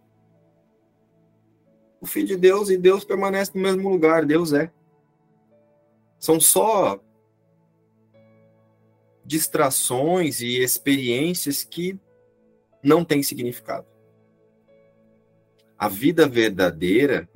o 2.00 2.06
Filho 2.06 2.28
de 2.28 2.38
Deus 2.38 2.70
e 2.70 2.78
Deus 2.78 3.04
permanece 3.04 3.52
no 3.56 3.62
mesmo 3.62 3.90
lugar, 3.90 4.24
Deus 4.24 4.54
é. 4.54 4.72
São 6.20 6.40
só 6.40 7.00
distrações 9.26 10.40
e 10.42 10.60
experiências 10.62 11.64
que 11.64 12.00
não 12.84 13.04
têm 13.04 13.24
significado. 13.24 13.88
A 15.78 15.90
vida 15.90 16.28
verdadeira, 16.28 17.30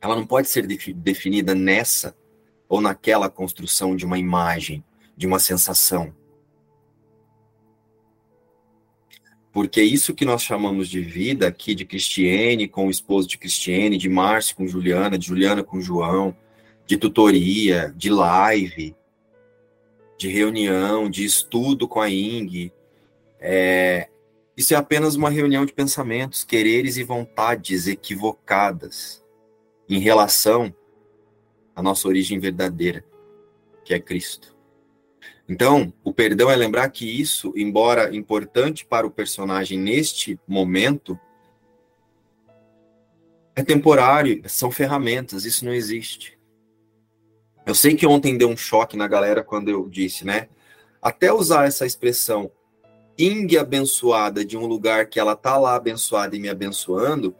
ela 0.00 0.16
não 0.16 0.26
pode 0.26 0.48
ser 0.48 0.66
definida 0.66 1.54
nessa 1.54 2.16
ou 2.68 2.80
naquela 2.80 3.28
construção 3.28 3.96
de 3.96 4.04
uma 4.04 4.18
imagem, 4.18 4.84
de 5.16 5.26
uma 5.26 5.38
sensação. 5.38 6.14
Porque 9.52 9.82
isso 9.82 10.14
que 10.14 10.24
nós 10.24 10.42
chamamos 10.42 10.88
de 10.88 11.00
vida 11.00 11.48
aqui, 11.48 11.74
de 11.74 11.84
Cristiane 11.84 12.68
com 12.68 12.86
o 12.86 12.90
esposo 12.90 13.26
de 13.26 13.36
Cristiane, 13.36 13.98
de 13.98 14.08
Márcio 14.08 14.54
com 14.54 14.66
Juliana, 14.66 15.18
de 15.18 15.26
Juliana 15.26 15.64
com 15.64 15.80
João, 15.80 16.36
de 16.86 16.96
tutoria, 16.96 17.92
de 17.96 18.10
live, 18.10 18.94
de 20.16 20.28
reunião, 20.28 21.08
de 21.08 21.24
estudo 21.24 21.88
com 21.88 22.00
a 22.00 22.08
Ing. 22.08 22.70
É, 23.40 24.09
isso 24.60 24.74
é 24.74 24.76
apenas 24.76 25.14
uma 25.14 25.30
reunião 25.30 25.64
de 25.64 25.72
pensamentos, 25.72 26.44
quereres 26.44 26.98
e 26.98 27.02
vontades 27.02 27.86
equivocadas 27.86 29.24
em 29.88 29.98
relação 29.98 30.74
à 31.74 31.82
nossa 31.82 32.06
origem 32.06 32.38
verdadeira, 32.38 33.02
que 33.82 33.94
é 33.94 33.98
Cristo. 33.98 34.54
Então, 35.48 35.90
o 36.04 36.12
perdão 36.12 36.50
é 36.50 36.56
lembrar 36.56 36.90
que 36.90 37.06
isso, 37.06 37.54
embora 37.56 38.14
importante 38.14 38.84
para 38.84 39.06
o 39.06 39.10
personagem 39.10 39.78
neste 39.78 40.38
momento, 40.46 41.18
é 43.56 43.62
temporário, 43.62 44.42
são 44.44 44.70
ferramentas, 44.70 45.46
isso 45.46 45.64
não 45.64 45.72
existe. 45.72 46.38
Eu 47.64 47.74
sei 47.74 47.96
que 47.96 48.06
ontem 48.06 48.36
deu 48.36 48.50
um 48.50 48.58
choque 48.58 48.94
na 48.94 49.08
galera 49.08 49.42
quando 49.42 49.70
eu 49.70 49.88
disse, 49.88 50.22
né? 50.22 50.50
Até 51.00 51.32
usar 51.32 51.66
essa 51.66 51.86
expressão 51.86 52.52
ing 53.24 53.56
abençoada 53.56 54.44
de 54.44 54.56
um 54.56 54.66
lugar 54.66 55.06
que 55.06 55.18
ela 55.20 55.36
tá 55.36 55.56
lá 55.58 55.74
abençoada 55.74 56.36
e 56.36 56.40
me 56.40 56.48
abençoando, 56.48 57.34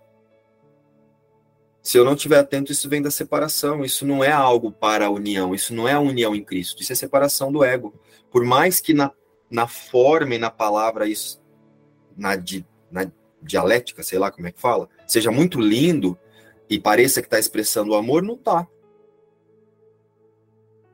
se 1.83 1.97
eu 1.97 2.05
não 2.05 2.15
estiver 2.15 2.39
atento, 2.39 2.71
isso 2.71 2.89
vem 2.89 3.01
da 3.01 3.11
separação. 3.11 3.85
Isso 3.85 4.07
não 4.07 4.23
é 4.23 4.31
algo 4.31 4.71
para 4.71 5.07
a 5.07 5.11
união. 5.11 5.55
Isso 5.55 5.75
não 5.75 5.89
é 5.89 5.93
a 5.93 6.01
união 6.01 6.35
em 6.35 6.45
Cristo. 6.45 6.83
Isso 6.83 6.93
é 6.93 6.95
separação 6.95 7.51
do 7.51 7.65
ego. 7.65 7.95
Por 8.31 8.45
mais 8.45 8.81
que 8.81 8.93
na, 8.93 9.11
na 9.51 9.67
forma 9.67 10.35
e 10.35 10.39
na 10.39 10.51
palavra, 10.51 11.09
isso, 11.09 11.41
na, 12.17 12.37
di, 12.37 12.67
na 12.91 13.11
dialética, 13.43 14.03
sei 14.03 14.19
lá 14.19 14.31
como 14.31 14.47
é 14.47 14.53
que 14.53 14.61
fala, 14.61 14.89
seja 15.07 15.31
muito 15.31 15.59
lindo 15.59 16.19
e 16.69 16.79
pareça 16.79 17.23
que 17.23 17.27
está 17.27 17.39
expressando 17.39 17.93
o 17.93 17.97
amor, 17.97 18.23
não 18.23 18.35
está. 18.35 18.67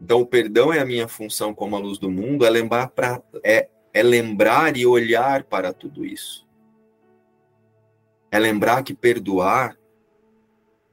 Então, 0.01 0.21
o 0.21 0.27
perdão 0.27 0.73
é 0.73 0.79
a 0.79 0.87
minha 0.87 1.09
função 1.09 1.55
como 1.55 1.75
a 1.75 1.79
luz 1.79 1.99
do 1.99 2.11
mundo, 2.11 2.47
é 2.47 2.51
lembrar, 2.51 2.89
pra, 2.89 3.21
é, 3.43 3.69
é 3.97 4.03
lembrar 4.03 4.77
e 4.77 4.85
olhar 4.85 5.45
para 5.45 5.73
tudo 5.73 6.05
isso. 6.05 6.47
É 8.31 8.39
lembrar 8.39 8.83
que 8.83 8.93
perdoar 8.93 9.75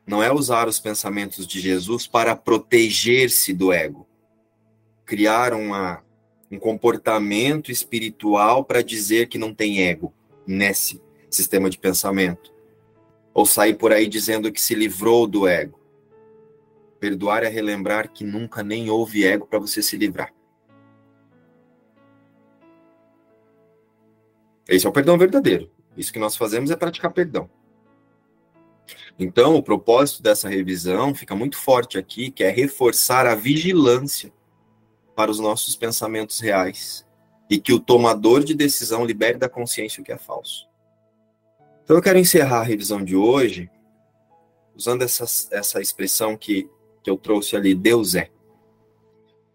não 0.08 0.24
é 0.24 0.32
usar 0.32 0.70
os 0.70 0.80
pensamentos 0.80 1.46
de 1.46 1.60
Jesus 1.60 2.08
para 2.08 2.34
proteger-se 2.34 3.54
do 3.54 3.74
ego, 3.74 4.08
criar 5.04 5.54
uma, 5.54 6.02
um 6.50 6.58
comportamento 6.58 7.74
espiritual 7.74 8.64
para 8.64 8.82
dizer 8.82 9.28
que 9.28 9.38
não 9.38 9.54
tem 9.54 9.86
ego 9.86 10.14
nesse 10.48 11.02
sistema 11.30 11.70
de 11.70 11.78
pensamento, 11.78 12.54
ou 13.34 13.46
sair 13.46 13.74
por 13.74 13.92
aí 13.92 14.08
dizendo 14.08 14.50
que 14.50 14.62
se 14.62 14.76
livrou 14.76 15.28
do 15.28 15.46
ego. 15.46 15.78
Perdoar 17.02 17.44
é 17.44 17.50
relembrar 17.50 18.14
que 18.14 18.24
nunca 18.24 18.64
nem 18.64 18.90
houve 18.90 19.26
ego 19.26 19.46
para 19.46 19.60
você 19.60 19.82
se 19.82 19.98
livrar. 19.98 20.33
Esse 24.68 24.86
é 24.86 24.90
o 24.90 24.94
perdão 24.94 25.18
verdadeiro. 25.18 25.70
Isso 25.96 26.12
que 26.12 26.20
nós 26.20 26.36
fazemos 26.36 26.72
é 26.72 26.76
praticar 26.76 27.12
perdão. 27.12 27.50
Então, 29.18 29.56
o 29.56 29.64
propósito 29.64 30.24
dessa 30.24 30.50
revisão 30.50 31.14
fica 31.14 31.36
muito 31.36 31.58
forte 31.58 31.98
aqui, 31.98 32.32
que 32.32 32.44
é 32.44 32.50
reforçar 32.50 33.28
a 33.28 33.36
vigilância 33.36 34.34
para 35.16 35.30
os 35.30 35.40
nossos 35.40 35.76
pensamentos 35.76 36.40
reais 36.40 37.06
e 37.50 37.60
que 37.60 37.74
o 37.74 37.80
tomador 37.80 38.44
de 38.44 38.56
decisão 38.56 39.06
libere 39.06 39.38
da 39.38 39.48
consciência 39.48 40.02
o 40.02 40.04
que 40.04 40.12
é 40.12 40.18
falso. 40.18 40.68
Então, 41.84 41.96
eu 41.96 42.02
quero 42.02 42.18
encerrar 42.18 42.62
a 42.62 42.64
revisão 42.64 43.04
de 43.04 43.16
hoje 43.16 43.70
usando 44.76 45.04
essa, 45.04 45.26
essa 45.52 45.80
expressão 45.80 46.36
que 46.36 46.68
que 47.04 47.10
eu 47.10 47.18
trouxe 47.18 47.56
ali, 47.56 47.76
Deus 47.76 48.16
é. 48.16 48.32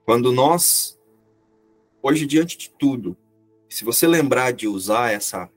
Quando 0.05 0.31
nós, 0.31 0.99
hoje 2.03 2.27
diante 2.27 2.59
de 2.59 2.71
tudo, 2.71 3.17
se 3.69 3.85
você 3.85 4.07
lembrar 4.07 4.53
de 4.53 4.67
usar 4.67 5.13
essa, 5.13 5.51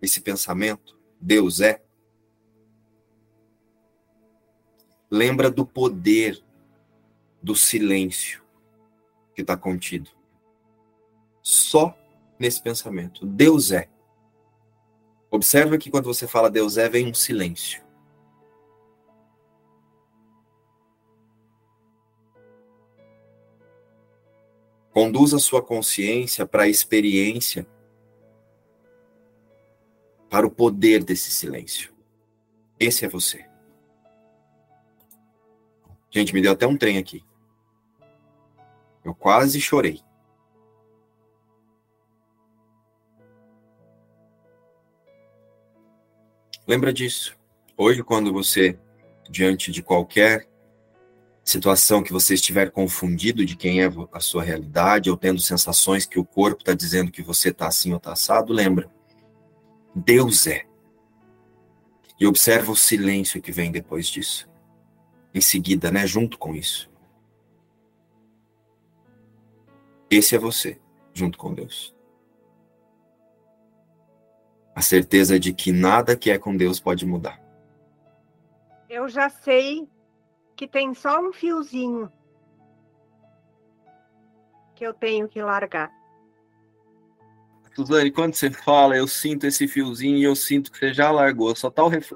esse 0.00 0.20
pensamento, 0.20 0.98
Deus 1.20 1.60
é, 1.60 1.82
lembra 5.10 5.50
do 5.50 5.66
poder 5.66 6.42
do 7.42 7.54
silêncio 7.54 8.42
que 9.34 9.42
está 9.42 9.56
contido. 9.56 10.10
Só 11.42 11.96
nesse 12.38 12.62
pensamento. 12.62 13.26
Deus 13.26 13.72
é. 13.72 13.88
Observa 15.30 15.76
que 15.78 15.90
quando 15.90 16.04
você 16.04 16.26
fala 16.26 16.50
Deus 16.50 16.76
é, 16.76 16.88
vem 16.88 17.08
um 17.08 17.14
silêncio. 17.14 17.82
Conduza 24.98 25.38
sua 25.38 25.62
consciência 25.62 26.44
para 26.44 26.64
a 26.64 26.68
experiência, 26.68 27.64
para 30.28 30.44
o 30.44 30.50
poder 30.50 31.04
desse 31.04 31.30
silêncio. 31.30 31.94
Esse 32.80 33.04
é 33.04 33.08
você. 33.08 33.48
Gente, 36.10 36.34
me 36.34 36.42
deu 36.42 36.50
até 36.50 36.66
um 36.66 36.76
trem 36.76 36.98
aqui. 36.98 37.24
Eu 39.04 39.14
quase 39.14 39.60
chorei. 39.60 40.02
Lembra 46.66 46.92
disso. 46.92 47.38
Hoje, 47.76 48.02
quando 48.02 48.32
você, 48.32 48.76
diante 49.30 49.70
de 49.70 49.80
qualquer 49.80 50.47
situação 51.48 52.02
que 52.02 52.12
você 52.12 52.34
estiver 52.34 52.70
confundido 52.70 53.44
de 53.44 53.56
quem 53.56 53.82
é 53.82 53.88
a 54.12 54.20
sua 54.20 54.42
realidade, 54.42 55.10
ou 55.10 55.16
tendo 55.16 55.40
sensações 55.40 56.04
que 56.04 56.18
o 56.18 56.24
corpo 56.24 56.60
está 56.60 56.74
dizendo 56.74 57.10
que 57.10 57.22
você 57.22 57.48
está 57.48 57.66
assim 57.66 57.90
ou 57.92 57.96
está 57.96 58.12
assado, 58.12 58.52
lembra. 58.52 58.90
Deus 59.94 60.46
é. 60.46 60.66
E 62.20 62.26
observa 62.26 62.70
o 62.70 62.76
silêncio 62.76 63.40
que 63.40 63.50
vem 63.50 63.70
depois 63.70 64.06
disso. 64.06 64.48
Em 65.34 65.40
seguida, 65.40 65.90
né? 65.90 66.06
Junto 66.06 66.38
com 66.38 66.54
isso. 66.54 66.90
Esse 70.10 70.34
é 70.34 70.38
você, 70.38 70.80
junto 71.14 71.38
com 71.38 71.54
Deus. 71.54 71.94
A 74.74 74.80
certeza 74.80 75.38
de 75.38 75.52
que 75.52 75.72
nada 75.72 76.16
que 76.16 76.30
é 76.30 76.38
com 76.38 76.56
Deus 76.56 76.80
pode 76.80 77.04
mudar. 77.06 77.40
Eu 78.88 79.08
já 79.08 79.28
sei 79.28 79.88
que 80.58 80.66
tem 80.66 80.92
só 80.92 81.20
um 81.20 81.32
fiozinho 81.32 82.10
que 84.74 84.84
eu 84.84 84.92
tenho 84.92 85.28
que 85.28 85.40
largar. 85.40 85.88
Suzane, 87.76 88.10
quando 88.10 88.34
você 88.34 88.50
fala, 88.50 88.96
eu 88.96 89.06
sinto 89.06 89.46
esse 89.46 89.68
fiozinho 89.68 90.16
e 90.18 90.24
eu 90.24 90.34
sinto 90.34 90.72
que 90.72 90.78
você 90.78 90.92
já 90.92 91.12
largou. 91.12 91.54
Só 91.54 91.70
tá 91.70 91.84
o 91.84 91.88
ref... 91.88 92.12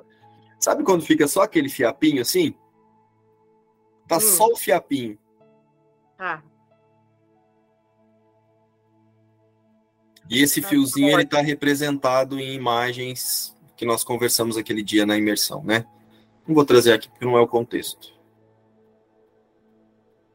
Sabe 0.59 0.83
quando 0.83 1.05
fica 1.05 1.29
só 1.29 1.43
aquele 1.43 1.69
fiapinho 1.69 2.21
assim? 2.21 2.53
Tá 4.09 4.17
hum. 4.17 4.21
só 4.21 4.47
o 4.49 4.57
fiapinho. 4.57 5.17
Tá. 6.19 6.43
E 10.29 10.43
esse 10.43 10.61
tá 10.61 10.69
fiozinho 10.69 11.11
ele 11.11 11.27
tá 11.27 11.41
representado 11.41 12.41
em 12.41 12.55
imagens 12.55 13.57
que 13.77 13.87
nós 13.87 14.03
conversamos 14.03 14.57
aquele 14.57 14.83
dia 14.83 15.07
na 15.07 15.17
imersão, 15.17 15.63
né? 15.63 15.87
Não 16.45 16.57
vou 16.57 16.65
trazer 16.65 16.93
aqui 16.93 17.09
porque 17.09 17.25
não 17.25 17.39
é 17.39 17.41
o 17.41 17.47
contexto. 17.47 18.12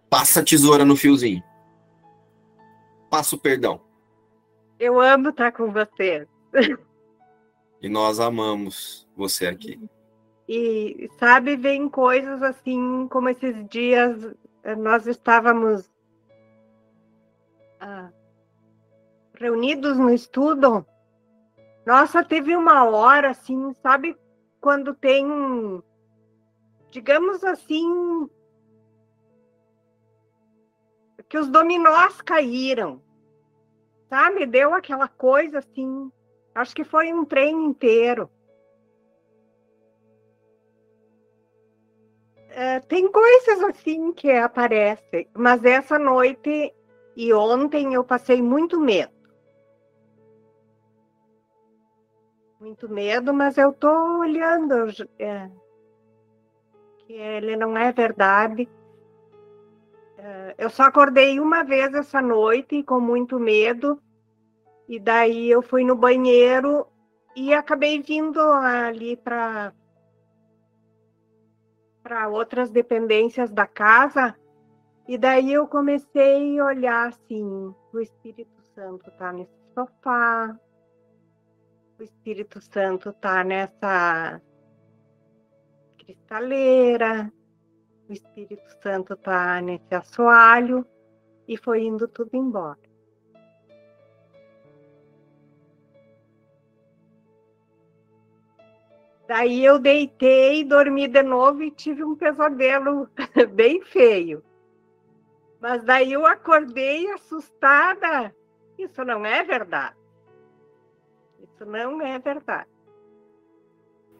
Passa 0.09 0.39
a 0.39 0.43
tesoura 0.43 0.85
no 0.85 0.95
fiozinho. 0.95 1.43
Passa 3.09 3.35
o 3.35 3.39
perdão. 3.39 3.81
Eu 4.79 4.99
amo 5.01 5.29
estar 5.29 5.51
com 5.51 5.71
você. 5.71 6.27
E 7.79 7.87
nós 7.87 8.19
amamos 8.19 9.07
você 9.15 9.45
aqui. 9.45 9.79
E, 10.49 11.09
sabe, 11.19 11.55
vem 11.55 11.87
coisas 11.87 12.41
assim, 12.41 13.07
como 13.07 13.29
esses 13.29 13.67
dias 13.69 14.33
eh, 14.63 14.75
nós 14.75 15.05
estávamos 15.05 15.87
ah, 17.79 18.09
reunidos 19.35 19.97
no 19.97 20.09
estudo. 20.09 20.85
Nossa, 21.85 22.23
teve 22.23 22.55
uma 22.55 22.83
hora 22.85 23.29
assim, 23.31 23.73
sabe, 23.81 24.17
quando 24.59 24.93
tem, 24.95 25.25
digamos 26.89 27.43
assim, 27.43 28.29
que 31.29 31.37
os 31.37 31.49
dominós 31.49 32.21
caíram. 32.21 33.01
Sabe? 34.09 34.45
Deu 34.45 34.73
aquela 34.73 35.07
coisa 35.07 35.59
assim. 35.59 36.11
Acho 36.55 36.75
que 36.75 36.83
foi 36.83 37.13
um 37.13 37.25
trem 37.25 37.65
inteiro. 37.65 38.29
É, 42.49 42.79
tem 42.79 43.11
coisas 43.11 43.61
assim 43.61 44.11
que 44.11 44.31
aparecem, 44.31 45.29
mas 45.35 45.63
essa 45.63 45.99
noite 45.99 46.73
e 47.15 47.31
ontem 47.31 47.93
eu 47.93 48.03
passei 48.03 48.41
muito 48.41 48.79
medo. 48.79 49.13
Muito 52.59 52.89
medo, 52.89 53.31
mas 53.31 53.59
eu 53.59 53.71
tô 53.71 54.19
olhando 54.19 54.87
é, 55.19 55.47
que 57.05 57.13
ele 57.13 57.55
não 57.55 57.77
é 57.77 57.91
verdade 57.91 58.67
eu 60.57 60.69
só 60.69 60.83
acordei 60.83 61.39
uma 61.39 61.63
vez 61.63 61.93
essa 61.93 62.21
noite 62.21 62.83
com 62.83 62.99
muito 62.99 63.39
medo, 63.39 64.01
e 64.87 64.99
daí 64.99 65.49
eu 65.49 65.61
fui 65.61 65.83
no 65.83 65.95
banheiro 65.95 66.87
e 67.35 67.53
acabei 67.53 68.01
vindo 68.01 68.39
ali 68.39 69.15
para 69.17 69.73
para 72.01 72.29
outras 72.29 72.71
dependências 72.71 73.51
da 73.51 73.67
casa. 73.67 74.33
E 75.07 75.17
daí 75.17 75.51
eu 75.51 75.67
comecei 75.67 76.57
a 76.57 76.65
olhar 76.65 77.07
assim, 77.09 77.73
o 77.93 77.99
Espírito 77.99 78.61
Santo 78.73 79.09
está 79.09 79.33
nesse 79.33 79.57
sofá, 79.73 80.57
o 81.99 82.03
Espírito 82.03 82.61
Santo 82.61 83.09
está 83.09 83.43
nessa 83.43 84.41
cristaleira, 85.97 87.31
o 88.09 88.13
Espírito 88.13 88.69
Santo 88.81 89.13
está 89.13 89.61
nesse 89.61 89.93
assoalho 89.93 90.85
e 91.47 91.57
foi 91.57 91.83
indo 91.83 92.07
tudo 92.07 92.29
embora. 92.33 92.77
Daí 99.27 99.63
eu 99.65 99.77
deitei, 99.77 100.63
dormi 100.63 101.05
de 101.07 101.21
novo 101.21 101.61
e 101.61 101.69
tive 101.69 102.01
um 102.03 102.15
pesadelo 102.15 103.09
bem 103.53 103.81
feio. 103.81 104.41
Mas 105.59 105.83
daí 105.83 106.13
eu 106.13 106.25
acordei 106.25 107.11
assustada. 107.11 108.33
Isso 108.77 109.03
não 109.03 109.25
é 109.25 109.43
verdade. 109.43 109.97
Isso 111.41 111.65
não 111.65 112.01
é 112.01 112.17
verdade. 112.19 112.69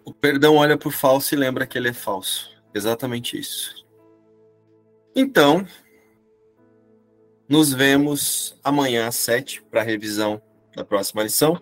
O 0.03 0.13
perdão 0.13 0.55
olha 0.57 0.77
para 0.77 0.89
o 0.89 0.91
falso 0.91 1.33
e 1.33 1.38
lembra 1.38 1.65
que 1.65 1.77
ele 1.77 1.89
é 1.89 1.93
falso. 1.93 2.57
Exatamente 2.78 3.39
isso. 3.39 3.84
Então, 5.15 5.65
nos 7.49 7.73
vemos 7.73 8.55
amanhã 8.63 9.07
às 9.07 9.15
sete 9.15 9.63
para 9.63 9.82
a 9.82 9.84
revisão 9.84 10.39
da 10.75 10.86
próxima 10.86 11.23
lição. 11.23 11.59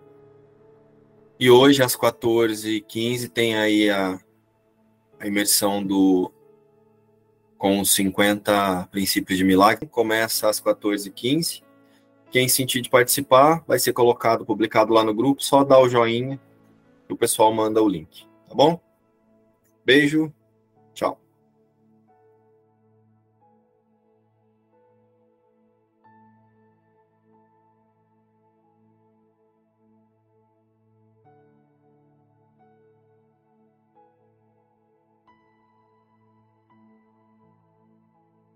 E 1.40 1.50
hoje, 1.50 1.82
às 1.82 1.96
14h15, 1.96 3.30
tem 3.30 3.56
aí 3.56 3.90
a, 3.90 4.20
a 5.18 5.26
imersão 5.26 5.82
do 5.82 6.30
com 7.58 7.80
os 7.80 7.92
50 7.92 8.90
princípios 8.92 9.38
de 9.38 9.46
milagre. 9.46 9.88
Começa 9.88 10.50
às 10.50 10.60
14h15. 10.60 11.64
Quem 12.30 12.50
sentir 12.50 12.82
de 12.82 12.90
participar 12.90 13.64
vai 13.66 13.80
ser 13.80 13.94
colocado, 13.94 14.46
publicado 14.46 14.94
lá 14.94 15.02
no 15.02 15.14
grupo. 15.14 15.42
Só 15.42 15.64
dá 15.64 15.80
o 15.80 15.88
joinha 15.88 16.38
e 17.10 17.14
o 17.14 17.18
pessoal 17.18 17.54
manda 17.54 17.82
o 17.82 17.88
link. 17.88 18.28
Tá 18.50 18.54
bom? 18.54 18.82
Beijo 19.86 20.34